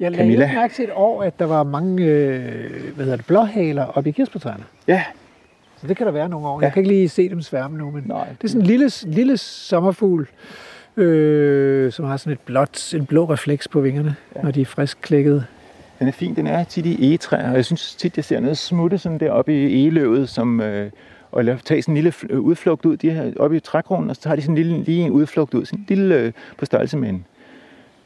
Jeg 0.00 0.10
lagde 0.10 0.22
Camilla. 0.24 0.52
mærke 0.54 0.74
til 0.74 0.84
et 0.84 0.90
år, 0.94 1.22
at 1.22 1.38
der 1.38 1.44
var 1.46 1.62
mange 1.62 2.04
øh, 2.04 2.94
hvad 2.94 3.04
hedder 3.04 3.16
det, 3.16 3.26
blåhaler 3.26 3.84
oppe 3.84 4.10
i 4.10 4.12
kirsebærtræerne. 4.12 4.64
Ja, 4.88 5.02
Så 5.80 5.86
det 5.86 5.96
kan 5.96 6.06
der 6.06 6.12
være 6.12 6.28
nogle 6.28 6.46
år. 6.48 6.60
Ja. 6.60 6.64
Jeg 6.66 6.72
kan 6.72 6.80
ikke 6.80 6.92
lige 6.94 7.08
se 7.08 7.28
dem 7.28 7.42
sværme 7.42 7.78
nu, 7.78 7.90
men 7.90 8.02
Nej. 8.06 8.26
det 8.28 8.44
er 8.44 8.48
sådan 8.48 8.60
en 8.60 8.66
lille, 8.66 8.90
lille 9.06 9.36
sommerfugl, 9.36 10.28
øh, 10.96 11.92
som 11.92 12.04
har 12.04 12.16
sådan 12.16 12.32
et 12.32 12.40
blåt, 12.40 12.94
en 12.94 13.06
blå 13.06 13.24
refleks 13.24 13.68
på 13.68 13.80
vingerne, 13.80 14.14
ja. 14.36 14.42
når 14.42 14.50
de 14.50 14.60
er 14.60 14.64
frisk 14.64 14.98
klækket. 15.02 15.44
Den 16.00 16.08
er 16.08 16.12
fin. 16.12 16.36
Den 16.36 16.46
er 16.46 16.64
tit 16.64 16.86
i 16.86 17.08
egetræer, 17.08 17.50
og 17.50 17.56
jeg 17.56 17.64
synes 17.64 17.94
tit, 17.94 18.16
jeg 18.16 18.24
ser 18.24 18.40
noget 18.40 18.58
smutte 18.58 18.98
sådan 18.98 19.18
deroppe 19.18 19.54
i 19.54 19.82
egeløvet, 19.82 20.28
som... 20.28 20.60
Øh, 20.60 20.90
og 21.32 21.44
lade 21.44 21.58
tage 21.64 21.82
sådan 21.82 21.92
en 21.92 21.96
lille 21.96 22.10
fl- 22.10 22.34
udflugt 22.34 22.84
ud, 22.84 22.96
de 22.96 23.10
her 23.10 23.32
oppe 23.38 23.56
i 23.56 23.60
trækronen, 23.60 24.10
og 24.10 24.16
så 24.16 24.28
har 24.28 24.36
de 24.36 24.42
sådan 24.42 24.58
en 24.58 24.62
lille, 24.64 24.82
lige 24.82 25.02
en 25.02 25.10
udflugt 25.12 25.54
ud, 25.54 25.64
sådan 25.64 25.78
en 25.78 25.84
lille 25.88 26.14
øh, 26.14 26.32
på 26.58 26.64
størrelse 26.64 26.96
med 26.96 27.08
en, 27.08 27.26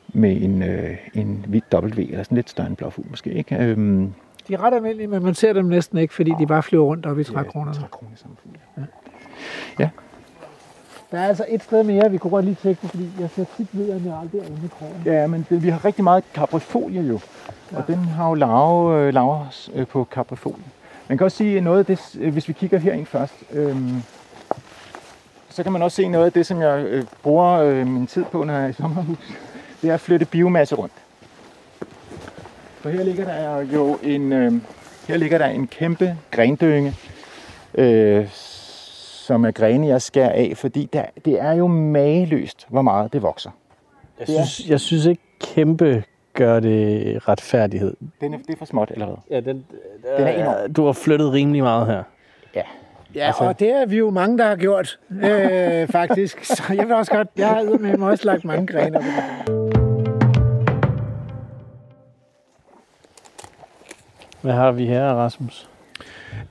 med 0.09 0.43
en, 0.43 0.63
øh, 0.63 0.97
en 1.15 1.45
hvid 1.49 1.61
W, 1.75 2.01
eller 2.01 2.23
sådan 2.23 2.37
lidt 2.37 2.51
større 2.51 2.67
en 2.67 2.77
blåfugl 2.77 3.07
måske, 3.11 3.33
ikke? 3.33 3.57
Øhm, 3.57 4.13
De 4.49 4.55
er 4.55 4.63
ret 4.63 4.75
almindelige, 4.75 5.07
men 5.07 5.23
man 5.23 5.35
ser 5.35 5.53
dem 5.53 5.65
næsten 5.65 5.99
ikke, 5.99 6.15
fordi 6.15 6.33
de 6.39 6.47
bare 6.47 6.63
flyver 6.63 6.85
rundt 6.85 7.07
oppe 7.07 7.21
i 7.21 7.25
trækronerne. 7.25 7.75
Trækronesamfugl. 7.75 8.57
Der 11.15 11.21
er 11.21 11.29
altså 11.29 11.45
et 11.49 11.63
sted 11.63 11.83
mere, 11.83 12.11
vi 12.11 12.19
kunne 12.19 12.31
godt 12.31 12.45
lige 12.45 12.57
tjekke, 12.63 12.89
fordi 12.89 13.11
jeg 13.21 13.29
ser 13.37 13.45
tit 13.57 13.69
ved 13.73 13.91
admiral 13.91 14.29
derinde 14.33 14.61
i 14.65 14.69
krogen. 14.79 15.03
Ja, 15.05 15.27
men 15.27 15.47
det, 15.51 15.63
vi 15.63 15.69
har 15.69 15.85
rigtig 15.85 16.05
meget 16.05 16.25
caprifolie 16.35 17.03
jo. 17.03 17.21
Ja. 17.73 17.77
Og 17.77 17.87
den 17.87 17.97
har 17.97 18.29
jo 18.29 18.35
lav, 18.35 18.93
øh, 18.95 19.81
øh, 19.81 19.87
på 19.87 20.09
caprifolie. 20.11 20.65
Man 21.09 21.19
kan 21.19 21.25
også 21.25 21.37
sige 21.37 21.61
noget 21.61 21.79
af 21.79 21.87
det, 21.87 22.17
øh, 22.21 22.33
hvis 22.33 22.49
vi 22.49 22.53
kigger 22.53 22.79
herind 22.79 23.07
først. 23.07 23.35
Øhm, 23.53 24.03
så 25.49 25.63
kan 25.63 25.73
man 25.73 25.83
også 25.83 25.97
se 25.97 26.09
noget 26.09 26.27
af 26.27 26.33
det, 26.33 26.47
som 26.47 26.61
jeg 26.61 26.85
øh, 26.85 27.05
bruger 27.23 27.51
øh, 27.51 27.87
min 27.87 28.07
tid 28.07 28.25
på, 28.25 28.45
når 28.45 28.55
jeg 28.55 28.65
er 28.65 28.69
i 28.69 28.73
sommerhus. 28.73 29.19
Det 29.83 29.91
er 29.91 29.95
at 29.95 30.01
flytte 30.01 30.27
biomasse 30.27 30.75
rundt. 30.75 30.95
For 32.81 32.91
her 32.91 33.05
ligger 33.05 33.25
der 33.25 33.61
jo 33.61 33.99
en, 34.03 34.33
øh, 34.33 34.53
her 35.09 35.17
ligger 35.17 35.39
der 35.39 35.47
en 35.47 35.67
kæmpe 35.67 36.17
grendynge, 36.31 36.95
øh, 37.75 38.29
som 39.25 39.45
er 39.45 39.51
grene, 39.51 39.87
jeg 39.87 40.03
skærer 40.03 40.31
af, 40.31 40.53
fordi 40.57 40.89
der, 40.93 41.05
det 41.25 41.41
er 41.41 41.53
jo 41.53 41.67
mageløst, 41.67 42.67
hvor 42.69 42.83
meget 42.83 43.13
det 43.13 43.23
vokser. 43.23 43.51
Jeg 44.19 44.27
synes, 44.29 44.69
jeg 44.69 44.81
synes 44.81 45.07
ikke 45.07 45.23
kæmpe 45.41 46.05
gør 46.35 46.61
det 46.61 47.29
retfærdighed. 47.29 47.97
Den 48.21 48.35
er, 48.35 48.39
det 48.39 48.51
er 48.51 48.57
for 48.57 48.65
småt, 48.65 48.91
eller 48.91 49.07
hvad? 49.07 49.17
Ja, 49.31 49.41
den, 49.41 49.65
Den 50.17 50.27
er 50.27 50.41
enorm. 50.43 50.73
Du 50.73 50.85
har 50.85 50.93
flyttet 50.93 51.33
rimelig 51.33 51.63
meget 51.63 51.87
her. 51.87 52.03
Ja. 52.55 52.63
Ja, 53.15 53.27
altså, 53.27 53.45
og 53.45 53.61
det 53.61 53.71
er 53.71 53.87
vi 53.87 53.97
jo 53.97 54.11
mange, 54.11 54.39
der 54.39 54.45
har 54.45 54.57
gjort, 54.57 54.99
øh, 55.11 55.89
faktisk. 55.99 56.45
Så 56.45 56.63
jeg 56.69 56.87
vil 56.87 56.95
også 56.95 57.13
godt, 57.13 57.29
jeg 57.37 57.49
har 57.49 57.79
med 57.79 57.97
mig 57.97 58.11
også 58.11 58.25
lagt 58.25 58.45
mange 58.45 58.67
grene. 58.67 59.01
Hvad 64.41 64.53
har 64.53 64.73
vi 64.73 64.87
her, 64.87 65.05
Rasmus? 65.05 65.69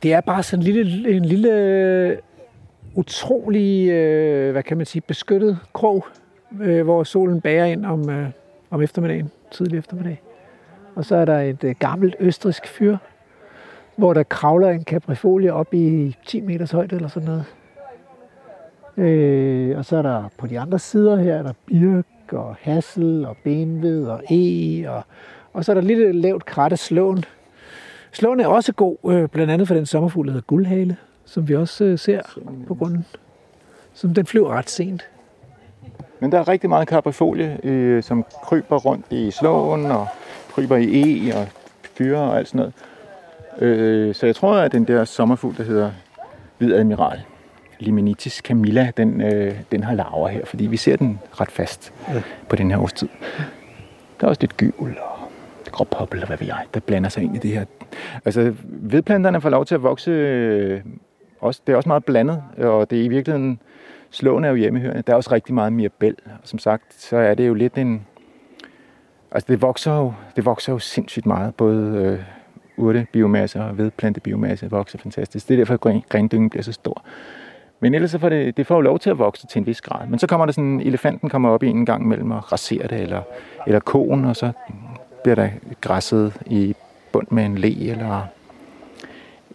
Det 0.04 0.14
er 0.14 0.22
bare 0.22 0.44
sådan 0.44 0.66
en 0.66 0.74
lille, 0.74 1.16
en 1.16 1.26
lille 1.26 2.18
utrolig, 2.96 3.90
øh, 3.90 4.52
hvad 4.52 4.64
kan 4.64 4.78
man 4.78 4.86
sige, 4.86 5.02
beskyttet 5.02 5.60
krog, 5.74 6.06
øh, 6.62 6.84
hvor 6.84 7.04
solen 7.04 7.42
bager 7.42 7.66
ind 7.66 7.86
om, 7.86 8.10
øh, 8.10 8.28
om 8.70 8.82
eftermiddagen, 8.82 9.32
tidlig 9.52 9.78
eftermiddag. 9.78 10.22
Og 10.96 11.06
så 11.06 11.16
er 11.16 11.26
der 11.26 11.40
et 11.40 11.64
øh, 11.64 11.76
gammelt 11.80 12.16
østrisk 12.20 12.68
fyr, 12.68 12.98
hvor 13.96 14.14
der 14.14 14.24
kravler 14.24 14.70
en 14.70 14.84
caprifolie 14.84 15.54
op 15.54 15.74
i 15.74 16.16
10 16.26 16.42
meters 16.42 16.72
højde 16.72 16.96
eller 16.96 17.10
sådan 17.10 17.30
noget. 17.30 17.46
Øh, 18.98 19.78
og 19.78 19.86
så 19.86 19.98
er 19.98 20.02
der 20.02 20.24
på 20.38 20.48
de 20.48 20.60
andre 20.60 20.80
sider 20.80 21.16
her, 21.16 21.36
er 21.36 21.44
der 21.44 21.54
birk 21.66 22.34
og 22.34 22.56
hassel 22.62 23.26
og 23.26 23.38
benved 23.44 24.08
og 24.08 24.24
e, 24.32 24.90
og, 24.90 25.04
og 25.54 25.66
så 25.66 25.72
er 25.72 25.74
der 25.74 25.82
lidt 25.82 26.16
lavt 26.16 26.46
kratte 26.46 26.78
slåen. 26.78 27.24
Slåen 28.12 28.40
er 28.40 28.48
også 28.48 28.74
god, 28.74 28.98
øh, 29.06 29.30
blandt 29.30 29.52
andet 29.52 29.68
for 29.68 29.76
den 29.76 29.86
sommerfugl, 29.86 30.28
der 30.28 30.32
hedder 30.32 30.46
guldhale, 30.46 30.98
som 31.34 31.48
vi 31.48 31.56
også 31.56 31.84
øh, 31.84 32.00
ser 32.00 32.22
på 32.68 32.76
grunden. 32.76 33.06
Som 33.94 34.14
den 34.14 34.26
flyver 34.26 34.50
ret 34.50 34.70
sent. 34.70 35.10
Men 36.20 36.32
der 36.32 36.40
er 36.40 36.48
rigtig 36.48 36.70
meget 36.70 36.88
caprifolie, 36.88 37.60
øh, 37.64 38.04
som 38.04 38.26
kryber 38.44 38.78
rundt 38.78 39.06
i 39.12 39.32
slåen 39.32 39.86
og 39.86 40.08
kryber 40.50 40.76
i 40.76 41.30
e 41.30 41.36
og 41.36 41.48
fyre 41.98 42.20
og 42.20 42.38
alt 42.38 42.48
sådan 42.48 42.58
noget. 42.60 42.74
Øh, 43.62 44.16
så 44.16 44.26
jeg 44.26 44.36
tror, 44.36 44.56
at 44.56 44.72
den 44.72 44.84
der 44.84 45.06
sommerfugl, 45.06 45.58
der 45.58 45.64
hedder 45.64 45.92
Hvid 46.58 46.74
Admiral, 46.74 47.22
Limenitis 47.80 48.34
camilla, 48.34 48.92
den, 48.98 49.22
øh, 49.22 49.56
den 49.72 49.84
har 49.84 49.94
larver 49.94 50.28
her, 50.28 50.46
fordi 50.46 50.66
vi 50.66 50.78
ser 50.78 50.96
den 50.96 51.20
ret 51.32 51.52
fast 51.52 51.94
ja. 52.14 52.22
på 52.50 52.56
den 52.56 52.72
her 52.72 52.78
årstid. 52.78 53.08
Der 54.20 54.26
er 54.26 54.30
også 54.30 54.42
lidt 54.42 54.58
gyvel 54.58 54.98
og 55.00 55.30
gråpoppel, 55.72 56.18
eller 56.18 56.28
hvad 56.28 56.38
ved 56.38 56.48
jeg, 56.48 56.66
der 56.74 56.80
blander 56.80 57.10
sig 57.10 57.24
ind 57.24 57.36
i 57.36 57.40
det 57.40 57.52
her. 57.52 57.66
Altså, 58.26 58.54
vedplanterne 58.66 59.42
får 59.42 59.50
lov 59.50 59.66
til 59.66 59.76
at 59.76 59.84
vokse, 59.84 60.12
øh, 60.12 60.82
også, 61.44 61.62
det 61.68 61.74
er 61.74 61.78
også 61.78 61.90
meget 61.90 62.06
blandet, 62.06 62.44
og 62.58 62.90
det 62.90 63.00
er 63.00 63.04
i 63.04 63.08
virkeligheden, 63.08 63.60
slående 64.10 64.48
er 64.48 64.52
jo 64.52 64.58
hjemmehørende. 64.58 65.02
Der 65.02 65.14
er 65.14 65.18
også 65.18 65.32
rigtig 65.32 65.54
meget 65.54 65.74
mirabel, 65.74 66.16
og 66.26 66.32
som 66.44 66.60
sagt, 66.60 66.94
så 66.94 67.18
er 67.18 67.34
det 67.34 67.48
jo 67.48 67.54
lidt 67.54 67.78
en, 67.78 68.06
altså 69.32 69.46
det 69.50 69.62
vokser 69.62 69.96
jo, 69.98 70.14
det 70.36 70.46
vokser 70.46 70.74
jo 70.74 70.80
sindssygt 70.80 71.26
meget, 71.26 71.56
både 71.56 71.98
øh, 71.98 72.20
urtebiomasse 72.78 73.62
og 73.62 73.78
vedplantebiomasse 73.78 74.70
vokser 74.70 74.98
fantastisk. 74.98 75.48
Det 75.48 75.54
er 75.54 75.58
derfor, 75.58 75.74
at 75.74 76.10
grendyngen 76.10 76.50
bliver 76.50 76.64
så 76.64 76.72
stor. 76.72 77.04
Men 77.80 77.94
ellers 77.94 78.12
så 78.12 78.20
får 78.20 78.30
det, 78.30 78.58
det 78.58 78.68
får 78.68 78.76
jo 78.76 78.82
lov 78.82 79.00
til 79.00 79.10
at 79.10 79.18
vokse 79.18 79.48
til 79.48 79.60
en 79.60 79.66
vis 79.66 79.82
grad. 79.82 80.08
Men 80.08 80.20
så 80.20 80.28
kommer 80.28 80.46
der 80.46 80.54
sådan, 80.54 80.82
elefanten 80.82 81.30
kommer 81.30 81.50
op 81.50 81.64
i 81.64 81.68
en 81.68 81.86
gang 81.86 82.08
mellem 82.08 82.32
og 82.32 82.52
raserer 82.52 82.88
det, 82.88 83.02
eller, 83.02 83.22
eller 83.68 83.80
koen, 83.80 84.26
og 84.26 84.36
så 84.36 84.52
bliver 85.24 85.36
der 85.36 85.50
græsset 85.82 86.34
i 86.46 86.76
bund 87.12 87.28
med 87.32 87.46
en 87.46 87.58
le, 87.58 87.90
eller, 87.90 88.28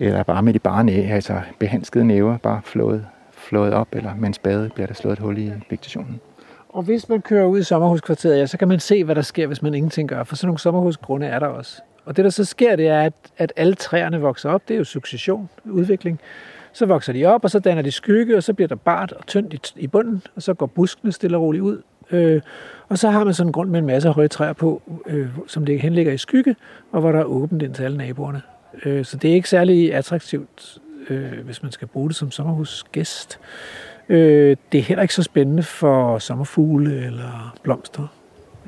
eller 0.01 0.22
bare 0.22 0.42
med 0.42 0.53
de 0.53 0.59
bare 0.59 0.84
næ, 0.84 1.03
altså 1.11 1.40
behandskede 1.59 2.05
næver, 2.05 2.38
bare 2.38 2.61
flået, 2.64 3.07
flået 3.32 3.72
op, 3.72 3.88
eller 3.92 4.14
med 4.14 4.28
en 4.28 4.34
spade 4.34 4.70
bliver 4.74 4.86
der 4.86 4.94
slået 4.94 5.12
et 5.12 5.18
hul 5.18 5.38
i 5.38 5.53
vegetationen. 5.70 6.20
Og 6.68 6.82
hvis 6.82 7.09
man 7.09 7.22
kører 7.22 7.46
ud 7.46 7.59
i 7.59 7.62
sommerhuskvarteret, 7.62 8.38
ja, 8.38 8.46
så 8.46 8.59
kan 8.59 8.68
man 8.68 8.80
se, 8.80 9.05
hvad 9.05 9.14
der 9.14 9.22
sker, 9.22 9.46
hvis 9.46 9.62
man 9.62 9.74
ingenting 9.74 10.09
gør. 10.09 10.24
For 10.24 10.36
sådan 10.36 10.46
nogle 10.46 10.59
sommerhusgrunde 10.59 11.26
er 11.26 11.38
der 11.38 11.46
også. 11.46 11.82
Og 12.05 12.16
det, 12.16 12.24
der 12.24 12.30
så 12.30 12.44
sker, 12.44 12.76
det 12.76 12.88
er, 12.88 13.03
at, 13.03 13.12
at 13.38 13.53
alle 13.57 13.74
træerne 13.74 14.20
vokser 14.20 14.51
op. 14.51 14.68
Det 14.68 14.74
er 14.74 14.78
jo 14.78 14.84
succession, 14.84 15.49
udvikling. 15.64 16.20
Så 16.72 16.86
vokser 16.86 17.12
de 17.12 17.26
op, 17.26 17.44
og 17.44 17.51
så 17.51 17.59
danner 17.59 17.82
de 17.82 17.90
skygge, 17.90 18.36
og 18.36 18.42
så 18.42 18.53
bliver 18.53 18.68
der 18.68 18.74
bart 18.74 19.12
og 19.12 19.26
tyndt 19.26 19.55
i, 19.55 19.82
i 19.82 19.86
bunden, 19.86 20.22
og 20.36 20.42
så 20.42 20.55
går 20.55 20.66
buskene 20.66 21.12
stille 21.12 21.36
og 21.36 21.42
roligt 21.42 21.62
ud. 21.62 21.82
Øh, 22.11 22.40
og 22.88 22.99
så 22.99 23.11
har 23.11 23.24
man 23.24 23.34
sådan 23.34 23.49
en 23.49 23.53
grund 23.53 23.70
med 23.70 23.78
en 23.78 23.86
masse 23.86 24.09
høje 24.09 24.28
træer 24.28 24.53
på, 24.53 24.82
øh, 25.07 25.28
som 25.46 25.66
det 25.66 25.80
henligger 25.80 26.12
i 26.12 26.18
skygge, 26.18 26.57
og 26.92 27.01
hvor 27.01 27.12
der 27.12 27.18
er 27.18 27.24
åbent 27.24 27.62
ind 27.62 27.74
til 27.74 27.82
alle 27.82 27.96
naboerne. 27.96 28.42
Øh, 28.85 29.05
så 29.05 29.16
det 29.16 29.31
er 29.31 29.35
ikke 29.35 29.49
særlig 29.49 29.95
attraktivt, 29.95 30.79
øh, 31.09 31.45
hvis 31.45 31.62
man 31.62 31.72
skal 31.72 31.89
bruge 31.89 32.09
det 32.09 32.16
som 32.16 32.31
sommerhusgæst. 32.31 33.39
Øh, 34.09 34.57
det 34.72 34.79
er 34.79 34.83
heller 34.83 35.03
ikke 35.03 35.14
så 35.14 35.22
spændende 35.22 35.62
for 35.62 36.18
sommerfugle 36.18 37.07
eller 37.07 37.59
blomster, 37.62 38.07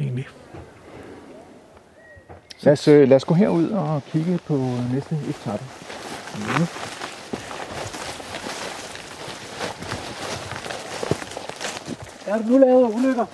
egentlig. 0.00 0.28
Lad 2.62 2.72
os, 2.72 2.88
øh, 2.88 3.08
lad 3.08 3.16
os 3.16 3.24
gå 3.24 3.34
herud 3.34 3.68
og 3.68 4.02
kigge 4.04 4.38
på 4.46 4.54
næste 4.92 5.18
etape. 5.28 5.64
Mm. 6.36 6.66
Er 12.26 12.38
du 12.38 12.48
nu 12.48 12.58
lavet 12.58 12.94
ulykker? 12.94 13.26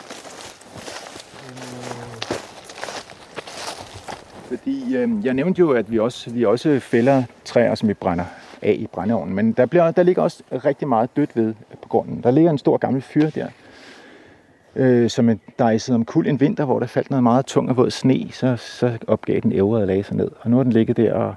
Fordi 4.49 4.97
øh, 4.97 5.11
jeg 5.25 5.35
nævnte 5.35 5.59
jo, 5.59 5.71
at 5.71 5.91
vi 5.91 5.99
også, 5.99 6.31
vi 6.31 6.45
også 6.45 6.81
fælder 6.81 7.23
træer, 7.45 7.75
som 7.75 7.89
vi 7.89 7.95
brænder 7.95 8.25
af 8.63 8.77
i 8.79 8.87
brændeovnen. 8.87 9.35
Men 9.35 9.53
der, 9.53 9.67
bliver, 9.67 9.91
der 9.91 10.03
ligger 10.03 10.23
også 10.23 10.43
rigtig 10.65 10.89
meget 10.89 11.17
dødt 11.17 11.37
ved 11.37 11.55
på 11.83 11.89
grunden. 11.89 12.23
Der 12.23 12.31
ligger 12.31 12.51
en 12.51 12.59
stor 12.59 12.77
gammel 12.77 13.03
fyr 13.03 13.31
der, 13.31 13.47
øh, 14.77 15.11
som 15.11 15.29
er 15.29 15.35
dejset 15.59 15.95
om 15.95 16.05
kul 16.05 16.27
en 16.27 16.41
vinter, 16.41 16.65
hvor 16.65 16.79
der 16.79 16.87
faldt 16.87 17.11
noget 17.11 17.23
meget 17.23 17.47
tung 17.47 17.71
og 17.71 17.77
våd 17.77 17.91
sne, 17.91 18.29
så, 18.31 18.57
så 18.57 18.99
opgav 19.07 19.41
den 19.41 19.53
ævre 19.53 19.81
og 19.81 19.87
lagde 19.87 20.03
sig 20.03 20.17
ned. 20.17 20.31
Og 20.41 20.51
nu 20.51 20.57
har 20.57 20.63
den 20.63 20.73
ligget 20.73 20.97
der 20.97 21.15
og, 21.15 21.35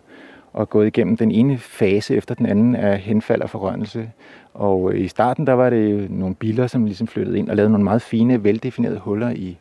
og 0.54 0.70
gået 0.70 0.88
igennem 0.88 1.18
den 1.18 1.32
ene 1.32 1.58
fase 1.58 2.16
efter 2.16 2.36
den 2.36 2.46
anden 2.46 2.76
af 2.76 3.00
henfald 3.00 3.42
og 3.42 3.50
forrørelse. 3.50 4.12
Og 4.54 4.94
øh, 4.94 5.00
i 5.00 5.08
starten 5.08 5.48
der 5.48 5.54
var 5.54 5.70
det 5.70 5.92
jo 5.92 6.08
nogle 6.10 6.36
biler, 6.36 6.68
som 6.68 6.86
ligesom 6.86 7.08
flyttede 7.08 7.40
ind 7.40 7.50
og 7.50 7.56
lavede 7.56 7.72
nogle 7.72 7.84
meget 7.84 8.02
fine, 8.02 8.44
veldefinerede 8.44 9.00
huller 9.00 9.30
i, 9.30 9.58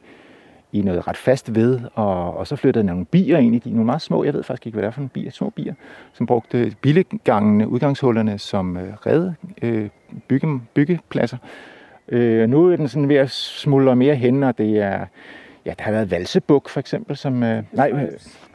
i 0.72 0.82
noget 0.82 1.08
ret 1.08 1.16
fast 1.16 1.54
ved, 1.54 1.80
og, 1.94 2.36
og 2.36 2.46
så 2.46 2.56
flyttede 2.56 2.84
nogle 2.84 3.04
bier 3.04 3.38
ind 3.38 3.54
i 3.54 3.58
de, 3.58 3.70
nogle 3.70 3.86
meget 3.86 4.02
små, 4.02 4.24
jeg 4.24 4.34
ved 4.34 4.42
faktisk 4.42 4.66
ikke, 4.66 4.76
hvad 4.76 4.82
det 4.82 4.86
er 4.86 4.92
for 4.92 5.00
nogle 5.00 5.10
bier, 5.10 5.30
små 5.30 5.50
bier, 5.50 5.74
som 6.12 6.26
brugte 6.26 6.74
bilegangene, 6.80 7.68
udgangshullerne 7.68 8.38
som 8.38 8.76
øh, 8.76 8.92
redde 9.06 9.34
øh, 9.62 9.88
bygge, 10.28 10.60
byggepladser. 10.74 11.36
Øh, 12.08 12.48
nu 12.48 12.70
er 12.70 12.76
den 12.76 12.88
sådan 12.88 13.08
ved 13.08 13.16
at 13.16 13.30
smuldre 13.30 13.96
mere 13.96 14.14
hen, 14.14 14.42
og 14.42 14.58
det 14.58 14.78
er, 14.78 15.06
ja, 15.66 15.74
der 15.78 15.84
har 15.84 15.92
været 15.92 16.10
valsebuk 16.10 16.68
for 16.68 16.80
eksempel, 16.80 17.16
som, 17.16 17.42
øh, 17.42 17.62
nej, 17.72 17.90
øh, 17.94 18.08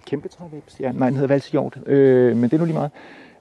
kæmpe 0.06 0.28
trævæbs, 0.28 0.80
ja, 0.80 0.92
nej, 0.92 1.10
den 1.10 1.16
hedder 1.16 1.34
valsehjort, 1.34 1.78
øh, 1.86 2.38
men 2.38 2.44
det 2.44 2.54
er 2.54 2.58
nu 2.58 2.66
lige 2.66 2.74
meget. 2.74 2.92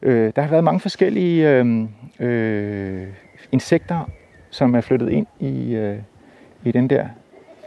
Øh, 0.02 0.32
der 0.36 0.42
har 0.42 0.48
været 0.48 0.64
mange 0.64 0.80
forskellige 0.80 1.50
øh, 1.50 1.86
øh, 2.20 3.06
insekter, 3.52 4.10
som 4.50 4.74
er 4.74 4.80
flyttet 4.80 5.10
ind 5.10 5.26
i, 5.40 5.74
øh, 5.74 5.98
i 6.64 6.72
den 6.72 6.90
der 6.90 7.06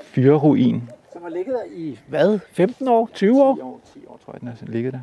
fyreruin. 0.01 0.83
Har 1.25 1.29
ligget 1.31 1.53
der 1.53 1.75
i, 1.75 1.99
hvad, 2.07 2.39
15 2.51 2.87
år, 2.87 3.09
20 3.13 3.43
år? 3.43 3.55
10 3.55 3.61
år, 3.61 3.81
10 3.93 3.99
år 4.07 4.19
tror 4.25 4.33
jeg, 4.33 4.41
den 4.41 4.47
har 4.47 4.57
ligget 4.61 4.93
der. 4.93 4.99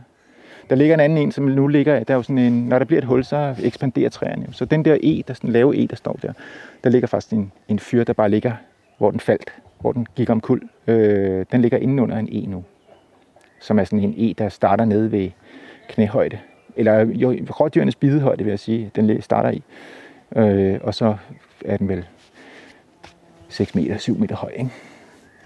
Der 0.70 0.76
ligger 0.76 0.94
en 0.94 1.00
anden 1.00 1.18
en, 1.18 1.32
som 1.32 1.44
nu 1.44 1.66
ligger, 1.66 2.04
der 2.04 2.14
er 2.14 2.16
jo 2.16 2.22
sådan 2.22 2.38
en, 2.38 2.68
når 2.68 2.78
der 2.78 2.86
bliver 2.86 3.00
et 3.00 3.04
hul, 3.04 3.24
så 3.24 3.54
ekspanderer 3.62 4.10
træerne. 4.10 4.46
Så 4.52 4.64
den 4.64 4.84
der 4.84 4.98
E, 5.02 5.22
der 5.28 5.34
sådan 5.34 5.50
lave 5.50 5.76
E, 5.76 5.86
der 5.86 5.96
står 5.96 6.12
der, 6.12 6.32
der 6.84 6.90
ligger 6.90 7.08
faktisk 7.08 7.32
en, 7.32 7.52
en 7.68 7.78
fyr, 7.78 8.04
der 8.04 8.12
bare 8.12 8.28
ligger, 8.28 8.52
hvor 8.98 9.10
den 9.10 9.20
faldt, 9.20 9.52
hvor 9.80 9.92
den 9.92 10.06
gik 10.14 10.30
om 10.30 10.40
kul. 10.40 10.62
Øh, 10.86 11.46
den 11.52 11.60
ligger 11.62 11.78
inde 11.78 12.02
under 12.02 12.16
en 12.16 12.28
E 12.32 12.46
nu, 12.46 12.64
som 13.60 13.78
er 13.78 13.84
sådan 13.84 14.00
en 14.00 14.14
E, 14.16 14.34
der 14.38 14.48
starter 14.48 14.84
nede 14.84 15.12
ved 15.12 15.30
knæhøjde. 15.88 16.38
Eller 16.76 16.98
jo, 16.98 17.36
rådyrenes 17.60 17.96
bidehøjde, 17.96 18.44
vil 18.44 18.50
jeg 18.50 18.58
sige, 18.58 18.90
den 18.96 19.22
starter 19.22 19.50
i. 19.50 19.62
Øh, 20.36 20.80
og 20.82 20.94
så 20.94 21.16
er 21.64 21.76
den 21.76 21.88
vel 21.88 22.06
6 23.48 23.74
meter, 23.74 23.98
7 23.98 24.18
meter 24.18 24.36
høj, 24.36 24.50
ikke? 24.50 24.70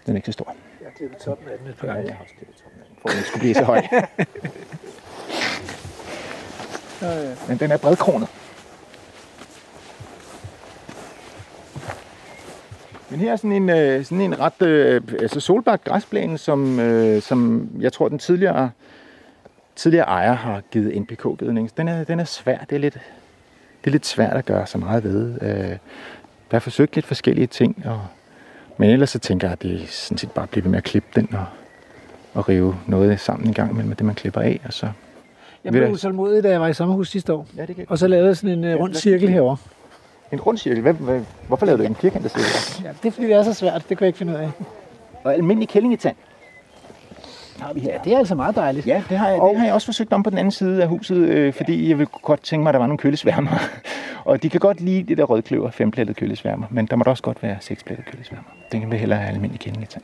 Den 0.06 0.14
er 0.14 0.16
ikke 0.16 0.26
så 0.26 0.32
stor. 0.32 0.56
Klippet 0.96 1.18
toppen 1.18 1.48
af 1.48 1.58
den 1.58 1.66
et 1.68 1.76
par 1.76 1.86
gange. 1.86 2.04
jeg 2.04 2.14
har 2.14 2.22
også 2.22 2.34
klippet 2.34 2.56
toppen 2.56 2.80
af 2.80 2.86
den, 2.88 2.96
for 3.02 3.08
at 3.08 3.14
den 3.16 3.24
skulle 3.24 3.40
blive 3.40 3.54
så 3.54 3.64
høj. 3.64 3.82
Men 7.48 7.58
den 7.58 7.70
er 7.70 7.76
bredkronet. 7.76 8.28
Men 13.10 13.20
her 13.20 13.32
er 13.32 13.36
sådan 13.36 13.52
en, 13.52 13.70
øh, 13.70 14.04
sådan 14.04 14.20
en 14.20 14.40
ret 14.40 14.62
øh, 14.62 15.02
altså 15.20 15.40
solbagt 15.40 15.84
græsplæne, 15.84 16.38
som, 16.38 16.80
øh, 16.80 17.22
som 17.22 17.70
jeg 17.80 17.92
tror 17.92 18.08
den 18.08 18.18
tidligere, 18.18 18.70
tidligere 19.76 20.06
ejer 20.06 20.32
har 20.32 20.62
givet 20.70 21.02
NPK-gødning. 21.02 21.76
Den 21.76 21.88
er, 21.88 22.04
den 22.04 22.20
er 22.20 22.24
svær. 22.24 22.58
Det 22.58 22.76
er, 22.76 22.80
lidt, 22.80 22.94
det 23.84 23.86
er 23.86 23.90
lidt 23.90 24.06
svært 24.06 24.36
at 24.36 24.44
gøre 24.44 24.66
så 24.66 24.78
meget 24.78 25.04
ved. 25.04 25.42
Øh, 25.42 25.76
der 26.50 26.56
er 26.56 26.58
forsøgt 26.58 26.94
lidt 26.94 27.06
forskellige 27.06 27.46
ting, 27.46 27.82
og, 27.86 28.06
men 28.76 28.90
ellers 28.90 29.10
så 29.10 29.18
tænker 29.18 29.46
jeg, 29.46 29.52
at 29.52 29.62
det 29.62 29.82
er 29.82 29.86
sådan 29.86 30.18
set 30.18 30.30
bare 30.30 30.42
at 30.42 30.50
blive 30.50 30.64
ved 30.64 30.70
med 30.70 30.78
at 30.78 30.84
klippe 30.84 31.08
den 31.14 31.34
og, 31.34 31.44
og 32.34 32.48
rive 32.48 32.76
noget 32.86 33.20
sammen 33.20 33.48
en 33.48 33.54
gang 33.54 33.70
imellem 33.70 33.94
det, 33.96 34.06
man 34.06 34.14
klipper 34.14 34.40
af, 34.40 34.60
og 34.64 34.72
så 34.72 34.88
Jeg 35.64 35.72
blev 35.72 35.90
utålmodig, 35.90 36.42
da 36.42 36.50
jeg 36.50 36.60
var 36.60 36.68
i 36.68 36.74
sommerhus 36.74 37.10
sidste 37.10 37.32
år. 37.32 37.46
Ja, 37.56 37.66
det 37.66 37.76
kan 37.76 37.86
Og 37.88 37.98
så 37.98 38.08
lavede 38.08 38.26
jeg 38.26 38.36
sådan 38.36 38.64
en 38.64 38.74
uh, 38.74 38.80
rund 38.80 38.94
cirkel 38.94 39.28
herover. 39.28 39.56
En 40.32 40.40
rundcirkel. 40.40 40.82
Hvad, 40.82 40.92
hvad, 40.92 41.20
hvorfor 41.46 41.66
lavede 41.66 41.82
du 41.82 41.88
en 41.88 41.94
firkantet 41.94 42.30
cirkel? 42.30 42.84
Ja, 42.84 42.92
det 43.02 43.08
er 43.08 43.12
fordi, 43.12 43.26
det 43.26 43.34
er 43.34 43.42
så 43.42 43.54
svært. 43.54 43.84
Det 43.88 43.98
kan 43.98 44.04
jeg 44.04 44.08
ikke 44.08 44.18
finde 44.18 44.32
ud 44.32 44.38
af. 44.38 44.50
Og 45.24 45.34
almindelig 45.34 45.68
kællingetand 45.68 46.16
har 47.60 47.72
vi 47.72 47.80
her. 47.80 47.92
Ja, 47.92 47.98
det 48.04 48.12
er 48.12 48.18
altså 48.18 48.34
meget 48.34 48.56
dejligt. 48.56 48.86
Ja, 48.86 49.02
det 49.08 49.18
har, 49.18 49.28
jeg, 49.28 49.40
det 49.50 49.58
har 49.58 49.64
jeg 49.64 49.74
også 49.74 49.86
forsøgt 49.86 50.12
om 50.12 50.22
på 50.22 50.30
den 50.30 50.38
anden 50.38 50.50
side 50.50 50.82
af 50.82 50.88
huset, 50.88 51.16
øh, 51.16 51.52
fordi 51.52 51.88
jeg 51.88 51.98
vil 51.98 52.06
godt 52.06 52.42
tænke 52.42 52.62
mig, 52.62 52.70
at 52.70 52.74
der 52.74 52.78
var 52.78 52.86
nogle 52.86 52.98
køllesværmer. 52.98 53.50
og 54.24 54.42
de 54.42 54.50
kan 54.50 54.60
godt 54.60 54.80
lide 54.80 55.02
det 55.02 55.18
der 55.18 55.24
rødkløver, 55.24 55.70
femplettede 55.70 56.18
køllesværmer, 56.18 56.66
men 56.70 56.86
der 56.86 56.96
må 56.96 57.04
da 57.04 57.10
også 57.10 57.22
godt 57.22 57.42
være 57.42 57.56
seksplettede 57.60 58.10
køllesværmer. 58.10 58.48
Den 58.72 58.80
kan 58.80 58.92
vi 58.92 58.96
hellere 58.96 59.18
have 59.18 59.32
almindelig 59.32 59.60
kællingetand. 59.60 60.02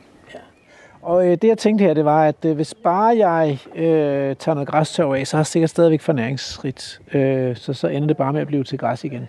Og 1.03 1.27
øh, 1.27 1.37
det 1.41 1.47
jeg 1.47 1.57
tænkte 1.57 1.85
her, 1.85 1.93
det 1.93 2.05
var, 2.05 2.25
at 2.25 2.45
øh, 2.45 2.55
hvis 2.55 2.73
bare 2.73 3.17
jeg 3.17 3.57
øh, 3.75 4.35
tager 4.35 4.53
noget 4.53 4.67
græstørv 4.67 5.11
af, 5.11 5.27
så 5.27 5.37
har 5.37 5.39
jeg 5.39 5.47
sikkert 5.47 5.69
stadigvæk 5.69 6.01
for 6.01 6.13
næringsrigt. 6.13 7.01
Øh, 7.13 7.55
så 7.55 7.73
så 7.73 7.87
ender 7.87 8.07
det 8.07 8.17
bare 8.17 8.33
med 8.33 8.41
at 8.41 8.47
blive 8.47 8.63
til 8.63 8.77
græs 8.77 9.03
igen. 9.03 9.27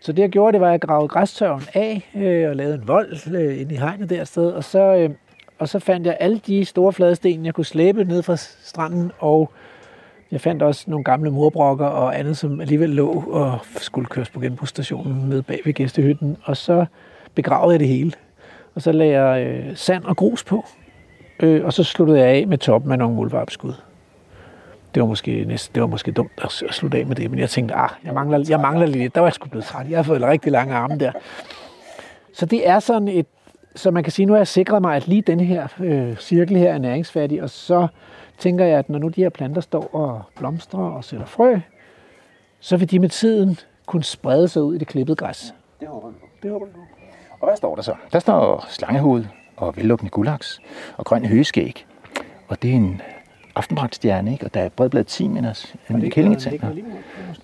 Så 0.00 0.12
det 0.12 0.22
jeg 0.22 0.30
gjorde, 0.30 0.52
det 0.52 0.60
var, 0.60 0.66
at 0.66 0.72
jeg 0.72 0.80
gravede 0.80 1.08
græstørven 1.08 1.62
af 1.74 2.10
øh, 2.14 2.50
og 2.50 2.56
lavede 2.56 2.74
en 2.74 2.88
vold 2.88 3.34
øh, 3.34 3.60
ind 3.60 3.72
i 3.72 3.76
hegnet 3.76 4.10
der 4.10 4.24
sted. 4.24 4.50
Og 4.50 4.64
så, 4.64 4.94
øh, 4.94 5.10
og 5.58 5.68
så 5.68 5.78
fandt 5.78 6.06
jeg 6.06 6.16
alle 6.20 6.40
de 6.46 6.64
store 6.64 6.92
flade 6.92 7.14
sten, 7.14 7.46
jeg 7.46 7.54
kunne 7.54 7.64
slæbe 7.64 8.04
ned 8.04 8.22
fra 8.22 8.36
stranden. 8.36 9.12
Og 9.18 9.52
jeg 10.30 10.40
fandt 10.40 10.62
også 10.62 10.84
nogle 10.90 11.04
gamle 11.04 11.30
murbrokker 11.30 11.86
og 11.86 12.18
andet, 12.18 12.36
som 12.36 12.60
alligevel 12.60 12.90
lå 12.90 13.24
og 13.30 13.58
skulle 13.76 14.06
køres 14.06 14.30
på 14.30 14.40
genbrugsstationen 14.40 15.28
med 15.28 15.42
bag 15.42 15.60
ved 15.64 15.72
gæstehytten. 15.72 16.36
Og 16.44 16.56
så 16.56 16.86
begravede 17.34 17.72
jeg 17.72 17.80
det 17.80 17.88
hele. 17.88 18.12
Og 18.74 18.82
så 18.82 18.92
lagde 18.92 19.22
jeg 19.22 19.46
øh, 19.46 19.76
sand 19.76 20.04
og 20.04 20.16
grus 20.16 20.44
på. 20.44 20.64
Øh, 21.40 21.64
og 21.64 21.72
så 21.72 21.84
sluttede 21.84 22.18
jeg 22.18 22.28
af 22.28 22.46
med 22.46 22.58
toppen 22.58 22.92
af 22.92 22.98
nogle 22.98 23.16
muldvarpskud. 23.16 23.72
Det 24.94 25.02
var 25.02 25.06
måske, 25.08 25.44
næsten, 25.44 25.74
det 25.74 25.80
var 25.80 25.86
måske 25.86 26.12
dumt 26.12 26.32
at 26.38 26.62
at 26.68 26.74
slutte 26.74 26.98
af 26.98 27.06
med 27.06 27.16
det, 27.16 27.30
men 27.30 27.40
jeg 27.40 27.50
tænkte, 27.50 27.74
ah, 27.74 27.90
jeg 28.04 28.14
mangler, 28.14 28.44
jeg 28.48 28.60
mangler 28.60 28.86
lidt. 28.86 29.14
Der 29.14 29.20
var 29.20 29.28
jeg 29.28 29.34
sgu 29.34 29.48
blevet 29.48 29.64
træt. 29.64 29.90
Jeg 29.90 29.98
har 29.98 30.02
fået 30.02 30.22
rigtig 30.22 30.52
lange 30.52 30.74
arme 30.74 30.98
der. 30.98 31.12
Så 32.32 32.46
det 32.46 32.68
er 32.68 32.78
sådan 32.78 33.08
et, 33.08 33.26
så 33.78 33.90
man 33.90 34.02
kan 34.02 34.12
sige, 34.12 34.26
nu 34.26 34.32
har 34.32 34.38
jeg 34.38 34.46
sikret 34.46 34.82
mig, 34.82 34.96
at 34.96 35.08
lige 35.08 35.22
denne 35.22 35.44
her 35.44 35.68
øh, 35.80 36.16
cirkel 36.16 36.56
her 36.56 36.72
er 36.72 36.78
næringsfattig, 36.78 37.42
og 37.42 37.50
så 37.50 37.88
tænker 38.38 38.64
jeg, 38.64 38.78
at 38.78 38.88
når 38.88 38.98
nu 38.98 39.08
de 39.08 39.22
her 39.22 39.28
planter 39.28 39.60
står 39.60 39.94
og 39.94 40.22
blomstrer 40.36 40.80
og 40.80 41.04
sætter 41.04 41.26
frø, 41.26 41.58
så 42.60 42.76
vil 42.76 42.90
de 42.90 42.98
med 42.98 43.08
tiden 43.08 43.58
kunne 43.86 44.04
sprede 44.04 44.48
sig 44.48 44.62
ud 44.62 44.74
i 44.74 44.78
det 44.78 44.86
klippede 44.86 45.16
græs. 45.16 45.54
Det 45.80 45.88
håber 45.88 46.08
på. 46.08 46.26
Det 46.42 46.50
håber 46.50 46.66
jeg. 46.66 46.74
Og 47.40 47.48
hvad 47.48 47.56
står 47.56 47.74
der 47.74 47.82
så? 47.82 47.94
Der 48.12 48.18
står 48.18 48.64
slangehoved 48.68 49.24
og 49.56 49.76
vellukkende 49.76 50.10
guldaks 50.10 50.60
og 50.96 51.04
grøn 51.04 51.24
høgeskæg. 51.24 51.86
Og 52.48 52.62
det 52.62 52.70
er 52.70 52.74
en 52.74 53.00
aftenbragtstjerne, 53.58 54.32
ikke? 54.32 54.44
Og 54.46 54.54
der 54.54 54.60
er 54.60 54.68
bredbladet 54.68 55.06
timian 55.06 55.44
også. 55.44 55.68
Almindelig 55.88 56.12
kællingetand. 56.12 56.62
og 56.62 56.76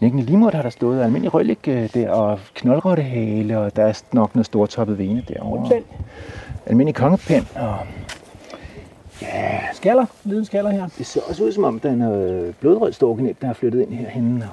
Nikkende 0.01 0.25
limurt 0.25 0.55
har 0.55 0.63
der 0.63 0.71
stået, 0.71 0.99
og 0.99 1.05
almindelig 1.05 1.35
rødlig 1.35 1.69
øh, 1.69 1.95
der, 1.95 2.11
og 2.11 2.41
knoldrottehale, 2.55 3.59
og 3.59 3.77
der 3.77 3.85
er 3.85 4.03
nok 4.13 4.35
noget 4.35 4.47
stortoppet 4.47 4.99
vene 4.99 5.25
derovre. 5.29 5.83
Almindelig 6.67 6.95
kongepind, 6.95 7.47
og 7.57 7.77
ja, 9.23 9.61
Skaller, 9.73 10.07
liden 10.25 10.45
skaller 10.45 10.71
her. 10.71 10.89
det 10.99 11.07
ser 11.07 11.21
også 11.29 11.45
ud 11.45 11.53
som 11.53 11.65
om, 11.65 11.81
der 11.81 11.91
er 11.91 11.97
noget 11.97 12.57
blodrød 12.61 12.93
storkenæb, 12.93 13.37
der 13.43 13.49
er 13.49 13.53
flyttet 13.53 13.81
ind 13.83 13.93
herhenne. 13.95 14.45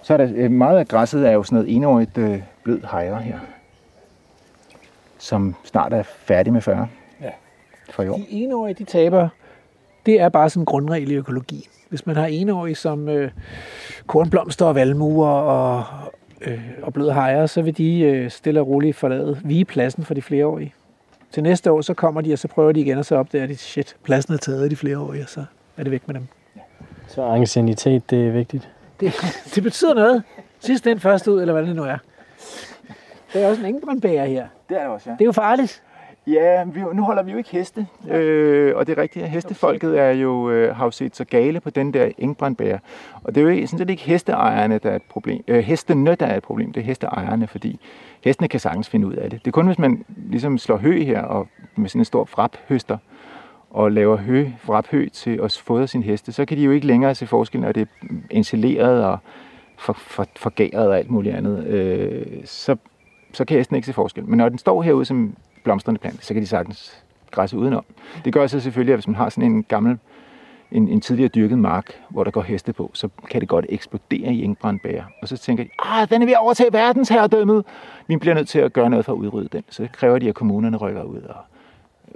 Og 0.00 0.06
så 0.06 0.12
er 0.12 0.16
der 0.16 0.28
øh, 0.34 0.50
meget 0.50 0.78
af 0.78 0.88
græsset 0.88 1.28
er 1.28 1.32
jo 1.32 1.42
sådan 1.42 1.56
noget 1.56 1.76
enårigt 1.76 2.18
øh, 2.18 2.42
blød 2.62 2.80
hejre 2.90 3.18
her, 3.22 3.38
som 5.18 5.54
snart 5.64 5.92
er 5.92 6.02
færdig 6.02 6.52
med 6.52 6.60
40 6.60 6.88
Ja. 7.22 7.30
for 7.90 8.02
i 8.02 8.08
år. 8.08 8.16
De 8.16 8.26
enårige, 8.30 8.74
de 8.74 8.84
taber, 8.84 9.28
det 10.06 10.20
er 10.20 10.28
bare 10.28 10.50
sådan 10.50 10.62
en 10.62 10.66
grundregel 10.66 11.10
i 11.10 11.14
økologi. 11.14 11.68
Hvis 11.88 12.06
man 12.06 12.16
har 12.16 12.26
enårige 12.26 12.74
som 12.74 13.08
øh, 13.08 13.30
kornblomster 14.06 14.66
og 14.66 14.74
valmuer 14.74 15.28
og, 15.28 15.84
øh, 16.40 16.60
og 16.82 16.92
bløde 16.92 17.12
hejer, 17.12 17.46
så 17.46 17.62
vil 17.62 17.78
de 17.78 18.00
øh, 18.00 18.30
stille 18.30 18.60
og 18.60 18.68
roligt 18.68 18.96
forlade 18.96 19.40
vige 19.44 19.64
pladsen 19.64 20.04
for 20.04 20.14
de 20.14 20.22
flereårige. 20.22 20.74
Til 21.32 21.42
næste 21.42 21.72
år, 21.72 21.80
så 21.80 21.94
kommer 21.94 22.20
de, 22.20 22.32
og 22.32 22.38
så 22.38 22.48
prøver 22.48 22.72
de 22.72 22.80
igen, 22.80 22.98
og 22.98 23.04
så 23.04 23.16
opdager 23.16 23.46
de, 23.46 23.56
shit, 23.56 23.96
pladsen 24.02 24.34
er 24.34 24.38
taget 24.38 24.64
af 24.64 24.70
de 24.70 24.76
flereårige, 24.76 25.22
og 25.22 25.28
så 25.28 25.44
er 25.76 25.82
det 25.82 25.92
væk 25.92 26.02
med 26.06 26.14
dem. 26.14 26.26
Så 27.08 27.22
ancienitet, 27.22 28.10
det 28.10 28.26
er 28.26 28.30
vigtigt. 28.30 28.68
Det, 29.00 29.12
det 29.54 29.62
betyder 29.62 29.94
noget. 29.94 30.22
Sidst 30.60 30.86
ind, 30.86 31.00
først 31.00 31.28
ud, 31.28 31.40
eller 31.40 31.52
hvad 31.52 31.66
det 31.66 31.76
nu 31.76 31.82
er. 31.82 31.98
Der 33.32 33.40
er 33.40 33.48
også 33.48 33.60
en 33.60 33.66
engelbrandbæger 33.66 34.24
her. 34.24 34.46
Det 34.68 34.76
er 34.76 34.80
det 34.80 34.88
også, 34.88 35.10
ja. 35.10 35.14
Det 35.14 35.20
er 35.20 35.24
jo 35.24 35.32
farligt. 35.32 35.82
Ja, 36.26 36.64
vi, 36.64 36.80
nu 36.92 37.02
holder 37.02 37.22
vi 37.22 37.30
jo 37.32 37.38
ikke 37.38 37.50
heste, 37.50 37.86
øh, 38.10 38.76
og 38.76 38.86
det 38.86 38.98
er 38.98 39.02
rigtigt, 39.02 39.24
at 39.24 39.30
hestefolket 39.30 39.98
er 40.00 40.10
jo, 40.10 40.50
øh, 40.50 40.76
har 40.76 40.84
jo 40.84 40.90
set 40.90 41.16
så 41.16 41.24
gale 41.24 41.60
på 41.60 41.70
den 41.70 41.94
der 41.94 42.08
engbrandbærer. 42.18 42.78
Og 43.24 43.34
det 43.34 43.40
er 43.40 43.42
jo 43.42 43.48
ikke- 43.48 43.66
sådan 43.66 43.78
set 43.78 43.90
ikke 43.90 44.02
hesteejerne, 44.02 44.78
der 44.78 44.90
er 44.90 44.96
et 44.96 45.02
problem. 45.02 45.44
Øh, 45.48 45.58
hestene, 45.58 46.14
der 46.14 46.26
er 46.26 46.36
et 46.36 46.42
problem, 46.42 46.72
det 46.72 46.80
er 46.80 46.84
hesteejerne, 46.84 47.46
fordi 47.46 47.80
hestene 48.24 48.48
kan 48.48 48.60
sagtens 48.60 48.88
finde 48.88 49.06
ud 49.06 49.12
af 49.14 49.30
det. 49.30 49.44
Det 49.44 49.50
er 49.50 49.52
kun, 49.52 49.66
hvis 49.66 49.78
man 49.78 50.04
ligesom 50.16 50.58
slår 50.58 50.76
hø 50.76 51.02
her, 51.02 51.22
og 51.22 51.48
med 51.76 51.88
sådan 51.88 52.00
en 52.00 52.04
stor 52.04 52.24
fraphøster, 52.24 52.98
og 53.70 53.92
laver 53.92 54.16
hø, 54.16 54.46
fraphø 54.58 55.08
til 55.08 55.40
at 55.42 55.62
fodre 55.66 55.86
sin 55.88 56.02
heste, 56.02 56.32
så 56.32 56.44
kan 56.44 56.56
de 56.56 56.62
jo 56.62 56.70
ikke 56.70 56.86
længere 56.86 57.14
se 57.14 57.26
forskel, 57.26 57.60
når 57.60 57.72
det 57.72 57.80
er 57.82 58.06
installeret 58.30 59.04
og 59.04 59.18
for, 59.78 59.92
for, 59.92 60.26
forgæret 60.36 60.88
og 60.88 60.98
alt 60.98 61.10
muligt 61.10 61.34
andet. 61.36 61.66
Øh, 61.66 62.26
så, 62.44 62.76
så 63.32 63.44
kan 63.44 63.56
hesten 63.56 63.76
ikke 63.76 63.86
se 63.86 63.92
forskel. 63.92 64.24
Men 64.24 64.38
når 64.38 64.48
den 64.48 64.58
står 64.58 64.82
herude 64.82 65.04
som 65.04 65.34
blomstrende 65.66 66.00
plante, 66.00 66.26
så 66.26 66.34
kan 66.34 66.42
de 66.42 66.46
sagtens 66.46 67.04
græsse 67.30 67.56
udenom. 67.56 67.84
Det 68.24 68.32
gør 68.32 68.46
så 68.46 68.60
selvfølgelig, 68.60 68.92
at 68.92 68.96
hvis 68.96 69.06
man 69.06 69.16
har 69.16 69.28
sådan 69.28 69.52
en 69.52 69.62
gammel, 69.62 69.98
en, 70.72 70.88
en 70.88 71.00
tidligere 71.00 71.28
dyrket 71.28 71.58
mark, 71.58 72.00
hvor 72.08 72.24
der 72.24 72.30
går 72.30 72.42
heste 72.42 72.72
på, 72.72 72.90
så 72.94 73.08
kan 73.30 73.40
det 73.40 73.48
godt 73.48 73.66
eksplodere 73.68 74.34
i 74.34 74.44
engbrandbæger. 74.44 75.04
Og 75.22 75.28
så 75.28 75.36
tænker 75.36 75.64
de, 75.64 75.70
ah, 75.78 76.08
den 76.10 76.22
er 76.22 76.26
ved 76.26 76.32
at 76.32 76.40
overtage 76.40 76.72
verdensherredømmet. 76.72 77.64
Vi 78.06 78.16
bliver 78.16 78.34
nødt 78.34 78.48
til 78.48 78.58
at 78.58 78.72
gøre 78.72 78.90
noget 78.90 79.04
for 79.04 79.12
at 79.12 79.16
udrydde 79.16 79.48
den. 79.52 79.64
Så 79.70 79.88
kræver 79.92 80.18
de, 80.18 80.28
at 80.28 80.34
kommunerne 80.34 80.76
rykker 80.76 81.02
ud 81.02 81.20
og 81.20 81.36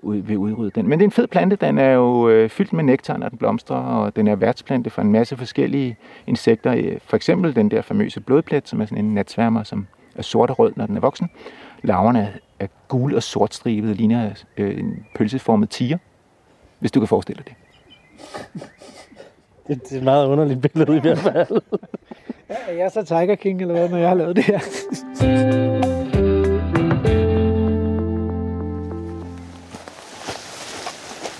ud, 0.02 0.16
vil 0.16 0.38
udrydde 0.38 0.70
den. 0.70 0.88
Men 0.88 0.98
det 0.98 1.04
er 1.04 1.08
en 1.08 1.12
fed 1.12 1.26
plante. 1.26 1.56
Den 1.56 1.78
er 1.78 1.90
jo 1.90 2.28
øh, 2.28 2.50
fyldt 2.50 2.72
med 2.72 2.84
nektar, 2.84 3.16
når 3.16 3.28
den 3.28 3.38
blomstrer, 3.38 3.76
og 3.76 4.16
den 4.16 4.28
er 4.28 4.36
værtsplante 4.36 4.90
for 4.90 5.02
en 5.02 5.12
masse 5.12 5.36
forskellige 5.36 5.96
insekter. 6.26 6.74
Øh, 6.76 6.98
for 7.04 7.16
eksempel 7.16 7.56
den 7.56 7.70
der 7.70 7.82
famøse 7.82 8.20
blodplet, 8.20 8.68
som 8.68 8.80
er 8.80 8.84
sådan 8.84 9.04
en 9.04 9.14
natsværmer, 9.14 9.62
som 9.62 9.86
er 10.16 10.22
sort 10.22 10.50
og 10.50 10.58
rød, 10.58 10.72
når 10.76 10.86
den 10.86 10.96
er 10.96 11.00
voksen. 11.00 11.30
Larverne 11.82 12.32
er, 12.60 12.64
er 12.64 12.68
gule 12.88 13.16
og 13.16 13.22
sortstribede, 13.22 13.94
ligner 13.94 14.30
øh, 14.56 14.78
en 14.78 15.06
pølseformet 15.14 15.70
tiger, 15.70 15.98
hvis 16.78 16.92
du 16.92 17.00
kan 17.00 17.08
forestille 17.08 17.42
dig 17.46 17.46
det. 17.46 17.54
Det, 19.68 19.82
det 19.84 19.92
er 19.92 19.96
et 19.96 20.02
meget 20.02 20.26
underligt 20.26 20.62
billede 20.62 20.96
i 20.96 21.00
hvert 21.00 21.18
fald. 21.18 21.60
Ja, 22.50 22.54
er 22.68 22.72
jeg 22.76 22.90
så 22.90 23.02
Tiger 23.02 23.34
King, 23.34 23.60
eller 23.60 23.74
hvad, 23.74 23.88
når 23.88 23.98
jeg 23.98 24.08
har 24.08 24.14
lavet 24.14 24.36
det 24.36 24.44
her? 24.44 24.60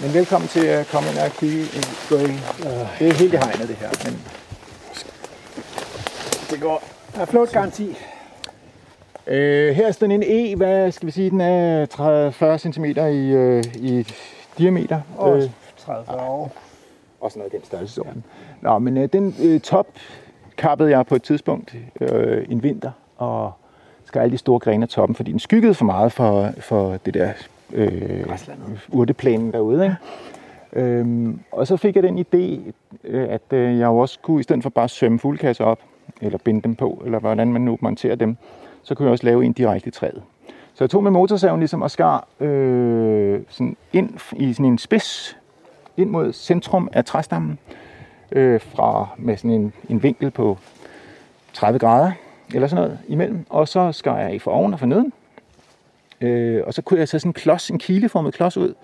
Men 0.02 0.14
velkommen 0.14 0.48
til 0.48 0.66
at 0.66 0.86
komme 0.86 1.10
ind 1.10 1.18
og 1.18 1.30
kigge. 1.30 1.64
Gå 2.08 2.16
i. 2.16 2.32
Det 2.98 3.08
er 3.08 3.12
helt 3.12 3.34
i 3.34 3.36
hegnet, 3.36 3.68
det 3.68 3.76
her. 3.76 3.90
Men 4.04 4.22
det 6.50 6.60
går. 6.60 6.82
Der 7.14 7.20
er 7.20 7.24
flot 7.24 7.52
garanti. 7.52 7.96
Øh, 9.30 9.74
her 9.74 9.86
er 9.86 9.92
sådan 9.92 10.10
en 10.10 10.22
E, 10.26 10.56
hvad 10.56 10.92
skal 10.92 11.06
vi 11.06 11.10
sige, 11.12 11.30
den 11.30 11.40
er 11.40 11.86
30-40 12.56 12.58
cm 12.58 12.84
i, 12.84 13.32
øh, 13.32 13.64
i 13.74 14.06
diameter. 14.58 15.00
Og 15.16 15.36
Øh, 15.36 15.42
30 15.78 16.20
år. 16.22 16.52
og 17.20 17.30
sådan 17.30 17.40
noget 17.40 17.52
i 17.52 17.56
den 17.56 17.64
størrelsesorden. 17.64 18.24
Nå, 18.60 18.78
men 18.78 18.96
øh, 18.96 19.08
den 19.12 19.34
øh, 19.42 19.60
top 19.60 19.86
kappede 20.58 20.90
jeg 20.90 21.06
på 21.06 21.14
et 21.14 21.22
tidspunkt 21.22 21.76
øh, 22.00 22.46
en 22.48 22.62
vinter, 22.62 22.90
og 23.16 23.52
skar 24.04 24.20
alle 24.20 24.32
de 24.32 24.38
store 24.38 24.58
grene 24.58 24.82
af 24.82 24.88
toppen, 24.88 25.14
fordi 25.16 25.30
den 25.32 25.38
skyggede 25.40 25.74
for 25.74 25.84
meget 25.84 26.12
for, 26.12 26.50
for 26.58 26.96
det 27.06 27.14
der 27.14 27.32
øh, 27.72 28.26
urteplænen 28.92 29.52
derude. 29.52 29.84
Ikke? 29.84 29.96
Øhm, 30.72 31.40
og 31.52 31.66
så 31.66 31.76
fik 31.76 31.94
jeg 31.96 32.02
den 32.02 32.18
idé, 32.18 32.72
øh, 33.04 33.28
at 33.28 33.42
øh, 33.52 33.78
jeg 33.78 33.86
jo 33.86 33.98
også 33.98 34.18
kunne, 34.22 34.40
i 34.40 34.42
stedet 34.42 34.62
for 34.62 34.70
bare 34.70 34.84
at 34.84 34.90
sømme 34.90 35.18
fuglekasser 35.18 35.64
op, 35.64 35.78
eller 36.20 36.38
binde 36.38 36.62
dem 36.62 36.74
på, 36.74 37.02
eller 37.04 37.18
hvordan 37.18 37.52
man 37.52 37.62
nu 37.62 37.78
monterer 37.80 38.14
dem, 38.14 38.36
så 38.82 38.94
kunne 38.94 39.06
jeg 39.06 39.12
også 39.12 39.26
lave 39.26 39.44
en 39.44 39.52
direkte 39.52 39.88
i 39.88 39.90
træet. 39.90 40.22
Så 40.74 40.84
jeg 40.84 40.90
tog 40.90 41.02
med 41.02 41.10
motorsaven 41.10 41.60
ligesom 41.60 41.82
og 41.82 41.90
skar 41.90 42.28
øh, 42.40 43.40
sådan 43.48 43.76
ind 43.92 44.18
i 44.36 44.52
sådan 44.52 44.66
en 44.66 44.78
spids, 44.78 45.36
ind 45.96 46.10
mod 46.10 46.32
centrum 46.32 46.88
af 46.92 47.04
træstammen, 47.04 47.58
øh, 48.32 48.60
fra, 48.60 49.08
med 49.18 49.36
sådan 49.36 49.50
en, 49.50 49.72
en 49.88 50.02
vinkel 50.02 50.30
på 50.30 50.58
30 51.52 51.78
grader, 51.78 52.12
eller 52.54 52.68
sådan 52.68 52.84
noget 52.84 52.98
imellem. 53.08 53.46
Og 53.48 53.68
så 53.68 53.92
skar 53.92 54.18
jeg 54.18 54.34
i 54.34 54.38
for 54.38 54.50
oven 54.50 54.72
og 54.72 54.78
for 54.78 54.86
neden. 54.86 55.12
Øh, 56.20 56.62
og 56.66 56.74
så 56.74 56.82
kunne 56.82 57.00
jeg 57.00 57.08
så 57.08 57.18
sådan 57.18 57.28
en 57.28 57.34
klods, 57.34 57.70
en 57.70 57.78
kileformet 57.78 58.34
klods 58.34 58.56
ud. 58.56 58.74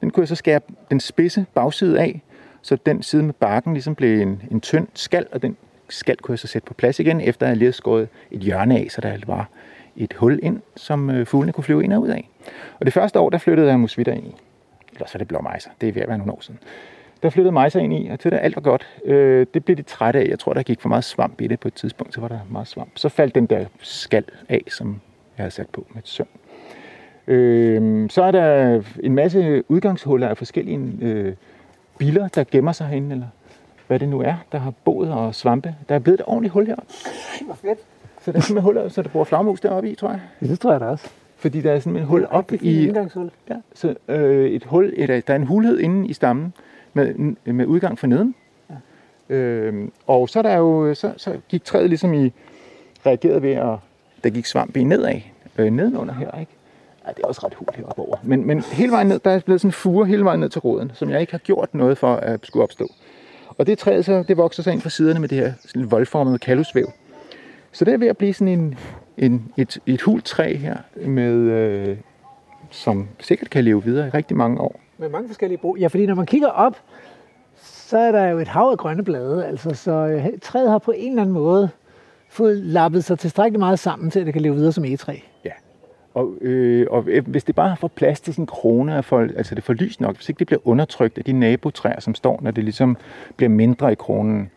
Den 0.00 0.10
kunne 0.10 0.22
jeg 0.22 0.28
så 0.28 0.34
skære 0.34 0.60
den 0.90 1.00
spidse 1.00 1.46
bagside 1.54 2.00
af, 2.00 2.22
så 2.62 2.76
den 2.86 3.02
side 3.02 3.22
med 3.22 3.34
barken 3.34 3.72
ligesom 3.72 3.94
blev 3.94 4.20
en, 4.20 4.42
en 4.50 4.60
tynd 4.60 4.88
skal, 4.94 5.26
og 5.32 5.42
den 5.42 5.56
skal 5.88 6.16
kunne 6.16 6.32
jeg 6.32 6.38
så 6.38 6.46
sætte 6.46 6.66
på 6.66 6.74
plads 6.74 7.00
igen, 7.00 7.20
efter 7.20 7.46
at 7.46 7.50
jeg 7.50 7.56
lige 7.56 7.66
havde 7.66 7.76
skåret 7.76 8.08
et 8.30 8.40
hjørne 8.40 8.78
af, 8.78 8.86
så 8.90 9.00
der 9.00 9.18
var 9.26 9.48
et 9.96 10.12
hul 10.12 10.40
ind, 10.42 10.60
som 10.76 11.10
øh, 11.10 11.26
fuglene 11.26 11.52
kunne 11.52 11.64
flyve 11.64 11.84
ind 11.84 11.92
og 11.92 12.02
ud 12.02 12.08
af. 12.08 12.28
Og 12.80 12.86
det 12.86 12.92
første 12.92 13.20
år, 13.20 13.30
der 13.30 13.38
flyttede 13.38 13.68
jeg 13.68 13.80
musvitter 13.80 14.12
ind 14.12 14.26
i. 14.26 14.34
Eller 14.92 15.06
så 15.06 15.12
er 15.14 15.18
det 15.18 15.28
blåmejser. 15.28 15.70
Det 15.80 15.88
er 15.88 15.92
ved 15.92 16.02
at 16.02 16.08
være 16.08 16.18
nogle 16.18 16.32
år 16.32 16.40
siden. 16.40 16.60
Der 17.22 17.30
flyttede 17.30 17.52
mejser 17.52 17.80
ind 17.80 17.94
i, 17.94 18.08
og 18.08 18.20
til 18.20 18.30
det 18.30 18.38
alt 18.42 18.56
var 18.56 18.62
godt. 18.62 18.88
Øh, 19.04 19.46
det 19.54 19.64
blev 19.64 19.76
de 19.76 19.82
trætte 19.82 20.20
af. 20.20 20.26
Jeg 20.28 20.38
tror, 20.38 20.52
der 20.52 20.62
gik 20.62 20.80
for 20.80 20.88
meget 20.88 21.04
svamp 21.04 21.40
i 21.40 21.46
det 21.46 21.60
på 21.60 21.68
et 21.68 21.74
tidspunkt. 21.74 22.14
Så 22.14 22.20
var 22.20 22.28
der 22.28 22.38
meget 22.50 22.68
svamp. 22.68 22.90
Så 22.94 23.08
faldt 23.08 23.34
den 23.34 23.46
der 23.46 23.64
skal 23.78 24.24
af, 24.48 24.62
som 24.68 25.00
jeg 25.38 25.42
havde 25.42 25.50
sat 25.50 25.68
på 25.68 25.86
med 25.94 26.02
et 26.02 26.08
søm. 26.08 26.26
Øh, 27.26 28.10
så 28.10 28.22
er 28.22 28.30
der 28.30 28.82
en 29.00 29.14
masse 29.14 29.70
udgangshuller 29.70 30.28
af 30.28 30.36
forskellige 30.36 30.92
øh, 31.00 31.34
biler, 31.98 32.28
der 32.28 32.44
gemmer 32.50 32.72
sig 32.72 32.86
herinde, 32.86 33.12
eller 33.12 33.26
hvad 33.86 33.98
det 33.98 34.08
nu 34.08 34.20
er, 34.20 34.34
der 34.52 34.58
har 34.58 34.72
boet 34.84 35.12
og 35.12 35.34
svampe. 35.34 35.74
Der 35.88 35.94
er 35.94 35.98
blevet 35.98 36.20
et 36.20 36.26
ordentligt 36.26 36.52
hul 36.52 36.66
her. 36.66 36.76
Hvor 37.44 37.54
fedt. 37.54 37.78
Så 38.20 38.32
der 38.32 38.38
er 38.38 38.42
simpelthen 38.42 38.62
huller, 38.62 38.88
så 38.88 39.02
der 39.02 39.08
bor 39.08 39.24
flagmus 39.24 39.60
deroppe 39.60 39.90
i, 39.90 39.94
tror 39.94 40.10
jeg. 40.10 40.20
Ja, 40.42 40.46
det 40.46 40.60
tror 40.60 40.70
jeg 40.70 40.80
da 40.80 40.86
også. 40.86 41.10
Fordi 41.36 41.60
der 41.60 41.72
er 41.72 41.80
simpelthen 41.80 42.04
et 42.04 42.08
hul 42.08 42.26
op 42.30 42.52
i... 42.52 42.86
indgangshul. 42.86 43.30
Ja, 43.48 43.54
så 43.74 43.94
øh, 44.08 44.50
et 44.50 44.64
hul, 44.64 44.92
et, 44.96 45.26
der 45.26 45.34
er 45.34 45.36
en 45.36 45.46
hulhed 45.46 45.78
inde 45.78 46.08
i 46.08 46.12
stammen 46.12 46.52
med, 46.94 47.34
med 47.44 47.66
udgang 47.66 47.98
for 47.98 48.06
neden. 48.06 48.34
Ja. 48.70 49.34
Øh, 49.34 49.88
og 50.06 50.28
så, 50.28 50.38
er 50.38 50.42
der 50.42 50.56
jo, 50.56 50.94
så, 50.94 51.12
så 51.16 51.36
gik 51.48 51.64
træet 51.64 51.88
ligesom 51.88 52.14
i, 52.14 52.32
reagerede 53.06 53.42
ved, 53.42 53.52
at 53.52 53.78
der 54.24 54.30
gik 54.30 54.46
svamp 54.46 54.76
i 54.76 54.84
nedad, 54.84 55.20
øh, 55.58 55.70
nedenunder 55.70 56.14
her, 56.14 56.40
ikke? 56.40 56.52
Ja, 57.06 57.12
det 57.12 57.22
er 57.24 57.28
også 57.28 57.46
ret 57.46 57.54
hul 57.54 57.68
heroppe 57.74 58.02
over. 58.02 58.16
Men, 58.22 58.46
men 58.46 58.60
hele 58.60 58.92
vejen 58.92 59.06
ned, 59.06 59.18
der 59.18 59.30
er 59.30 59.40
blevet 59.40 59.60
sådan 59.60 59.68
en 59.68 59.72
fure 59.72 60.06
hele 60.06 60.24
vejen 60.24 60.40
ned 60.40 60.48
til 60.48 60.60
roden, 60.60 60.92
som 60.94 61.10
jeg 61.10 61.20
ikke 61.20 61.32
har 61.32 61.38
gjort 61.38 61.74
noget 61.74 61.98
for 61.98 62.14
at 62.14 62.40
skulle 62.42 62.62
opstå. 62.62 62.88
Og 63.58 63.66
det 63.66 63.78
træ, 63.78 64.02
så, 64.02 64.24
det 64.28 64.36
vokser 64.36 64.62
sig 64.62 64.72
ind 64.72 64.80
fra 64.80 64.90
siderne 64.90 65.20
med 65.20 65.28
det 65.28 65.38
her 65.38 65.52
sådan 65.64 65.90
voldformede 65.90 66.38
kalusvæv. 66.38 66.92
Så 67.72 67.84
det 67.84 67.94
er 67.94 67.98
ved 67.98 68.08
at 68.08 68.16
blive 68.16 68.34
sådan 68.34 68.48
en, 68.48 68.78
en, 69.18 69.52
et, 69.56 69.78
et 69.86 70.02
hult 70.02 70.24
træ 70.24 70.56
her, 70.56 70.76
med, 71.06 71.32
øh, 71.32 71.96
som 72.70 73.08
sikkert 73.20 73.50
kan 73.50 73.64
leve 73.64 73.84
videre 73.84 74.06
i 74.06 74.10
rigtig 74.10 74.36
mange 74.36 74.60
år. 74.60 74.80
Med 74.98 75.08
mange 75.08 75.28
forskellige 75.28 75.58
brug. 75.58 75.78
Ja, 75.78 75.86
fordi 75.86 76.06
når 76.06 76.14
man 76.14 76.26
kigger 76.26 76.48
op, 76.48 76.76
så 77.62 77.98
er 77.98 78.12
der 78.12 78.24
jo 78.24 78.38
et 78.38 78.48
hav 78.48 78.68
af 78.70 78.78
grønne 78.78 79.04
blade. 79.04 79.46
Altså, 79.46 79.74
så 79.74 79.92
øh, 79.92 80.26
træet 80.42 80.70
har 80.70 80.78
på 80.78 80.90
en 80.90 81.10
eller 81.10 81.22
anden 81.22 81.34
måde 81.34 81.70
fået 82.28 82.56
lappet 82.56 83.04
sig 83.04 83.18
tilstrækkeligt 83.18 83.58
meget 83.58 83.78
sammen 83.78 84.10
til, 84.10 84.20
at 84.20 84.26
det 84.26 84.32
kan 84.32 84.42
leve 84.42 84.54
videre 84.54 84.72
som 84.72 84.84
egetræ. 84.84 85.16
Ja. 85.44 85.50
Og, 86.16 86.34
øh, 86.40 86.86
og 86.90 87.02
hvis 87.02 87.44
det 87.44 87.54
bare 87.54 87.76
får 87.76 87.88
plads 87.88 88.20
til 88.20 88.34
sådan 88.34 88.42
en 88.42 88.46
krone, 88.46 89.02
for, 89.02 89.20
altså 89.20 89.54
det 89.54 89.64
får 89.64 89.72
lys 89.72 90.00
nok, 90.00 90.16
hvis 90.16 90.28
ikke 90.28 90.38
det 90.38 90.46
bliver 90.46 90.60
undertrykt 90.64 91.18
af 91.18 91.24
de 91.24 91.32
nabotræer, 91.32 92.00
som 92.00 92.14
står, 92.14 92.38
når 92.42 92.50
det 92.50 92.64
ligesom 92.64 92.96
bliver 93.36 93.50
mindre 93.50 93.92
i 93.92 93.94
kronen, 93.94 94.50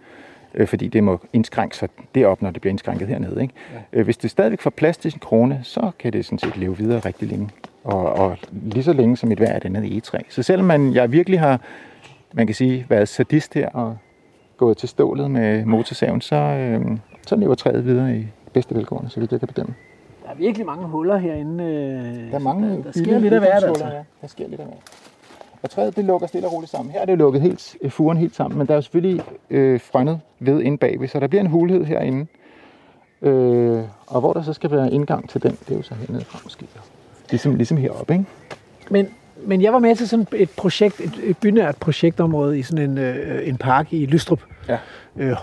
øh, 0.54 0.68
fordi 0.68 0.88
det 0.88 1.04
må 1.04 1.20
indskrænke 1.34 1.78
sig 1.78 1.90
derop, 2.16 2.42
når 2.42 2.52
det 2.52 2.62
bliver 2.62 2.72
indskrænket 2.72 3.08
hernede. 3.08 3.42
Ikke? 3.42 3.54
Ja. 3.94 4.00
Øh, 4.00 4.06
hvis 4.06 4.18
det 4.18 4.32
stadigvæk 4.32 4.62
får 4.62 4.70
plads 4.70 4.98
til 4.98 5.12
sin 5.12 5.20
krone, 5.20 5.60
så 5.64 5.92
kan 6.00 6.14
det 6.14 6.26
sådan 6.26 6.40
set 6.40 6.58
leve 6.58 6.78
videre 6.78 7.00
rigtig 7.00 7.28
længe. 7.28 7.50
Og, 7.84 8.14
og 8.14 8.38
lige 8.52 8.84
så 8.84 8.94
længe 8.94 9.18
som 9.18 9.32
et 9.32 9.38
hver 9.38 9.54
af 9.54 9.62
den 9.62 9.76
egetræ. 9.76 10.20
Så 10.30 10.44
selvom 10.44 10.68
man, 10.68 10.94
jeg 10.94 11.12
virkelig 11.12 11.40
har, 11.40 11.62
man 12.34 12.48
kan 12.48 12.56
sige, 12.56 12.86
været 12.90 13.08
sadist 13.08 13.54
her 13.54 13.70
og 13.70 13.98
gået 14.58 14.78
til 14.78 14.90
stålet 14.90 15.32
med 15.32 15.66
motorsaven, 15.66 16.22
så, 16.22 16.36
øh, 16.36 16.98
så 17.28 17.36
lever 17.36 17.56
træet 17.56 17.86
videre 17.86 18.18
i 18.18 18.28
bedste 18.54 18.76
velgående, 18.76 19.10
så 19.10 19.20
vidt 19.20 19.32
jeg 19.32 19.40
kan 19.40 19.48
bedømme. 19.48 19.74
Er 20.40 20.44
virkelig 20.44 20.66
mange 20.66 20.88
huller 20.88 21.18
herinde. 21.18 21.64
Der 22.32 22.36
er 22.36 22.40
mange 22.40 22.70
der, 22.70 22.84
der 22.84 22.92
sker 22.92 23.20
lidt 23.20 23.34
af 23.34 23.40
hvert, 23.40 23.64
altså. 23.64 23.86
Ja. 23.86 24.04
Der 24.22 24.28
sker 24.28 24.48
lidt 24.48 24.62
af 24.62 24.66
hvert. 24.66 24.80
Og 25.62 25.70
træet 25.70 25.96
det 25.96 26.06
lukker 26.06 26.28
stille 26.28 26.48
og 26.48 26.54
roligt 26.54 26.72
sammen. 26.72 26.92
Her 26.92 27.02
er 27.02 27.06
det 27.06 27.18
lukket 27.18 27.42
helt, 27.42 27.76
furen 27.90 28.18
helt 28.18 28.36
sammen, 28.36 28.58
men 28.58 28.68
der 28.68 28.74
er 28.74 28.78
jo 28.78 28.82
selvfølgelig 28.82 29.24
øh, 29.50 29.80
frønnet 29.80 30.20
ved 30.40 30.62
inde 30.62 30.78
bagved, 30.78 31.08
så 31.08 31.20
der 31.20 31.28
bliver 31.28 31.42
en 31.42 31.48
hulhed 31.48 31.86
herinde. 31.86 32.26
Øh, 33.22 33.84
og 34.08 34.20
hvor 34.20 34.34
der 34.34 34.42
så 34.42 34.54
skal 34.54 34.72
være 34.72 34.92
indgang 34.92 35.30
til 35.30 35.44
den, 35.44 35.52
det 35.52 35.72
er 35.72 35.76
jo 35.76 35.82
så 35.82 35.96
hernede 35.96 36.26
fra 36.26 36.40
måske. 36.44 36.66
Ligesom, 37.30 37.56
ligesom 37.56 37.78
heroppe, 37.78 38.14
ikke? 38.14 38.26
Men, 38.90 39.08
men 39.46 39.62
jeg 39.62 39.74
var 39.74 39.80
med 39.80 39.96
til 39.96 40.10
sådan 40.10 40.28
et 40.36 40.50
projekt, 40.50 41.00
et, 41.00 41.14
et 41.24 41.38
bynært 41.38 41.78
projektområde 41.78 42.60
i 42.60 42.62
sådan 42.62 42.92
en, 42.92 42.98
øh, 42.98 43.48
en 43.48 43.58
park 43.58 43.94
i 43.94 44.06
Lystrup. 44.06 44.42
Ja. 44.68 44.78
Øh, 45.18 45.36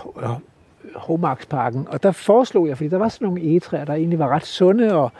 Hovmarksparken. 0.95 1.87
Og 1.89 2.03
der 2.03 2.11
foreslog 2.11 2.67
jeg, 2.67 2.77
fordi 2.77 2.89
der 2.89 2.97
var 2.97 3.09
sådan 3.09 3.25
nogle 3.25 3.41
egetræer, 3.43 3.85
der 3.85 3.93
egentlig 3.93 4.19
var 4.19 4.27
ret 4.27 4.45
sunde 4.45 4.95
og, 4.95 5.11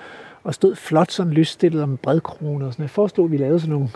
og 0.44 0.54
stod 0.54 0.76
flot 0.76 1.12
sådan 1.12 1.34
lysstillet 1.34 1.84
om 1.84 1.98
bredkrone 1.98 2.66
og 2.66 2.74
sådan. 2.74 2.84
Jeg 2.84 2.90
foreslog, 2.90 3.26
at 3.26 3.32
vi 3.32 3.38
lavede 3.38 3.60
sådan 3.60 3.74
nogle 3.74 3.90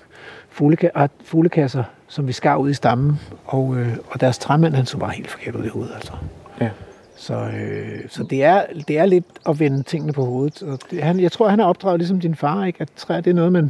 fugleka- 0.49 1.07
fuglekasser, 1.23 1.83
som 2.07 2.27
vi 2.27 2.31
skar 2.31 2.57
ud 2.57 2.69
i 2.69 2.73
stammen. 2.73 3.19
Og, 3.45 3.77
øh, 3.77 3.97
og 4.07 4.21
deres 4.21 4.37
træmand, 4.37 4.73
han 4.73 4.85
så 4.85 4.97
bare 4.97 5.11
helt 5.11 5.29
forkert 5.29 5.55
ud 5.55 5.65
i 5.65 5.69
hovedet, 5.69 5.91
altså. 5.95 6.13
Ja. 6.61 6.69
Så, 7.15 7.33
øh, 7.33 8.09
så 8.09 8.23
det, 8.23 8.43
er, 8.43 8.63
det 8.87 8.97
er 8.97 9.05
lidt 9.05 9.25
at 9.49 9.59
vende 9.59 9.83
tingene 9.83 10.13
på 10.13 10.25
hovedet. 10.25 10.63
Og 10.63 10.79
det, 10.91 11.03
han, 11.03 11.19
jeg 11.19 11.31
tror, 11.31 11.47
han 11.47 11.59
er 11.59 11.65
opdraget 11.65 11.99
ligesom 11.99 12.19
din 12.19 12.35
far, 12.35 12.65
ikke? 12.65 12.81
at 12.81 12.89
træer 12.95 13.21
det 13.21 13.29
er 13.29 13.35
noget, 13.35 13.51
man, 13.51 13.63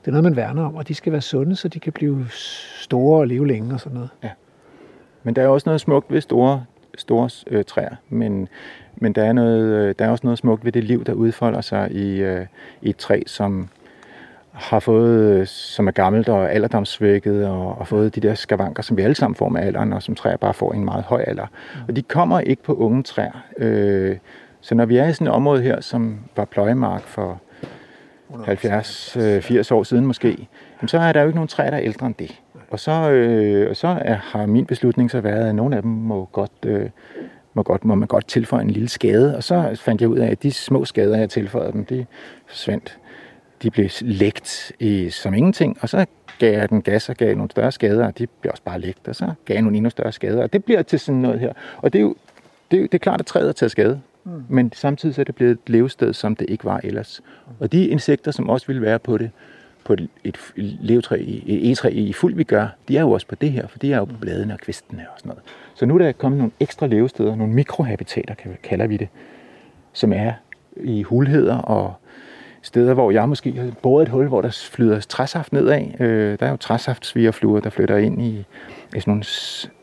det 0.00 0.06
er 0.06 0.10
noget, 0.10 0.24
man 0.24 0.36
værner 0.36 0.64
om, 0.64 0.74
og 0.74 0.88
de 0.88 0.94
skal 0.94 1.12
være 1.12 1.20
sunde, 1.20 1.56
så 1.56 1.68
de 1.68 1.80
kan 1.80 1.92
blive 1.92 2.26
store 2.80 3.20
og 3.20 3.26
leve 3.26 3.46
længe 3.46 3.74
og 3.74 3.80
sådan 3.80 3.94
noget. 3.94 4.10
Ja. 4.22 4.30
Men 5.22 5.36
der 5.36 5.42
er 5.42 5.48
også 5.48 5.68
noget 5.68 5.80
smukt 5.80 6.12
ved 6.12 6.20
store, 6.20 6.64
store 6.98 7.30
øh, 7.46 7.64
træer, 7.64 7.96
men, 8.08 8.48
men 8.96 9.12
der, 9.12 9.24
er 9.24 9.32
noget, 9.32 9.62
øh, 9.62 9.94
der 9.98 10.04
er 10.04 10.10
også 10.10 10.26
noget 10.26 10.38
smukt 10.38 10.64
ved 10.64 10.72
det 10.72 10.84
liv, 10.84 11.04
der 11.04 11.12
udfolder 11.12 11.60
sig 11.60 11.92
i, 11.92 12.22
øh, 12.22 12.46
i 12.82 12.90
et 12.90 12.96
træ, 12.96 13.22
som 13.26 13.68
har 14.52 14.80
fået, 14.80 15.48
som 15.48 15.86
er 15.86 15.92
gammelt 15.92 16.28
og 16.28 16.52
alderdomsvækket, 16.52 17.46
og, 17.46 17.78
og 17.78 17.88
fået 17.88 18.14
de 18.14 18.20
der 18.20 18.34
skavanker, 18.34 18.82
som 18.82 18.96
vi 18.96 19.02
alle 19.02 19.14
sammen 19.14 19.34
får 19.34 19.48
med 19.48 19.60
alderen, 19.60 19.92
og 19.92 20.02
som 20.02 20.14
træer 20.14 20.36
bare 20.36 20.54
får 20.54 20.72
i 20.72 20.76
en 20.76 20.84
meget 20.84 21.04
høj 21.04 21.24
alder. 21.26 21.46
Mm. 21.46 21.80
Og 21.88 21.96
de 21.96 22.02
kommer 22.02 22.40
ikke 22.40 22.62
på 22.62 22.74
unge 22.74 23.02
træer. 23.02 23.44
Øh, 23.56 24.16
så 24.60 24.74
når 24.74 24.86
vi 24.86 24.96
er 24.96 25.08
i 25.08 25.12
sådan 25.12 25.26
et 25.26 25.32
område 25.32 25.62
her, 25.62 25.80
som 25.80 26.20
var 26.36 26.44
pløjemark 26.44 27.02
for 27.02 27.40
70-80 28.30 29.74
år 29.74 29.82
siden 29.82 30.06
måske, 30.06 30.48
så 30.86 30.98
er 30.98 31.12
der 31.12 31.20
jo 31.20 31.26
ikke 31.26 31.36
nogen 31.36 31.48
træer, 31.48 31.70
der 31.70 31.76
er 31.76 31.82
ældre 31.82 32.06
end 32.06 32.14
det. 32.14 32.40
Og 32.70 32.80
så, 32.80 33.10
øh, 33.10 33.74
så 33.74 33.88
er, 34.00 34.14
har 34.14 34.46
min 34.46 34.66
beslutning 34.66 35.10
så 35.10 35.20
været, 35.20 35.48
at 35.48 35.54
nogle 35.54 35.76
af 35.76 35.82
dem 35.82 35.90
må 35.90 36.28
godt, 36.32 36.52
øh, 36.66 36.90
må, 37.54 37.62
godt, 37.62 37.84
må 37.84 37.94
man 37.94 38.08
godt 38.08 38.26
tilføje 38.28 38.62
en 38.62 38.70
lille 38.70 38.88
skade. 38.88 39.36
Og 39.36 39.44
så 39.44 39.80
fandt 39.80 40.00
jeg 40.00 40.08
ud 40.08 40.18
af, 40.18 40.30
at 40.30 40.42
de 40.42 40.52
små 40.52 40.84
skader, 40.84 41.18
jeg 41.18 41.30
tilføjede 41.30 41.72
dem, 41.72 41.84
de 41.84 42.06
forsvandt. 42.46 42.98
De 43.62 43.70
blev 43.70 43.88
lægt 44.00 44.72
i, 44.78 45.10
som 45.10 45.34
ingenting, 45.34 45.78
og 45.80 45.88
så 45.88 46.06
gav 46.38 46.52
jeg 46.52 46.68
den 46.68 46.82
gas 46.82 47.08
og 47.08 47.16
gav 47.16 47.34
nogle 47.34 47.50
større 47.50 47.72
skader, 47.72 48.06
og 48.06 48.18
de 48.18 48.26
blev 48.26 48.50
også 48.50 48.62
bare 48.62 48.80
lægt, 48.80 49.08
og 49.08 49.16
så 49.16 49.32
gav 49.44 49.54
jeg 49.54 49.62
nogle 49.62 49.76
endnu 49.76 49.90
større 49.90 50.12
skader. 50.12 50.42
Og 50.42 50.52
det 50.52 50.64
bliver 50.64 50.82
til 50.82 50.98
sådan 51.00 51.20
noget 51.20 51.40
her. 51.40 51.52
Og 51.76 51.92
det 51.92 51.98
er 51.98 52.02
jo 52.02 52.14
det, 52.70 52.76
er, 52.78 52.82
det 52.82 52.94
er 52.94 52.98
klart, 52.98 53.20
at 53.20 53.26
træet 53.26 53.48
er 53.48 53.52
taget 53.52 53.70
skade. 53.70 54.00
Mm. 54.24 54.44
Men 54.48 54.72
samtidig 54.72 55.14
så 55.14 55.22
er 55.22 55.24
det 55.24 55.34
blevet 55.34 55.52
et 55.52 55.58
levested, 55.66 56.12
som 56.12 56.36
det 56.36 56.50
ikke 56.50 56.64
var 56.64 56.80
ellers. 56.84 57.20
Og 57.60 57.72
de 57.72 57.88
insekter, 57.88 58.30
som 58.30 58.48
også 58.48 58.66
ville 58.66 58.82
være 58.82 58.98
på 58.98 59.18
det, 59.18 59.30
på 59.84 59.92
et, 59.92 60.08
et 60.24 60.38
levetræ, 60.56 61.16
et 61.46 61.66
egetræ 61.66 61.90
i 61.92 62.12
fuld 62.12 62.34
vi 62.34 62.44
gør, 62.44 62.68
de 62.88 62.96
er 62.96 63.00
jo 63.00 63.10
også 63.10 63.26
på 63.26 63.34
det 63.34 63.52
her, 63.52 63.66
for 63.66 63.78
de 63.78 63.92
er 63.92 63.98
jo 63.98 64.04
på 64.04 64.16
bladene 64.20 64.54
og 64.54 64.60
kvistene 64.60 65.06
og 65.12 65.18
sådan 65.18 65.28
noget. 65.28 65.42
Så 65.74 65.86
nu 65.86 65.94
er 65.94 65.98
der 65.98 66.12
kommet 66.12 66.38
nogle 66.38 66.52
ekstra 66.60 66.86
levesteder, 66.86 67.36
nogle 67.36 67.52
mikrohabitater, 67.52 68.34
kalder 68.62 68.86
vi 68.86 68.96
det, 68.96 69.08
som 69.92 70.12
er 70.12 70.32
i 70.76 71.02
hulheder 71.02 71.58
og 71.58 71.94
steder, 72.62 72.94
hvor 72.94 73.10
jeg 73.10 73.28
måske 73.28 73.52
har 73.52 73.70
boret 73.82 74.02
et 74.02 74.08
hul, 74.08 74.26
hvor 74.26 74.40
der 74.40 74.68
flyder 74.72 75.00
træsaft 75.00 75.52
nedad. 75.52 76.00
Øh, 76.00 76.38
der 76.40 76.46
er 76.46 76.50
jo 76.50 76.56
træsaftsvigerfluer, 76.56 77.60
der 77.60 77.70
flytter 77.70 77.96
ind 77.96 78.22
i, 78.22 78.44
i 78.96 79.00
sådan 79.00 79.10
nogle, 79.10 79.24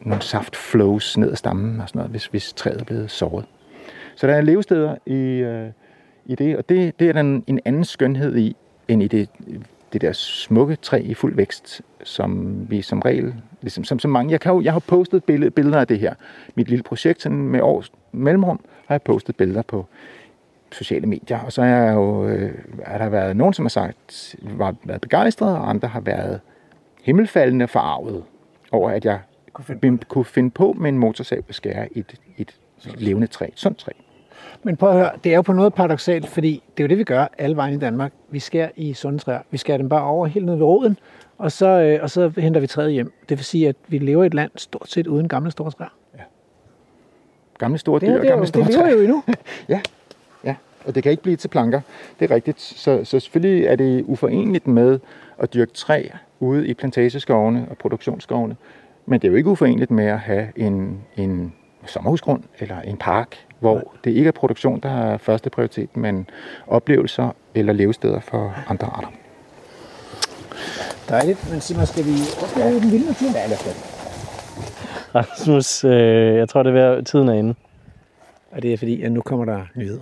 nogle 0.02 0.22
saftflows 0.22 1.18
ned 1.18 1.32
ad 1.32 1.36
stammen 1.36 1.82
og 1.82 1.90
sådan 1.90 2.00
noget, 2.00 2.12
hvis, 2.12 2.26
hvis 2.26 2.54
træet 2.54 2.82
er 2.82 2.86
blevet 2.86 3.12
såret. 3.12 3.46
Så 4.16 4.28
der 4.28 4.34
er 4.34 4.42
levesteder 4.42 4.96
i, 5.06 5.16
øh, 5.16 5.70
i 6.26 6.36
det, 6.36 6.58
og 6.58 6.70
det, 6.70 7.00
det 7.00 7.10
er 7.10 7.14
der 7.14 7.20
en, 7.20 7.44
en 7.48 7.60
anden 7.66 7.84
skønhed 7.84 8.38
i, 8.38 8.56
end 8.88 9.04
i 9.04 9.08
det, 9.08 9.30
det 9.94 10.02
der 10.02 10.12
smukke 10.12 10.76
træ 10.76 11.02
i 11.02 11.14
fuld 11.14 11.36
vækst, 11.36 11.82
som 12.04 12.58
vi 12.70 12.82
som 12.82 13.00
regel, 13.00 13.36
ligesom 13.62 13.84
som 13.84 14.00
så 14.00 14.08
mange, 14.08 14.32
jeg, 14.32 14.42
kan 14.42 14.54
jo, 14.54 14.62
jeg 14.62 14.74
har 14.74 14.80
postet 14.80 15.24
billeder, 15.24 15.50
billeder 15.50 15.80
af 15.80 15.88
det 15.88 16.00
her. 16.00 16.14
Mit 16.56 16.70
lille 16.70 16.84
projekt 16.84 17.22
sådan 17.22 17.38
med 17.38 17.62
års 17.62 17.92
mellemrum 18.12 18.60
har 18.86 18.96
jeg 18.96 19.02
postet 19.02 19.36
billeder 19.36 19.62
på 19.62 19.86
sociale 20.72 21.08
medier, 21.08 21.40
og 21.40 21.54
så 21.54 21.62
er, 21.62 21.92
jo, 21.92 22.28
øh, 22.28 22.54
er 22.82 22.98
der 22.98 23.10
været 23.10 23.38
nogen, 23.38 23.54
som 23.54 23.66
har 23.66 23.70
sagt, 23.70 24.36
var 24.42 24.76
været 24.84 25.02
begejstrede, 25.02 25.58
og 25.58 25.70
andre 25.70 25.88
har 25.88 26.02
været 26.02 26.40
himmelfaldende 27.04 27.68
forarvet 27.68 28.24
over, 28.72 28.90
at 28.90 29.06
jeg 29.06 29.20
kunne 29.54 29.78
finde, 29.82 30.06
kunne 30.06 30.26
finde 30.26 30.50
på 30.50 30.74
med 30.74 30.90
en 30.90 30.98
motorsav 30.98 31.44
at 31.50 31.56
skære 31.56 31.98
et, 31.98 32.16
et 32.38 32.56
levende 32.84 33.28
træ, 33.28 33.46
et 33.48 33.60
sundt 33.60 33.78
træ. 33.78 33.92
Men 34.64 34.78
prøv 34.78 34.90
at 34.90 34.96
høre, 34.96 35.12
det 35.24 35.32
er 35.32 35.36
jo 35.36 35.42
på 35.42 35.54
noget 35.54 35.74
paradoxalt, 35.74 36.28
fordi 36.28 36.64
det 36.78 36.84
er 36.84 36.88
jo 36.88 36.90
det, 36.90 36.98
vi 36.98 37.04
gør 37.04 37.28
alle 37.38 37.56
vejen 37.56 37.74
i 37.74 37.78
Danmark. 37.78 38.14
Vi 38.30 38.40
skærer 38.40 38.70
i 38.76 38.94
sunde 38.94 39.20
træer. 39.20 39.40
Vi 39.52 39.58
skærer 39.58 39.78
dem 39.78 39.90
bare 39.90 40.04
over 40.04 40.28
helt 40.28 40.46
ned 40.46 40.56
ved 40.56 40.66
roden, 40.66 40.98
og 41.38 41.52
så, 41.52 41.68
øh, 41.68 42.00
og 42.02 42.10
så 42.10 42.32
henter 42.38 42.62
vi 42.62 42.68
træet 42.68 42.92
hjem. 42.92 43.14
Det 43.30 43.38
vil 43.38 43.46
sige, 43.46 43.70
at 43.70 43.76
vi 43.88 43.98
lever 43.98 44.24
i 44.24 44.28
et 44.28 44.34
land 44.34 44.52
stort 44.56 44.90
set 44.90 45.08
uden 45.08 45.28
gamle 45.28 45.52
store 45.52 45.72
træer. 45.72 45.90
Ja. 46.18 46.24
Gamle 47.58 47.78
store 47.78 48.00
dyr 48.00 48.08
det, 48.08 48.20
og 48.20 48.26
gamle 48.26 48.42
det, 48.42 48.48
store 48.48 48.66
det 48.66 48.74
lever 48.74 48.90
jo 48.90 49.00
endnu. 49.00 49.24
ja. 49.70 49.82
ja. 50.44 50.56
og 50.86 50.96
det 50.96 51.04
kan 51.04 51.12
ikke 51.12 51.24
blive 51.24 51.36
til 51.36 51.48
planker. 51.48 51.82
Det 52.20 52.32
er 52.32 52.36
rigtigt. 52.36 52.62
Så, 52.62 53.04
så 53.04 53.20
selvfølgelig 53.20 53.66
er 53.66 53.76
det 53.76 54.04
uforeneligt 54.08 54.68
med 54.68 55.00
at 55.38 55.54
dyrke 55.54 55.74
træ 55.74 56.08
ude 56.40 56.68
i 56.68 56.74
plantageskovene 56.74 57.68
og 57.70 57.78
produktionsskovene. 57.78 58.56
Men 59.06 59.20
det 59.22 59.28
er 59.28 59.32
jo 59.32 59.38
ikke 59.38 59.50
uforeneligt 59.50 59.92
med 59.92 60.06
at 60.06 60.20
have 60.20 60.48
en, 60.56 61.02
en 61.18 61.54
sommerhusgrund 61.86 62.44
eller 62.60 62.82
en 62.82 62.98
park, 62.98 63.47
hvor 63.60 63.94
det 64.04 64.12
ikke 64.12 64.28
er 64.28 64.32
produktion, 64.32 64.80
der 64.80 64.90
er 64.90 65.18
første 65.18 65.50
prioritet, 65.50 65.98
men 65.98 66.30
oplevelser 66.68 67.30
eller 67.56 67.74
levesteder 67.74 68.20
for 68.20 68.54
andre 68.68 68.88
arter. 68.88 69.08
Dejligt. 71.10 71.52
Men 71.52 71.62
Simon, 71.62 71.86
skal 71.86 72.06
vi 72.06 72.16
opleve 72.44 72.68
ja. 72.68 72.80
den 72.80 72.92
vilde 72.92 73.06
natur? 73.06 73.28
Ja, 73.36 73.48
lad 73.48 73.58
os 73.58 73.98
Rasmus, 75.16 75.84
øh, 75.84 76.36
jeg 76.36 76.50
tror, 76.50 76.64
det 76.64 76.78
er 76.78 76.96
ved, 76.96 77.04
tiden 77.04 77.30
er 77.30 77.34
inde. 77.34 77.56
Og 78.52 78.62
det 78.62 78.74
er 78.74 78.78
fordi, 78.78 79.02
at 79.02 79.12
nu 79.12 79.22
kommer 79.22 79.46
der 79.46 79.62
nyheder. 79.76 80.02